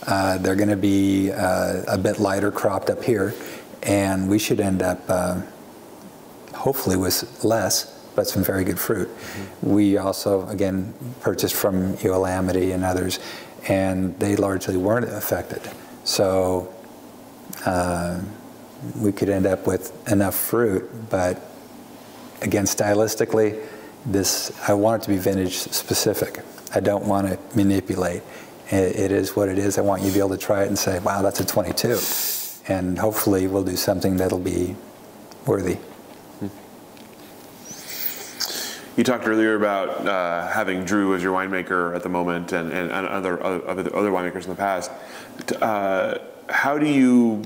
Uh, 0.07 0.39
they're 0.39 0.57
going 0.57 0.68
to 0.68 0.77
be 0.77 1.31
uh, 1.33 1.83
a 1.89 1.97
bit 1.97 2.18
lighter 2.18 2.51
cropped 2.51 2.91
up 2.91 3.03
here, 3.03 3.35
and 3.83 4.29
we 4.29 4.39
should 4.39 4.61
end 4.61 4.83
up 4.83 5.01
uh, 5.09 5.41
hopefully 6.53 6.97
with 6.97 7.43
less 7.45 7.95
but 8.14 8.29
some 8.29 8.45
very 8.45 8.64
good 8.64 8.79
fruit. 8.79 9.09
Mm-hmm. 9.09 9.70
We 9.70 9.99
also, 9.99 10.47
again, 10.49 10.95
purchased 11.20 11.55
from 11.55 11.97
Amity 11.97 12.72
and 12.72 12.85
others, 12.85 13.18
and 13.69 14.19
they 14.19 14.37
largely 14.37 14.77
weren't 14.77 15.07
affected. 15.07 15.62
So 16.05 16.73
uh, 17.65 18.21
we 18.97 19.12
could 19.12 19.29
end 19.29 19.47
up 19.47 19.67
with 19.67 19.93
enough 20.11 20.35
fruit, 20.35 20.89
but 21.11 21.41
again, 22.43 22.65
stylistically, 22.65 23.65
this 24.07 24.53
I 24.69 24.75
want 24.75 25.03
it 25.03 25.07
to 25.07 25.11
be 25.12 25.19
vintage 25.19 25.57
specific. 25.57 26.41
I 26.75 26.81
don't 26.81 27.07
want 27.07 27.29
to 27.29 27.39
manipulate. 27.57 28.23
It, 28.71 28.97
it 28.97 29.12
is 29.12 29.35
what 29.35 29.49
it 29.49 29.59
is. 29.59 29.79
I 29.79 29.81
want 29.81 30.03
you 30.03 30.09
to 30.09 30.15
be 30.15 30.19
able 30.19 30.31
to 30.31 30.39
try 30.39 30.65
it 30.65 30.69
and 30.69 30.79
say, 30.79 30.99
"Wow, 30.99 31.23
that's 31.23 31.41
a 31.41 31.45
22," 31.45 31.99
and 32.71 32.99
hopefully, 32.99 33.47
we'll 33.47 33.65
do 33.65 33.77
something 33.77 34.17
that'll 34.19 34.39
be 34.39 34.77
worthy. 35.47 35.79
You 38.97 39.03
talked 39.03 39.26
earlier 39.26 39.57
about 39.57 40.07
uh, 40.07 40.47
having 40.47 40.84
Drew 40.84 41.16
as 41.16 41.22
your 41.22 41.36
winemaker 41.36 41.97
at 41.97 42.05
the 42.05 42.09
moment, 42.09 42.53
and, 42.53 42.72
and, 42.72 42.92
and 42.92 43.07
other, 43.09 43.42
other 43.42 43.97
other 43.97 44.11
winemakers 44.11 44.45
in 44.45 44.51
the 44.51 44.55
past. 44.55 44.90
Uh, 45.61 46.18
how 46.49 46.78
do 46.78 46.86
you 46.86 47.42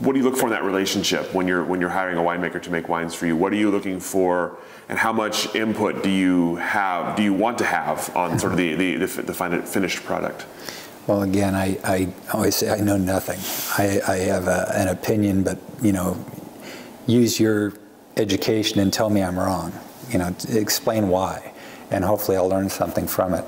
what 0.00 0.12
do 0.12 0.18
you 0.18 0.24
look 0.24 0.36
for 0.36 0.44
in 0.44 0.50
that 0.50 0.64
relationship 0.64 1.32
when 1.32 1.48
you're 1.48 1.64
when 1.64 1.80
you're 1.80 1.88
hiring 1.88 2.18
a 2.18 2.20
winemaker 2.20 2.60
to 2.62 2.70
make 2.70 2.90
wines 2.90 3.14
for 3.14 3.26
you? 3.26 3.34
What 3.34 3.54
are 3.54 3.56
you 3.56 3.70
looking 3.70 4.00
for, 4.00 4.58
and 4.90 4.98
how 4.98 5.14
much 5.14 5.54
input 5.54 6.02
do 6.02 6.10
you 6.10 6.56
have? 6.56 7.16
Do 7.16 7.22
you 7.22 7.32
want 7.32 7.56
to 7.58 7.64
have 7.64 8.14
on 8.14 8.38
sort 8.38 8.52
of 8.52 8.58
the 8.58 8.74
the, 8.74 8.96
the, 8.96 9.22
the 9.22 9.62
finished 9.62 10.04
product? 10.04 10.44
Well, 11.06 11.22
again, 11.22 11.54
I, 11.54 11.78
I 11.84 12.12
always 12.34 12.54
say 12.54 12.70
I 12.70 12.80
know 12.80 12.98
nothing. 12.98 13.40
I, 13.78 14.00
I 14.06 14.16
have 14.18 14.46
a, 14.46 14.70
an 14.74 14.88
opinion, 14.88 15.42
but 15.42 15.58
you 15.80 15.92
know, 15.92 16.22
use 17.06 17.40
your 17.40 17.72
education 18.18 18.78
and 18.78 18.92
tell 18.92 19.08
me 19.08 19.22
I'm 19.22 19.38
wrong 19.38 19.72
you 20.10 20.18
know, 20.18 20.34
explain 20.50 21.08
why, 21.08 21.52
and 21.90 22.04
hopefully 22.04 22.36
I'll 22.36 22.48
learn 22.48 22.68
something 22.68 23.06
from 23.06 23.34
it. 23.34 23.44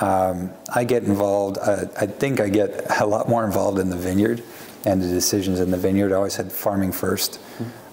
Um, 0.00 0.50
I 0.74 0.84
get 0.84 1.04
involved, 1.04 1.58
uh, 1.58 1.86
I 1.98 2.06
think 2.06 2.40
I 2.40 2.48
get 2.48 3.00
a 3.00 3.06
lot 3.06 3.28
more 3.28 3.44
involved 3.44 3.78
in 3.78 3.90
the 3.90 3.96
vineyard 3.96 4.42
and 4.86 5.02
the 5.02 5.08
decisions 5.08 5.60
in 5.60 5.70
the 5.70 5.76
vineyard. 5.76 6.12
I 6.12 6.16
always 6.16 6.34
said 6.34 6.50
farming 6.50 6.92
1st 6.92 7.38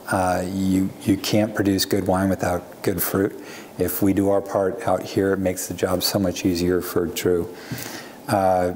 uh, 0.10 0.45
you, 0.47 0.89
you 1.03 1.18
can't 1.18 1.53
produce 1.53 1.86
good 1.86 2.08
wine 2.08 2.30
without 2.30 2.82
good 2.82 3.01
fruit. 3.01 3.38
If 3.78 4.01
we 4.01 4.14
do 4.14 4.30
our 4.30 4.41
part 4.41 4.82
out 4.88 5.03
here, 5.03 5.34
it 5.34 5.39
makes 5.39 5.68
the 5.68 5.74
job 5.74 6.01
so 6.01 6.18
much 6.18 6.45
easier 6.45 6.82
for 6.82 7.08
Drew. 7.08 7.53
Uh, 8.28 8.74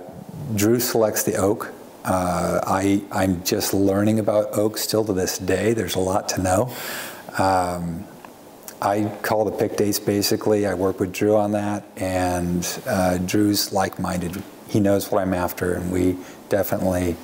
Drew 0.56 0.80
selects 0.80 1.24
the 1.24 1.36
oak. 1.36 1.72
Uh, 2.04 2.60
I, 2.66 3.02
I'm 3.12 3.44
just 3.44 3.74
learning 3.74 4.20
about 4.20 4.58
oak 4.58 4.78
still 4.78 5.06
to 5.06 5.14
this 5.14 5.38
day. 5.38 5.74
There's 5.74 5.96
a 5.96 6.00
lot 6.00 6.28
to 6.30 6.42
know. 6.42 6.74
Um, 7.38 8.06
I 8.82 9.06
call 9.22 9.46
the 9.46 9.52
pick 9.52 9.78
dates 9.78 10.00
basically. 10.00 10.66
I 10.66 10.74
work 10.74 11.00
with 11.00 11.14
Drew 11.14 11.36
on 11.36 11.52
that, 11.52 11.84
and 11.98 12.68
uh, 12.88 13.20
Drew's 13.20 13.72
like 13.72 14.00
minded. 14.00 14.42
He 14.68 14.80
knows 14.80 15.12
what 15.12 15.22
I'm 15.22 15.34
after, 15.34 15.76
and 15.76 15.92
we 15.92 16.18
definitely 16.50 17.16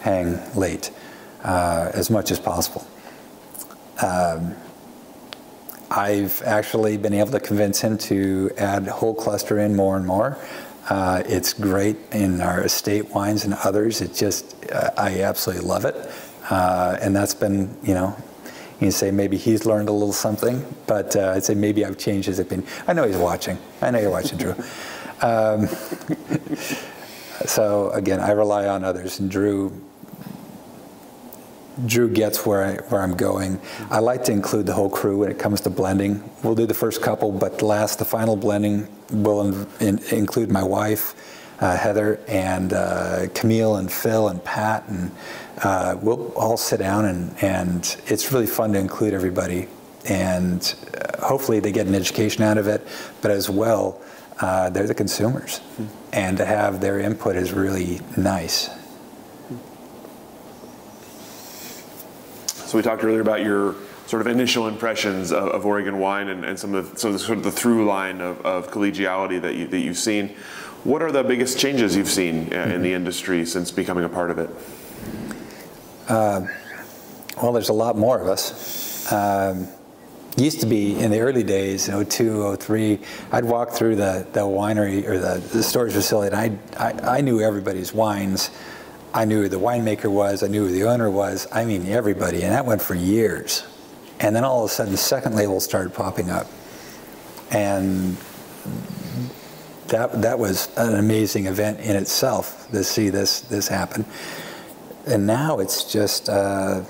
hang 0.00 0.38
late 0.54 0.90
uh, 1.42 1.90
as 1.94 2.10
much 2.10 2.30
as 2.30 2.38
possible. 2.38 2.86
Um, 4.02 4.54
I've 5.90 6.40
actually 6.42 6.96
been 6.96 7.12
able 7.12 7.32
to 7.32 7.40
convince 7.40 7.80
him 7.80 7.98
to 7.98 8.50
add 8.56 8.86
whole 8.86 9.14
cluster 9.14 9.58
in 9.58 9.74
more 9.74 9.96
and 9.96 10.06
more. 10.06 10.38
Uh, 10.88 11.22
it's 11.26 11.52
great 11.52 11.96
in 12.12 12.40
our 12.40 12.62
estate 12.62 13.10
wines 13.10 13.44
and 13.44 13.54
others. 13.54 14.00
It 14.00 14.14
just, 14.14 14.54
uh, 14.70 14.90
I 14.96 15.22
absolutely 15.22 15.66
love 15.66 15.84
it. 15.84 15.96
Uh, 16.48 16.96
and 17.00 17.14
that's 17.14 17.34
been, 17.34 17.76
you 17.82 17.94
know, 17.94 18.16
You 18.80 18.90
say 18.90 19.10
maybe 19.10 19.36
he's 19.36 19.66
learned 19.66 19.88
a 19.88 19.92
little 19.92 20.12
something, 20.12 20.64
but 20.86 21.14
uh, 21.14 21.32
I'd 21.36 21.44
say 21.44 21.54
maybe 21.54 21.84
I've 21.84 21.98
changed 21.98 22.26
his 22.26 22.38
opinion. 22.38 22.66
I 22.88 22.94
know 22.94 23.06
he's 23.06 23.16
watching. 23.16 23.58
I 23.82 23.90
know 23.90 23.98
you're 24.00 24.10
watching, 24.10 24.38
Drew. 24.38 24.54
Um, 25.22 25.66
so 27.44 27.90
again, 27.90 28.20
I 28.20 28.30
rely 28.30 28.66
on 28.66 28.84
others, 28.84 29.20
and 29.20 29.30
Drew. 29.30 29.70
Drew 31.84 32.08
gets 32.08 32.46
where 32.46 32.64
I 32.64 32.74
where 32.88 33.02
I'm 33.02 33.16
going. 33.16 33.60
I 33.90 33.98
like 33.98 34.24
to 34.24 34.32
include 34.32 34.64
the 34.64 34.72
whole 34.72 34.88
crew 34.88 35.18
when 35.18 35.30
it 35.30 35.38
comes 35.38 35.60
to 35.62 35.70
blending. 35.70 36.24
We'll 36.42 36.54
do 36.54 36.64
the 36.64 36.72
first 36.72 37.02
couple, 37.02 37.32
but 37.32 37.60
last, 37.60 37.98
the 37.98 38.06
final 38.06 38.34
blending 38.34 38.88
will 39.10 39.42
in, 39.42 39.66
in, 39.80 39.98
include 40.10 40.50
my 40.50 40.62
wife, 40.62 41.14
uh, 41.60 41.76
Heather, 41.76 42.20
and 42.26 42.72
uh, 42.72 43.26
Camille, 43.34 43.76
and 43.76 43.90
Phil, 43.90 44.28
and 44.28 44.42
Pat, 44.44 44.88
and 44.88 45.10
uh, 45.62 45.96
we'll 46.00 46.32
all 46.32 46.56
sit 46.56 46.78
down 46.78 47.04
and, 47.04 47.34
and 47.42 47.96
it's 48.06 48.32
really 48.32 48.46
fun 48.46 48.72
to 48.72 48.78
include 48.78 49.12
everybody. 49.12 49.68
And 50.08 50.74
uh, 50.94 51.26
hopefully 51.26 51.60
they 51.60 51.72
get 51.72 51.86
an 51.86 51.94
education 51.94 52.42
out 52.42 52.56
of 52.56 52.66
it, 52.66 52.86
but 53.20 53.30
as 53.30 53.50
well, 53.50 54.00
uh, 54.40 54.70
they're 54.70 54.86
the 54.86 54.94
consumers. 54.94 55.58
Mm-hmm. 55.58 55.84
And 56.12 56.36
to 56.38 56.46
have 56.46 56.80
their 56.80 56.98
input 56.98 57.36
is 57.36 57.52
really 57.52 58.00
nice. 58.16 58.70
So 62.70 62.78
we 62.78 62.82
talked 62.82 63.04
earlier 63.04 63.20
about 63.20 63.42
your 63.42 63.74
sort 64.06 64.22
of 64.22 64.28
initial 64.28 64.66
impressions 64.66 65.30
of, 65.32 65.48
of 65.48 65.66
Oregon 65.66 65.98
wine 65.98 66.28
and, 66.28 66.44
and, 66.44 66.58
some 66.58 66.74
of 66.74 66.92
the, 66.92 66.98
so 66.98 67.12
the, 67.12 67.18
sort 67.18 67.38
of 67.38 67.44
the 67.44 67.50
through 67.50 67.84
line 67.84 68.20
of, 68.20 68.40
of 68.46 68.70
collegiality 68.70 69.40
that 69.42 69.54
you 69.56 69.66
that 69.68 69.78
you've 69.78 69.98
seen. 69.98 70.34
What 70.84 71.02
are 71.02 71.12
the 71.12 71.22
biggest 71.22 71.58
changes 71.58 71.94
you've 71.94 72.08
seen 72.08 72.46
mm-hmm. 72.46 72.70
in 72.70 72.82
the 72.82 72.92
industry 72.92 73.44
since 73.44 73.70
becoming 73.70 74.04
a 74.04 74.08
part 74.08 74.30
of 74.30 74.38
it? 74.38 74.50
Uh, 76.08 76.46
well, 77.42 77.52
there's 77.52 77.68
a 77.68 77.74
lot 77.74 77.96
more 77.96 78.18
of 78.18 78.28
us. 78.28 79.10
Um, 79.12 79.68
used 80.36 80.60
to 80.60 80.66
be 80.66 80.98
in 80.98 81.10
the 81.10 81.20
early 81.20 81.42
days, 81.42 81.88
in 81.88 82.04
02, 82.04 82.56
03, 82.56 82.98
I'd 83.32 83.44
walk 83.44 83.70
through 83.70 83.96
the, 83.96 84.26
the 84.32 84.40
winery 84.40 85.06
or 85.06 85.18
the, 85.18 85.38
the 85.52 85.62
storage 85.62 85.92
facility 85.92 86.34
and 86.34 86.60
I, 86.78 86.88
I, 86.88 87.18
I 87.18 87.20
knew 87.20 87.40
everybody's 87.40 87.92
wines. 87.92 88.50
I 89.12 89.24
knew 89.24 89.42
who 89.42 89.48
the 89.48 89.58
winemaker 89.58 90.10
was, 90.10 90.42
I 90.42 90.46
knew 90.46 90.68
who 90.68 90.72
the 90.72 90.84
owner 90.84 91.10
was, 91.10 91.48
I 91.52 91.64
mean 91.64 91.86
everybody, 91.88 92.42
and 92.42 92.52
that 92.52 92.64
went 92.64 92.80
for 92.80 92.94
years. 92.94 93.66
And 94.20 94.36
then 94.36 94.44
all 94.44 94.64
of 94.64 94.70
a 94.70 94.72
sudden, 94.72 94.96
second 94.96 95.34
label 95.34 95.60
started 95.60 95.92
popping 95.92 96.30
up. 96.30 96.46
And 97.50 98.16
that, 99.90 100.22
that 100.22 100.38
was 100.38 100.68
an 100.76 100.94
amazing 100.94 101.46
event 101.46 101.80
in 101.80 101.94
itself 101.94 102.68
to 102.70 102.82
see 102.82 103.10
this, 103.10 103.42
this 103.42 103.68
happen 103.68 104.04
and 105.06 105.26
now 105.26 105.58
it's 105.58 105.90
just 105.90 106.28
uh, 106.28 106.82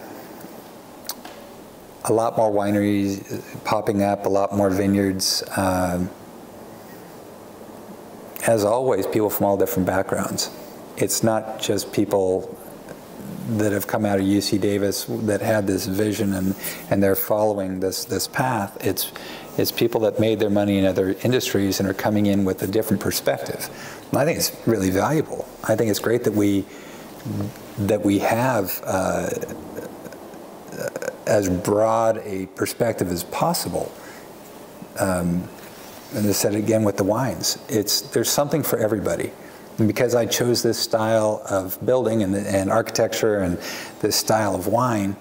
a 2.04 2.12
lot 2.12 2.36
more 2.36 2.50
wineries 2.50 3.64
popping 3.64 4.02
up, 4.02 4.26
a 4.26 4.28
lot 4.28 4.54
more 4.54 4.70
vineyards. 4.70 5.42
Um, 5.56 6.10
as 8.46 8.64
always, 8.64 9.06
people 9.06 9.30
from 9.30 9.46
all 9.46 9.56
different 9.56 9.86
backgrounds. 9.86 10.50
It's 10.96 11.22
not 11.22 11.60
just 11.60 11.92
people 11.92 12.56
that 13.58 13.72
have 13.72 13.86
come 13.86 14.04
out 14.04 14.18
of 14.18 14.24
UC 14.24 14.60
Davis 14.60 15.04
that 15.08 15.40
had 15.40 15.66
this 15.66 15.86
vision 15.86 16.34
and, 16.34 16.54
and 16.90 17.02
they're 17.02 17.16
following 17.16 17.80
this, 17.80 18.04
this 18.04 18.28
path. 18.28 18.76
It's, 18.84 19.12
it's 19.58 19.72
people 19.72 20.00
that 20.02 20.20
made 20.20 20.38
their 20.38 20.50
money 20.50 20.78
in 20.78 20.84
other 20.84 21.16
industries 21.22 21.80
and 21.80 21.88
are 21.88 21.94
coming 21.94 22.26
in 22.26 22.44
with 22.44 22.62
a 22.62 22.66
different 22.66 23.02
perspective. 23.02 23.68
And 24.10 24.20
I 24.20 24.24
think 24.24 24.38
it's 24.38 24.56
really 24.66 24.90
valuable. 24.90 25.48
I 25.64 25.76
think 25.76 25.90
it's 25.90 25.98
great 25.98 26.24
that 26.24 26.34
we 26.34 26.64
that 27.78 28.02
we 28.02 28.18
have 28.18 28.80
uh, 28.84 29.28
as 31.26 31.48
broad 31.48 32.18
a 32.24 32.46
perspective 32.46 33.10
as 33.10 33.24
possible. 33.24 33.92
Um, 34.98 35.48
and 36.14 36.26
I 36.26 36.32
said 36.32 36.54
again 36.54 36.82
with 36.82 36.96
the 36.96 37.04
wines, 37.04 37.58
it's 37.68 38.00
there's 38.00 38.30
something 38.30 38.62
for 38.62 38.78
everybody. 38.78 39.32
And 39.80 39.88
because 39.88 40.14
I 40.14 40.26
chose 40.26 40.62
this 40.62 40.78
style 40.78 41.42
of 41.48 41.84
building 41.84 42.22
and, 42.22 42.34
and 42.34 42.70
architecture 42.70 43.38
and 43.38 43.56
this 44.00 44.14
style 44.14 44.54
of 44.54 44.66
wine, 44.66 45.16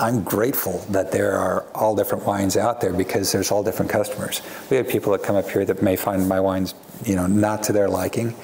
I'm 0.00 0.24
grateful 0.24 0.78
that 0.90 1.12
there 1.12 1.38
are 1.38 1.64
all 1.76 1.94
different 1.94 2.26
wines 2.26 2.56
out 2.56 2.80
there 2.80 2.92
because 2.92 3.30
there's 3.30 3.52
all 3.52 3.62
different 3.62 3.88
customers. 3.88 4.42
We 4.68 4.78
have 4.78 4.88
people 4.88 5.12
that 5.12 5.22
come 5.22 5.36
up 5.36 5.48
here 5.48 5.64
that 5.64 5.80
may 5.80 5.94
find 5.94 6.28
my 6.28 6.40
wines, 6.40 6.74
you 7.04 7.14
know, 7.14 7.28
not 7.28 7.62
to 7.64 7.72
their 7.72 7.88
liking, 7.88 8.34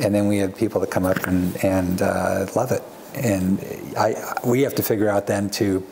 and 0.00 0.12
then 0.12 0.26
we 0.26 0.38
have 0.38 0.56
people 0.56 0.80
that 0.80 0.90
come 0.90 1.04
up 1.04 1.24
and, 1.24 1.64
and 1.64 2.02
uh, 2.02 2.46
love 2.56 2.72
it. 2.72 2.82
And 3.14 3.60
I, 3.96 4.16
we 4.44 4.62
have 4.62 4.74
to 4.74 4.82
figure 4.82 5.08
out 5.08 5.28
then 5.28 5.50
to 5.50 5.86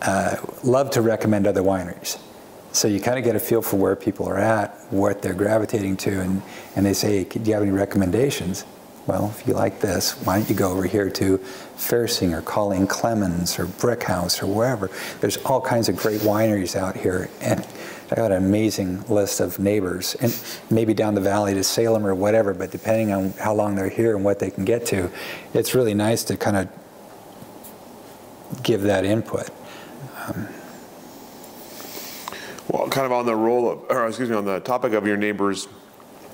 uh, 0.00 0.36
love 0.62 0.90
to 0.90 1.02
recommend 1.02 1.48
other 1.48 1.62
wineries. 1.62 2.20
So 2.72 2.88
you 2.88 3.00
kind 3.00 3.18
of 3.18 3.24
get 3.24 3.36
a 3.36 3.40
feel 3.40 3.60
for 3.60 3.76
where 3.76 3.94
people 3.94 4.26
are 4.26 4.38
at, 4.38 4.74
what 4.90 5.20
they're 5.20 5.34
gravitating 5.34 5.98
to, 5.98 6.20
and, 6.20 6.42
and 6.74 6.86
they 6.86 6.94
say, 6.94 7.24
do 7.24 7.38
you 7.38 7.52
have 7.52 7.62
any 7.62 7.70
recommendations? 7.70 8.64
Well, 9.06 9.34
if 9.36 9.46
you 9.46 9.54
like 9.54 9.80
this, 9.80 10.12
why 10.24 10.38
don't 10.38 10.48
you 10.48 10.54
go 10.54 10.70
over 10.70 10.84
here 10.84 11.10
to 11.10 11.38
Fairsinger, 11.76 12.38
or 12.38 12.42
Colene 12.42 12.88
Clemens 12.88 13.58
or 13.58 13.66
Brickhouse 13.66 14.42
or 14.42 14.46
wherever. 14.46 14.90
There's 15.20 15.36
all 15.38 15.60
kinds 15.60 15.88
of 15.88 15.96
great 15.96 16.20
wineries 16.20 16.76
out 16.76 16.96
here. 16.96 17.28
And 17.40 17.66
I 18.10 18.14
got 18.14 18.30
an 18.30 18.38
amazing 18.38 19.02
list 19.08 19.40
of 19.40 19.58
neighbors, 19.58 20.14
and 20.20 20.38
maybe 20.70 20.94
down 20.94 21.14
the 21.14 21.20
valley 21.20 21.52
to 21.54 21.64
Salem 21.64 22.06
or 22.06 22.14
whatever. 22.14 22.54
But 22.54 22.70
depending 22.70 23.12
on 23.12 23.32
how 23.32 23.54
long 23.54 23.74
they're 23.74 23.88
here 23.88 24.14
and 24.14 24.24
what 24.24 24.38
they 24.38 24.50
can 24.50 24.64
get 24.64 24.86
to, 24.86 25.10
it's 25.52 25.74
really 25.74 25.94
nice 25.94 26.22
to 26.24 26.36
kind 26.36 26.56
of 26.56 26.68
give 28.62 28.82
that 28.82 29.04
input. 29.04 29.50
Um, 30.26 30.48
kind 32.92 33.06
of 33.06 33.12
on 33.12 33.24
the 33.24 33.34
role, 33.34 33.70
of, 33.70 33.84
or 33.88 34.06
excuse 34.06 34.28
me, 34.28 34.36
on 34.36 34.44
the 34.44 34.60
topic 34.60 34.92
of 34.92 35.06
your 35.06 35.16
neighbors. 35.16 35.66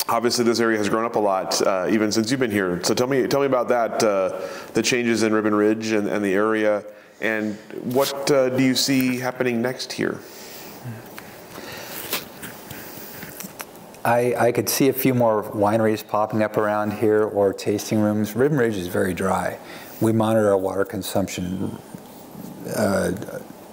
Obviously, 0.09 0.45
this 0.45 0.59
area 0.59 0.77
has 0.77 0.89
grown 0.89 1.05
up 1.05 1.17
a 1.17 1.19
lot, 1.19 1.61
uh, 1.63 1.87
even 1.89 2.11
since 2.11 2.31
you've 2.31 2.41
been 2.41 2.51
here. 2.51 2.83
So 2.83 2.95
tell 2.95 3.07
me, 3.07 3.27
tell 3.29 3.41
me 3.41 3.47
about 3.47 3.69
that, 3.69 4.03
uh, 4.03 4.41
the 4.75 4.83
changes 4.83 5.23
in 5.23 5.33
Ribbon 5.33 5.55
Ridge 5.55 5.93
and, 5.93 6.09
and 6.09 6.25
the 6.25 6.35
area, 6.35 6.85
and 7.21 7.57
what 7.85 8.31
uh, 8.31 8.49
do 8.49 8.63
you 8.63 8.75
see 8.75 9.19
happening 9.19 9.63
next 9.63 9.93
here? 9.93 10.19
I, 14.05 14.35
I 14.39 14.53
could 14.53 14.69
see 14.69 14.89
a 14.89 14.93
few 14.93 15.15
more 15.15 15.43
wineries 15.43 16.07
popping 16.07 16.43
up 16.43 16.57
around 16.57 16.93
here 16.95 17.25
or 17.25 17.53
tasting 17.53 18.01
rooms. 18.01 18.35
Ribbon 18.35 18.59
Ridge 18.59 18.77
is 18.77 18.87
very 18.87 19.13
dry. 19.13 19.59
We 20.01 20.13
monitor 20.13 20.49
our 20.49 20.57
water 20.57 20.85
consumption 20.85 21.77
uh, 22.75 23.13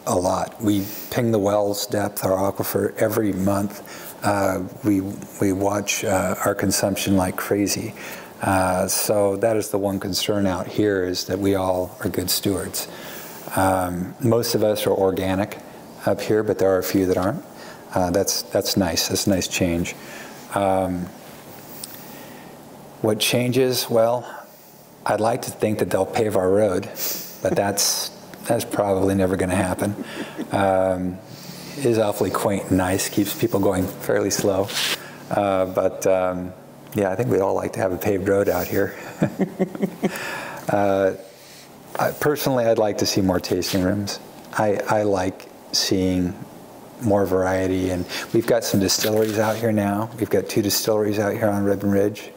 a 0.08 0.16
lot. 0.16 0.62
We 0.62 0.86
ping 1.12 1.32
the 1.32 1.39
wells 1.39 1.86
depth, 1.88 2.24
our 2.26 2.51
aquifer, 2.51 2.95
every 2.97 3.34
month. 3.34 4.24
Uh, 4.24 4.64
we, 4.84 5.01
we 5.41 5.53
watch 5.53 6.03
uh, 6.03 6.36
our 6.45 6.56
consumption 6.56 7.18
like 7.18 7.36
crazy. 7.36 7.93
Uh, 8.41 8.88
so 8.88 9.36
that 9.38 9.56
is 9.56 9.70
the 9.70 9.78
one 9.78 9.99
concern 9.99 10.45
out 10.45 10.68
here 10.68 11.06
is 11.06 11.26
that 11.26 11.39
we 11.39 11.56
all 11.56 11.97
are 12.03 12.10
good 12.10 12.30
stewards. 12.30 12.88
Um, 13.56 14.14
most 14.20 14.56
of 14.56 14.64
us 14.64 14.86
are 14.86 14.91
organic 14.91 15.58
up 16.06 16.22
here, 16.22 16.43
but 16.43 16.60
there 16.60 16.70
are 16.70 16.80
a 16.80 16.84
few 16.84 17.06
that 17.08 17.18
aren't. 17.18 17.43
Uh, 17.93 18.12
that's, 18.12 18.41
that's 18.43 18.76
nice. 18.76 19.08
That's 19.08 19.28
a 19.28 19.30
nice 19.30 19.47
change. 19.47 19.95
Um, 20.53 21.06
what 23.01 23.20
changes? 23.20 23.89
Well, 23.89 24.26
I'd 25.06 25.22
like 25.22 25.43
to 25.43 25.51
think 25.51 25.80
that 25.80 25.91
they'll 25.91 26.06
pave 26.06 26.36
our 26.36 26.49
road, 26.49 26.89
but 27.41 27.56
that's 27.56 28.10
that's 28.45 28.65
probably 28.65 29.15
never 29.15 29.35
going 29.35 29.49
to 29.49 29.55
happen. 29.55 29.95
Um, 30.51 31.17
is 31.77 31.97
awfully 31.99 32.31
quaint 32.31 32.69
and 32.69 32.77
nice, 32.77 33.09
keeps 33.09 33.37
people 33.37 33.59
going 33.59 33.85
fairly 33.85 34.29
slow. 34.29 34.67
Uh, 35.29 35.65
but 35.65 36.07
um, 36.07 36.53
yeah, 36.93 37.11
I 37.11 37.15
think 37.15 37.29
we'd 37.29 37.41
all 37.41 37.55
like 37.55 37.73
to 37.73 37.79
have 37.79 37.91
a 37.91 37.97
paved 37.97 38.27
road 38.27 38.47
out 38.47 38.67
here. 38.67 38.95
uh, 40.69 41.13
I, 41.99 42.11
personally, 42.11 42.65
I'd 42.65 42.77
like 42.77 42.99
to 42.99 43.05
see 43.05 43.21
more 43.21 43.39
tasting 43.39 43.83
rooms. 43.83 44.19
I, 44.53 44.79
I 44.87 45.03
like 45.03 45.49
seeing 45.73 46.33
more 47.01 47.25
variety. 47.25 47.89
And 47.89 48.05
we've 48.33 48.47
got 48.47 48.63
some 48.63 48.79
distilleries 48.79 49.39
out 49.39 49.57
here 49.57 49.71
now. 49.71 50.09
We've 50.19 50.29
got 50.29 50.47
two 50.49 50.61
distilleries 50.61 51.19
out 51.19 51.33
here 51.33 51.49
on 51.49 51.63
Ribbon 51.63 51.91
Ridge. 51.91 52.31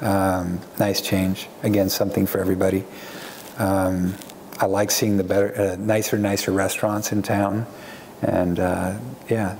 Um, 0.00 0.60
nice 0.78 1.00
change. 1.00 1.48
Again, 1.62 1.88
something 1.88 2.26
for 2.26 2.38
everybody. 2.38 2.84
Um, 3.58 4.14
I 4.58 4.66
like 4.66 4.90
seeing 4.90 5.16
the 5.16 5.24
better, 5.24 5.54
uh, 5.60 5.76
nicer, 5.76 6.16
nicer 6.16 6.52
restaurants 6.52 7.12
in 7.12 7.22
town, 7.22 7.66
and 8.22 8.60
uh, 8.60 8.98
yeah, 9.28 9.56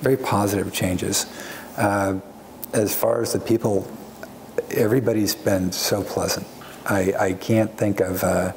very 0.00 0.16
positive 0.16 0.72
changes. 0.72 1.26
Uh, 1.76 2.20
as 2.72 2.94
far 2.94 3.22
as 3.22 3.32
the 3.32 3.40
people, 3.40 3.90
everybody's 4.70 5.34
been 5.34 5.72
so 5.72 6.02
pleasant. 6.02 6.46
I, 6.84 7.14
I 7.18 7.32
can't 7.32 7.76
think 7.76 8.00
of 8.00 8.22
uh, 8.22 8.52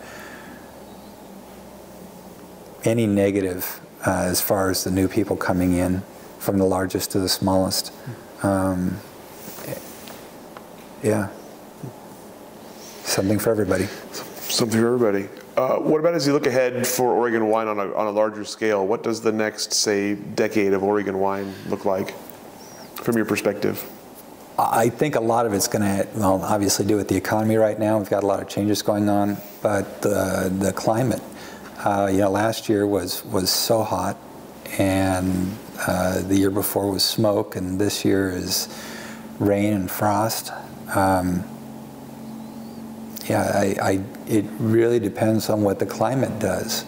any 2.84 3.07
negative 3.07 3.80
uh, 4.05 4.26
as 4.26 4.41
far 4.41 4.69
as 4.69 4.84
the 4.84 4.91
new 4.91 5.07
people 5.07 5.38
coming 5.38 5.74
in, 5.74 6.01
from 6.39 6.57
the 6.57 6.65
largest 6.65 7.11
to 7.11 7.19
the 7.19 7.30
smallest. 7.30 7.93
Um, 8.43 8.97
yeah, 11.03 11.30
something 13.03 13.39
for 13.39 13.51
everybody. 13.51 13.86
Something 14.49 14.82
for 14.82 14.93
everybody. 14.93 15.41
Uh, 15.62 15.78
what 15.78 15.99
about 15.99 16.16
as 16.16 16.26
you 16.26 16.34
look 16.34 16.47
ahead 16.47 16.88
for 16.88 17.14
Oregon 17.14 17.47
wine 17.47 17.68
on 17.68 17.78
a, 17.78 17.93
on 17.93 18.07
a 18.07 18.09
larger 18.09 18.43
scale? 18.43 18.88
What 18.88 19.03
does 19.03 19.22
the 19.22 19.32
next, 19.32 19.74
say, 19.74 20.16
decade 20.16 20.74
of 20.74 20.84
Oregon 20.84 21.20
wine 21.20 21.53
look 21.70 21.86
like 21.86 22.16
from 22.95 23.16
your 23.16 23.26
perspective? 23.26 23.88
I 24.57 24.89
think 24.89 25.16
a 25.16 25.20
lot 25.20 25.45
of 25.45 25.53
it's 25.53 25.68
going 25.68 25.84
to, 25.84 26.07
well, 26.16 26.41
obviously 26.41 26.88
do 26.88 26.95
with 26.95 27.09
the 27.09 27.16
economy 27.16 27.57
right 27.57 27.78
now. 27.78 27.99
We've 27.99 28.09
got 28.09 28.24
a 28.24 28.26
lot 28.26 28.41
of 28.41 28.47
changes 28.47 28.82
going 28.82 29.07
on, 29.07 29.38
but 29.62 30.01
the, 30.01 30.51
the 30.51 30.74
climate, 30.74 31.22
uh, 31.86 32.09
you 32.12 32.22
know, 32.22 32.32
last 32.32 32.68
year 32.68 32.88
was, 32.88 33.24
was 33.26 33.51
so 33.51 33.84
hot, 33.84 34.18
and 34.80 35.55
uh, 35.86 36.24
the 36.24 36.38
year 36.38 36.49
before 36.49 36.89
was 36.89 37.03
smoke, 37.03 37.55
and 37.55 37.80
this 37.80 38.03
year 38.03 38.32
is 38.32 38.68
rain 39.38 39.74
and 39.74 39.91
frost. 39.91 40.51
Um, 40.95 41.43
yeah, 43.30 43.51
I, 43.53 43.76
I, 43.82 44.03
it 44.28 44.45
really 44.59 44.99
depends 44.99 45.49
on 45.49 45.61
what 45.63 45.80
the 45.80 45.86
climate 45.86 46.39
does. 46.39 46.86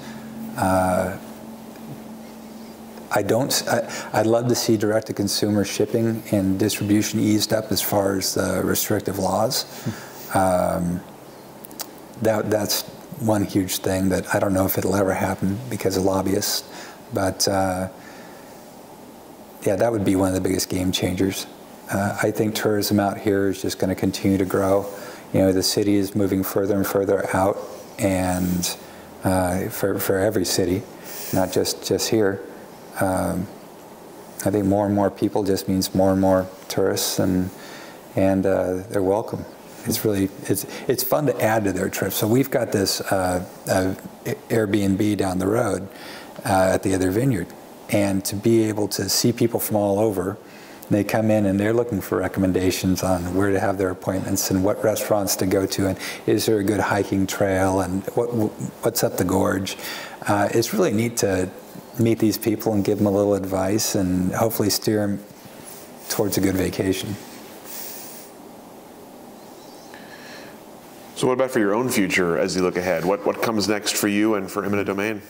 Uh, 0.58 1.18
I 3.16 3.22
don't. 3.22 3.64
I, 3.68 4.18
would 4.18 4.28
love 4.28 4.48
to 4.48 4.56
see 4.56 4.76
direct-to-consumer 4.76 5.66
shipping 5.66 6.24
and 6.32 6.58
distribution 6.58 7.20
eased 7.20 7.54
up 7.54 7.72
as 7.72 7.82
far 7.82 8.18
as 8.18 8.34
the 8.34 8.62
restrictive 8.64 9.20
laws. 9.20 9.66
Um, 10.34 11.00
that 12.24 12.50
that's 12.50 12.82
one 13.20 13.44
huge 13.44 13.78
thing 13.78 14.10
that 14.10 14.34
I 14.34 14.40
don't 14.40 14.54
know 14.54 14.66
if 14.66 14.80
it'll 14.80 14.96
ever 14.96 15.14
happen 15.14 15.60
because 15.70 15.96
of 15.96 16.04
lobbyists, 16.04 16.64
but 17.14 17.48
uh, 17.48 17.90
yeah, 19.64 19.76
that 19.76 19.92
would 19.92 20.04
be 20.04 20.16
one 20.16 20.30
of 20.30 20.34
the 20.34 20.42
biggest 20.42 20.70
game 20.70 20.92
changers. 20.92 21.46
Uh, 21.92 22.18
I 22.24 22.32
think 22.32 22.56
tourism 22.56 23.00
out 23.00 23.20
here 23.20 23.50
is 23.50 23.62
just 23.62 23.78
going 23.78 23.90
to 23.90 23.96
continue 23.96 24.38
to 24.40 24.46
grow. 24.46 24.88
You 25.34 25.40
know, 25.40 25.52
the 25.52 25.64
city 25.64 25.96
is 25.96 26.16
moving 26.16 26.44
further 26.44 26.76
and 26.76 26.86
further 26.86 27.36
out, 27.36 27.58
and 27.98 28.78
uh, 29.24 29.68
for 29.70 29.98
for 29.98 30.20
every 30.20 30.46
city, 30.46 30.84
not 31.34 31.52
just 31.52 31.88
just 31.88 32.10
here. 32.10 32.40
Um, 33.02 33.48
I 34.46 34.52
think 34.52 34.66
more 34.66 34.86
and 34.86 34.94
more 34.94 35.10
people 35.10 35.44
just 35.44 35.68
means 35.68 35.96
more 35.96 36.12
and 36.12 36.22
more 36.22 36.48
tourists, 36.68 37.18
and 37.18 37.50
and 38.16 38.46
uh, 38.46 38.84
they're 38.90 39.02
welcome. 39.02 39.44
It's 39.86 40.06
really 40.06 40.30
it's 40.44 40.66
it's 40.88 41.02
fun 41.02 41.26
to 41.26 41.42
add 41.42 41.64
to 41.64 41.74
their 41.74 41.90
trip. 41.90 42.14
So 42.14 42.28
we've 42.28 42.52
got 42.52 42.72
this 42.72 43.02
uh, 43.02 43.44
uh, 43.68 43.96
Airbnb 44.50 45.18
down 45.18 45.40
the 45.40 45.48
road 45.48 45.88
uh, 46.46 46.74
at 46.74 46.84
the 46.84 46.94
other 46.94 47.10
vineyard, 47.10 47.48
and 47.90 48.24
to 48.26 48.36
be 48.36 48.64
able 48.66 48.88
to 48.90 49.10
see 49.10 49.34
people 49.34 49.60
from 49.60 49.78
all 49.78 49.98
over. 49.98 50.38
They 50.90 51.04
come 51.04 51.32
in 51.32 51.46
and 51.46 51.60
they're 51.60 51.74
looking 51.74 52.02
for 52.02 52.18
recommendations 52.18 53.04
on 53.04 53.36
where 53.36 53.52
to 53.52 53.60
have 53.60 53.78
their 53.78 53.90
appointments 53.90 54.52
and 54.52 54.64
what 54.64 54.84
restaurants 54.84 55.36
to 55.38 55.46
go 55.46 55.66
to, 55.66 55.88
and 55.88 55.98
is 56.28 56.46
there 56.46 56.60
a 56.60 56.64
good 56.64 56.80
hiking 56.80 57.26
trail 57.26 57.82
and 57.82 58.04
what 58.16 58.28
what's 58.84 59.04
up 59.04 59.18
the 59.18 59.24
gorge. 59.24 59.78
Uh, 60.28 60.50
it's 60.52 60.74
really 60.74 60.92
neat 60.92 61.18
to 61.18 61.50
meet 62.00 62.20
these 62.20 62.38
people 62.38 62.74
and 62.74 62.84
give 62.84 62.98
them 62.98 63.08
a 63.08 63.12
little 63.12 63.34
advice 63.34 63.96
and 63.96 64.32
hopefully 64.34 64.70
steer 64.70 65.06
them 65.06 65.24
towards 66.10 66.38
a 66.38 66.42
good 66.42 66.56
vacation. 66.56 67.16
So, 71.16 71.28
what 71.28 71.34
about 71.34 71.52
for 71.52 71.60
your 71.60 71.74
own 71.74 71.90
future 71.90 72.38
as 72.38 72.56
you 72.56 72.64
look 72.64 72.76
ahead? 72.76 73.06
What, 73.06 73.26
what 73.26 73.42
comes 73.42 73.70
next 73.70 73.96
for 73.96 74.08
you 74.08 74.36
and 74.36 74.52
for 74.52 74.66
Eminent 74.66 74.88
Domaine? 74.88 75.22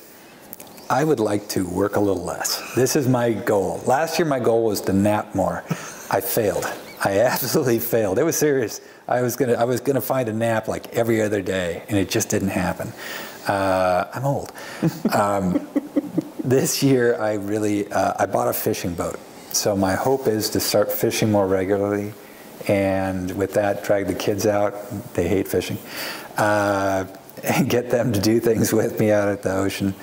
I 0.90 1.04
would 1.04 1.20
like 1.20 1.48
to 1.50 1.66
work 1.68 1.96
a 1.96 2.00
little 2.00 2.24
less. 2.24 2.76
This 2.76 2.96
is 2.96 3.08
my 3.08 3.32
goal. 3.32 3.82
Last 3.86 4.20
year, 4.20 4.28
my 4.28 4.40
goal 4.40 4.66
was 4.66 4.82
to 4.82 4.94
nap 4.94 5.34
more. 5.34 5.64
I 6.12 6.22
failed. 6.22 6.66
I 7.04 7.20
absolutely 7.22 7.80
failed. 7.80 8.20
It 8.20 8.24
was 8.24 8.38
serious. 8.38 8.82
I 9.08 9.22
was 9.22 9.36
gonna, 9.36 9.54
I 9.54 9.64
was 9.64 9.82
gonna 9.82 10.02
find 10.02 10.30
a 10.30 10.34
nap 10.34 10.68
like 10.68 10.94
every 10.96 11.22
other 11.22 11.42
day, 11.42 11.84
and 11.90 11.98
it 11.98 12.10
just 12.10 12.30
didn't 12.30 12.50
happen. 12.50 12.92
Uh, 13.48 14.06
I'm 14.14 14.26
old. 14.26 14.52
Um, 15.14 15.68
this 16.44 16.84
year, 16.84 17.20
I 17.22 17.36
really 17.36 17.90
uh, 17.92 18.14
I 18.20 18.26
bought 18.26 18.50
a 18.50 18.54
fishing 18.54 18.94
boat. 18.96 19.18
So 19.54 19.78
my 19.78 19.96
hope 19.96 20.28
is 20.28 20.50
to 20.50 20.60
start 20.60 20.92
fishing 20.92 21.32
more 21.32 21.48
regularly, 21.48 22.14
and 22.68 23.32
with 23.38 23.54
that, 23.54 23.84
drag 23.84 24.08
the 24.08 24.14
kids 24.14 24.46
out. 24.46 24.74
They 25.14 25.28
hate 25.28 25.48
fishing, 25.48 25.78
uh, 26.38 27.06
and 27.44 27.70
get 27.70 27.90
them 27.90 28.12
to 28.12 28.20
do 28.20 28.40
things 28.40 28.74
with 28.74 29.00
me 29.00 29.12
out 29.12 29.30
at 29.30 29.42
the 29.44 29.56
ocean. 29.56 29.94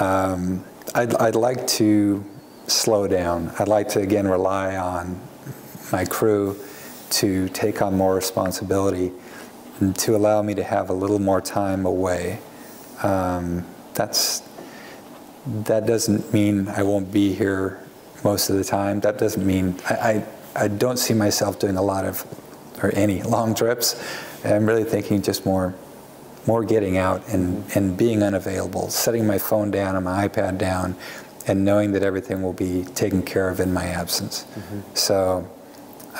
Um, 0.00 0.64
I'd, 0.94 1.14
I'd 1.16 1.34
like 1.34 1.66
to 1.68 2.24
slow 2.66 3.06
down. 3.06 3.52
I'd 3.58 3.68
like 3.68 3.88
to 3.90 4.00
again 4.00 4.26
rely 4.26 4.76
on 4.76 5.20
my 5.92 6.04
crew 6.04 6.58
to 7.10 7.48
take 7.50 7.80
on 7.80 7.96
more 7.96 8.14
responsibility 8.14 9.12
and 9.80 9.96
to 9.98 10.16
allow 10.16 10.42
me 10.42 10.54
to 10.54 10.64
have 10.64 10.90
a 10.90 10.92
little 10.92 11.18
more 11.18 11.40
time 11.40 11.86
away. 11.86 12.40
Um, 13.02 13.64
that's 13.94 14.42
that 15.46 15.86
doesn't 15.86 16.32
mean 16.32 16.68
I 16.68 16.82
won't 16.82 17.12
be 17.12 17.32
here 17.32 17.80
most 18.24 18.50
of 18.50 18.56
the 18.56 18.64
time. 18.64 19.00
That 19.00 19.18
doesn't 19.18 19.46
mean 19.46 19.76
I, 19.88 19.94
I, 19.94 20.64
I 20.64 20.68
don't 20.68 20.98
see 20.98 21.14
myself 21.14 21.58
doing 21.58 21.76
a 21.76 21.82
lot 21.82 22.04
of 22.04 22.24
or 22.82 22.90
any 22.94 23.22
long 23.36 23.54
trips. 23.54 24.02
I'm 24.44 24.66
really 24.66 24.84
thinking 24.84 25.22
just 25.22 25.46
more 25.46 25.74
more 26.46 26.64
getting 26.64 26.96
out 26.96 27.26
and, 27.28 27.64
and 27.74 27.96
being 27.96 28.22
unavailable, 28.22 28.88
setting 28.88 29.26
my 29.26 29.38
phone 29.38 29.70
down 29.70 29.96
and 29.96 30.04
my 30.04 30.28
iPad 30.28 30.58
down, 30.58 30.96
and 31.46 31.64
knowing 31.64 31.92
that 31.92 32.02
everything 32.02 32.42
will 32.42 32.52
be 32.52 32.84
taken 32.94 33.22
care 33.22 33.48
of 33.48 33.60
in 33.60 33.72
my 33.72 33.86
absence. 33.86 34.44
Mm-hmm. 34.54 34.80
So, 34.94 35.48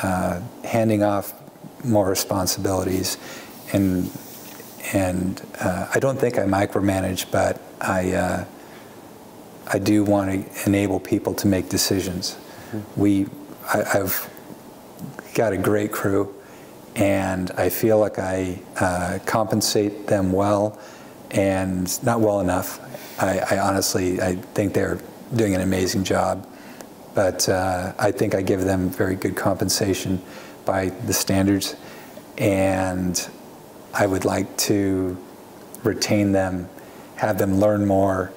uh, 0.02 0.40
handing 0.64 1.02
off 1.02 1.32
more 1.84 2.08
responsibilities, 2.08 3.18
and 3.72 4.10
and 4.92 5.42
uh, 5.60 5.88
I 5.94 5.98
don't 5.98 6.18
think 6.18 6.38
I 6.38 6.42
micromanage, 6.42 7.30
but 7.30 7.60
I. 7.80 8.12
Uh, 8.12 8.44
I 9.68 9.78
do 9.78 10.04
want 10.04 10.30
to 10.30 10.64
enable 10.68 11.00
people 11.00 11.34
to 11.34 11.48
make 11.48 11.68
decisions. 11.68 12.36
Mm-hmm. 12.70 13.00
We, 13.00 13.26
I, 13.72 13.82
have 13.98 14.30
got 15.34 15.52
a 15.52 15.56
great 15.56 15.90
crew, 15.90 16.34
and 16.96 17.50
I 17.52 17.68
feel 17.68 17.98
like 17.98 18.18
I 18.18 18.60
uh, 18.80 19.18
compensate 19.26 20.06
them 20.06 20.32
well, 20.32 20.78
and 21.30 22.02
not 22.02 22.20
well 22.20 22.40
enough. 22.40 22.80
I, 23.22 23.38
I, 23.50 23.58
honestly, 23.58 24.20
I 24.20 24.34
think 24.34 24.72
they're 24.74 24.98
doing 25.34 25.54
an 25.54 25.60
amazing 25.60 26.04
job, 26.04 26.46
but 27.14 27.48
uh, 27.48 27.92
I 27.98 28.10
think 28.10 28.34
I 28.34 28.42
give 28.42 28.62
them 28.64 28.90
very 28.90 29.14
good 29.14 29.36
compensation 29.36 30.20
by 30.64 30.88
the 30.88 31.12
standards, 31.12 31.76
and 32.38 33.28
I 33.94 34.06
would 34.06 34.24
like 34.24 34.56
to 34.58 35.16
retain 35.84 36.32
them, 36.32 36.68
have 37.16 37.38
them 37.38 37.60
learn 37.60 37.86
more 37.86 38.32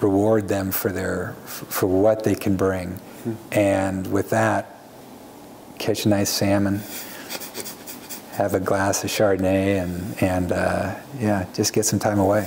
reward 0.00 0.48
them 0.48 0.70
for 0.70 0.92
their 0.92 1.34
for 1.46 1.86
what 1.86 2.24
they 2.24 2.34
can 2.34 2.56
bring, 2.56 2.88
mm-hmm. 2.88 3.34
and 3.52 4.06
with 4.12 4.30
that, 4.30 4.78
catch 5.78 6.04
a 6.04 6.08
nice 6.08 6.30
salmon, 6.30 6.80
have 8.36 8.54
a 8.54 8.60
glass 8.60 9.02
of 9.04 9.10
Chardonnay, 9.10 9.82
and 9.82 10.22
and 10.22 10.52
uh, 10.52 10.94
yeah, 11.18 11.46
just 11.54 11.72
get 11.72 11.84
some 11.84 11.98
time 11.98 12.18
away. 12.18 12.46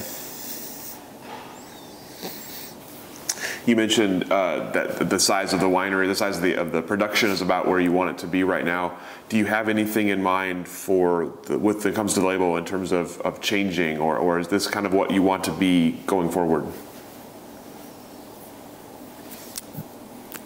You 3.66 3.76
mentioned 3.76 4.32
uh, 4.32 4.72
that 4.72 5.10
the 5.10 5.20
size 5.20 5.54
of 5.54 5.60
the 5.60 5.68
winery, 5.68 6.08
the 6.08 6.16
size 6.16 6.38
of 6.38 6.44
the 6.44 6.56
of 6.56 6.72
the 6.72 6.82
production 6.82 7.30
is 7.30 7.42
about 7.42 7.68
where 7.68 7.80
you 7.80 7.92
want 7.92 8.10
it 8.12 8.18
to 8.20 8.28
be 8.28 8.44
right 8.44 8.66
now. 8.66 8.98
Do 9.28 9.38
you 9.38 9.46
have 9.46 9.70
anything 9.70 10.08
in 10.08 10.24
mind 10.24 10.68
for 10.68 11.34
the, 11.44 11.60
with 11.60 11.86
it 11.86 11.94
comes 11.94 12.14
to 12.16 12.22
the 12.22 12.26
label 12.26 12.58
in 12.58 12.66
terms 12.66 12.92
of, 12.92 13.22
of 13.22 13.42
changing, 13.42 14.00
or, 14.00 14.18
or 14.18 14.40
is 14.40 14.48
this 14.48 14.66
kind 14.66 14.88
of 14.88 14.94
what 14.94 15.12
you 15.12 15.22
want 15.22 15.44
to 15.44 15.52
be 15.52 15.92
going 16.08 16.30
forward? 16.32 16.66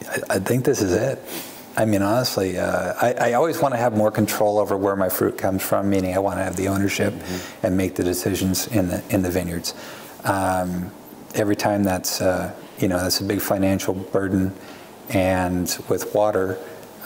I, 0.10 0.36
I 0.36 0.40
think 0.40 0.66
this 0.66 0.82
is 0.82 0.92
it. 0.92 1.20
I 1.76 1.86
mean, 1.86 2.04
honestly, 2.04 2.58
uh, 2.58 2.94
I, 3.02 3.14
I, 3.14 3.34
always 3.34 3.60
want 3.60 3.74
to 3.74 3.80
have 3.80 3.98
more 3.98 4.12
control 4.12 4.60
over 4.60 4.78
where 4.78 4.96
my 4.96 5.10
fruit 5.10 5.40
comes 5.40 5.64
from. 5.64 5.90
Meaning, 5.90 6.14
I 6.14 6.20
want 6.20 6.38
to 6.38 6.44
have 6.44 6.56
the 6.56 6.68
ownership 6.68 7.14
mm-hmm. 7.14 7.66
and 7.66 7.76
make 7.76 7.96
the 7.96 8.04
decisions 8.04 8.68
in 8.68 8.90
the 8.90 9.04
in 9.10 9.24
the 9.24 9.32
vineyards. 9.32 9.74
Um, 10.24 10.92
every 11.34 11.56
time 11.56 11.84
that's 11.84 12.22
uh, 12.22 12.54
you 12.78 12.88
know 12.88 12.98
that's 12.98 13.22
a 13.22 13.24
big 13.24 13.42
financial 13.42 13.96
burden, 13.96 14.54
and 15.10 15.76
with 15.90 16.14
water 16.14 16.60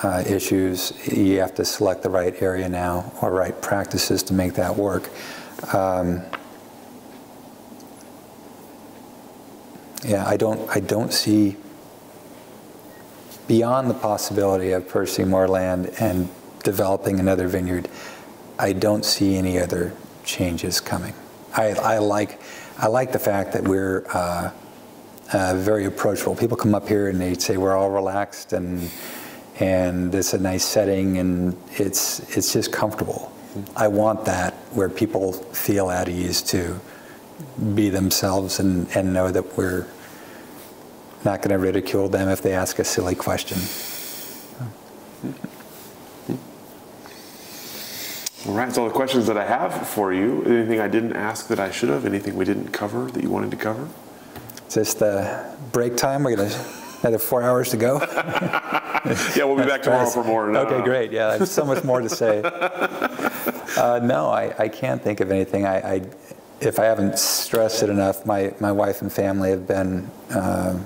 uh, 0.04 0.24
issues, 0.28 0.92
you 1.08 1.40
have 1.40 1.56
to 1.56 1.66
select 1.66 2.04
the 2.04 2.10
right 2.10 2.42
area 2.42 2.68
now 2.68 3.14
or 3.22 3.32
right 3.32 3.60
practices 3.62 4.22
to 4.24 4.34
make 4.34 4.54
that 4.56 4.76
work. 4.76 5.10
Um, 5.74 6.22
yeah, 10.04 10.28
I 10.28 10.36
don't 10.36 10.70
I 10.76 10.82
don't 10.82 11.14
see 11.14 11.56
beyond 13.48 13.90
the 13.90 13.94
possibility 13.94 14.72
of 14.72 14.88
purchasing 14.88 15.30
more 15.30 15.48
land 15.48 15.94
and 16.00 16.30
developing 16.64 17.20
another 17.20 17.48
vineyard, 17.48 17.88
I 18.60 18.74
don't 18.74 19.06
see 19.06 19.36
any 19.36 19.60
other 19.60 19.94
changes 20.24 20.82
coming. 20.82 21.14
I, 21.56 21.72
I 21.72 21.98
like, 22.00 22.42
I 22.78 22.88
like 22.88 23.12
the 23.12 23.20
fact 23.20 23.54
that 23.54 23.64
we're 23.64 24.06
uh, 24.14 24.52
uh, 25.34 25.54
very 25.56 25.86
approachable. 25.86 26.36
People 26.36 26.58
come 26.58 26.76
up 26.76 26.88
here 26.88 27.08
and 27.10 27.20
they 27.20 27.34
say 27.36 27.58
we're 27.58 27.76
all 27.76 27.90
relaxed 27.90 28.54
and 28.54 28.90
and 29.60 30.14
it's 30.14 30.34
a 30.34 30.38
nice 30.38 30.64
setting 30.64 31.18
and 31.18 31.58
it's 31.72 32.20
it's 32.38 32.54
just 32.54 32.72
comfortable. 32.72 33.32
I 33.76 33.88
want 33.88 34.26
that 34.26 34.54
where 34.72 34.90
people 34.90 35.32
feel 35.34 35.90
at 35.90 36.08
ease 36.10 36.44
to 36.44 36.80
be 37.74 37.90
themselves 37.90 38.60
and, 38.60 38.88
and 38.96 39.14
know 39.14 39.32
that 39.32 39.58
we're 39.58 39.88
not 41.26 41.42
going 41.42 41.50
to 41.50 41.58
ridicule 41.58 42.10
them 42.10 42.30
if 42.30 42.42
they 42.42 42.54
ask 42.54 42.80
a 42.80 42.84
silly 42.84 43.16
question. 43.16 43.58
All 48.48 48.54
right, 48.54 48.66
that's 48.66 48.78
all 48.78 48.88
the 48.88 48.94
questions 48.94 49.28
that 49.28 49.38
I 49.38 49.46
have 49.46 49.88
for 49.90 50.14
you. 50.14 50.44
Anything 50.44 50.80
I 50.80 50.88
didn't 50.88 51.14
ask 51.14 51.48
that 51.48 51.60
I 51.60 51.70
should 51.70 51.90
have? 51.90 52.06
Anything 52.06 52.36
we 52.36 52.46
didn't 52.46 52.72
cover 52.72 53.06
that 53.12 53.22
you 53.22 53.30
wanted 53.30 53.52
to 53.52 53.58
cover? 53.58 53.90
Is 54.68 54.76
this 54.76 54.94
the 54.94 55.54
break 55.74 55.98
time? 55.98 56.24
We're 56.24 56.36
going 56.36 56.50
to 56.50 56.66
another 57.02 57.20
four 57.20 57.44
hours 57.44 57.70
to 57.72 57.78
go. 57.78 58.00
yeah, 59.36 59.44
we'll 59.44 59.58
be 59.58 59.66
back 59.66 59.82
tomorrow 59.82 60.10
for 60.10 60.24
more. 60.24 60.50
No, 60.50 60.62
okay, 60.62 60.84
great. 60.84 61.12
Yeah, 61.12 61.30
I 61.30 61.38
have 61.38 61.48
so 61.48 61.66
much 61.66 61.84
more 61.84 62.02
to 62.02 62.10
say. 62.10 62.42
Uh, 63.78 64.00
no, 64.02 64.28
I, 64.28 64.56
I 64.58 64.70
can't 64.70 65.04
think 65.04 65.20
of 65.20 65.30
anything. 65.30 65.68
I, 65.68 65.98
I, 65.98 66.02
if 66.62 66.80
I 66.80 66.86
haven't 66.86 67.20
stressed 67.20 67.84
it 67.84 67.92
enough, 67.92 68.26
my, 68.26 68.56
my 68.60 68.72
wife 68.72 69.04
and 69.04 69.14
family 69.14 69.52
have 69.52 69.68
been 69.68 70.10
uh, 70.32 70.80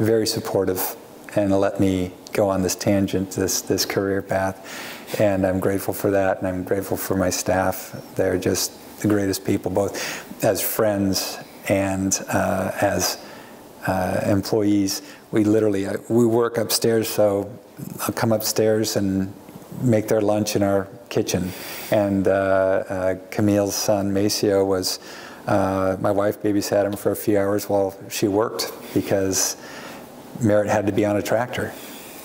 very 0.00 0.26
supportive 0.26 0.96
and 1.36 1.52
let 1.60 1.78
me 1.78 2.10
go 2.32 2.48
on 2.48 2.62
this 2.62 2.74
tangent, 2.74 3.32
this 3.32 3.60
this 3.60 3.84
career 3.84 4.22
path, 4.22 5.20
and 5.20 5.46
I'm 5.46 5.60
grateful 5.60 5.94
for 5.94 6.10
that, 6.10 6.38
and 6.38 6.46
I'm 6.48 6.64
grateful 6.64 6.96
for 6.96 7.16
my 7.16 7.30
staff. 7.30 7.94
They're 8.16 8.38
just 8.38 8.72
the 9.00 9.08
greatest 9.08 9.44
people, 9.44 9.70
both 9.70 10.44
as 10.44 10.60
friends 10.60 11.38
and 11.68 12.18
uh, 12.28 12.72
as 12.80 13.18
uh, 13.86 14.20
employees. 14.26 15.02
We 15.30 15.44
literally 15.44 15.86
uh, 15.86 15.98
we 16.08 16.26
work 16.26 16.58
upstairs, 16.58 17.08
so 17.08 17.50
I'll 18.00 18.14
come 18.14 18.32
upstairs 18.32 18.96
and 18.96 19.32
make 19.80 20.08
their 20.08 20.20
lunch 20.20 20.56
in 20.56 20.62
our 20.62 20.88
kitchen. 21.08 21.52
And 21.90 22.26
uh, 22.26 22.30
uh 22.30 23.14
Camille's 23.30 23.74
son 23.74 24.12
Maceo 24.12 24.64
was 24.64 24.98
uh, 25.46 25.96
my 26.00 26.10
wife 26.10 26.42
babysat 26.42 26.84
him 26.84 26.92
for 26.92 27.12
a 27.12 27.16
few 27.16 27.38
hours 27.38 27.68
while 27.68 27.96
she 28.08 28.28
worked 28.28 28.72
because 28.94 29.56
Merritt 30.40 30.68
had 30.68 30.86
to 30.86 30.92
be 30.92 31.04
on 31.04 31.16
a 31.16 31.22
tractor. 31.22 31.72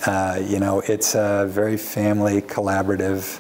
Uh, 0.06 0.42
you 0.46 0.60
know, 0.60 0.82
it's 0.82 1.16
a 1.16 1.48
very 1.50 1.78
family, 1.78 2.42
collaborative, 2.42 3.40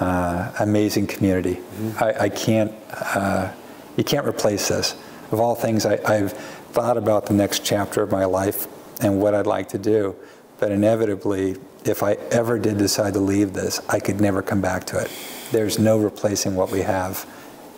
uh, 0.00 0.52
amazing 0.60 1.06
community. 1.06 1.54
Mm-hmm. 1.54 2.04
I, 2.04 2.24
I, 2.24 2.28
can't, 2.28 2.72
uh, 2.92 3.52
you 3.96 4.04
can't 4.04 4.26
replace 4.26 4.68
this. 4.68 4.94
Of 5.30 5.40
all 5.40 5.54
things, 5.54 5.86
I, 5.86 5.98
I've 6.06 6.32
thought 6.32 6.96
about 6.96 7.26
the 7.26 7.34
next 7.34 7.64
chapter 7.64 8.02
of 8.02 8.10
my 8.10 8.24
life 8.24 8.66
and 9.02 9.20
what 9.20 9.34
I'd 9.34 9.46
like 9.46 9.68
to 9.70 9.78
do, 9.78 10.16
but 10.58 10.72
inevitably, 10.72 11.56
if 11.84 12.02
I 12.02 12.14
ever 12.30 12.58
did 12.58 12.78
decide 12.78 13.14
to 13.14 13.20
leave 13.20 13.52
this, 13.52 13.80
I 13.88 14.00
could 14.00 14.20
never 14.20 14.42
come 14.42 14.60
back 14.60 14.84
to 14.86 14.98
it. 14.98 15.10
There's 15.52 15.78
no 15.78 15.98
replacing 15.98 16.54
what 16.56 16.70
we 16.70 16.80
have, 16.80 17.26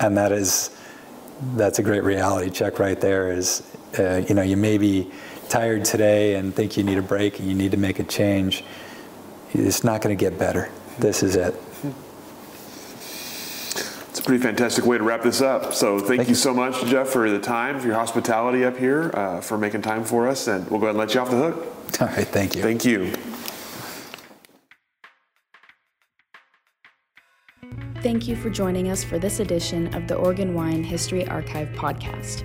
and 0.00 0.16
that 0.16 0.32
is, 0.32 0.70
that's 1.54 1.78
a 1.78 1.82
great 1.82 2.02
reality 2.02 2.50
check 2.50 2.78
right 2.78 3.00
there. 3.00 3.30
Is 3.30 3.62
uh, 3.98 4.22
you 4.28 4.34
know, 4.34 4.42
you 4.42 4.56
may 4.56 4.78
be 4.78 5.10
tired 5.50 5.84
today 5.84 6.36
and 6.36 6.54
think 6.54 6.76
you 6.76 6.84
need 6.84 6.96
a 6.96 7.02
break 7.02 7.38
and 7.38 7.48
you 7.48 7.54
need 7.54 7.72
to 7.72 7.76
make 7.76 7.98
a 7.98 8.04
change, 8.04 8.64
it's 9.52 9.84
not 9.84 10.00
going 10.00 10.16
to 10.16 10.20
get 10.20 10.38
better. 10.38 10.70
This 10.98 11.22
is 11.22 11.36
it. 11.36 11.54
It's 14.10 14.18
a 14.18 14.22
pretty 14.22 14.42
fantastic 14.42 14.84
way 14.86 14.98
to 14.98 15.04
wrap 15.04 15.22
this 15.22 15.40
up. 15.40 15.72
So 15.72 15.98
thank, 15.98 16.08
thank 16.08 16.20
you, 16.22 16.28
you, 16.30 16.34
so 16.34 16.52
much, 16.52 16.84
Jeff, 16.86 17.08
for 17.08 17.30
the 17.30 17.38
time, 17.38 17.78
for 17.78 17.86
your 17.86 17.96
hospitality 17.96 18.64
up 18.64 18.76
here, 18.76 19.10
uh, 19.14 19.40
for 19.40 19.56
making 19.56 19.82
time 19.82 20.04
for 20.04 20.28
us, 20.28 20.48
and 20.48 20.68
we'll 20.68 20.80
go 20.80 20.86
ahead 20.86 20.90
and 20.90 20.98
let 20.98 21.14
you 21.14 21.20
off 21.20 21.30
the 21.30 21.36
hook. 21.36 22.00
All 22.00 22.08
right, 22.08 22.26
thank 22.26 22.54
you. 22.56 22.62
Thank 22.62 22.84
you. 22.84 23.12
Thank 28.02 28.26
you 28.26 28.34
for 28.34 28.48
joining 28.48 28.90
us 28.90 29.04
for 29.04 29.18
this 29.18 29.40
edition 29.40 29.94
of 29.94 30.08
the 30.08 30.14
Oregon 30.14 30.54
Wine 30.54 30.82
History 30.82 31.28
Archive 31.28 31.68
podcast. 31.70 32.44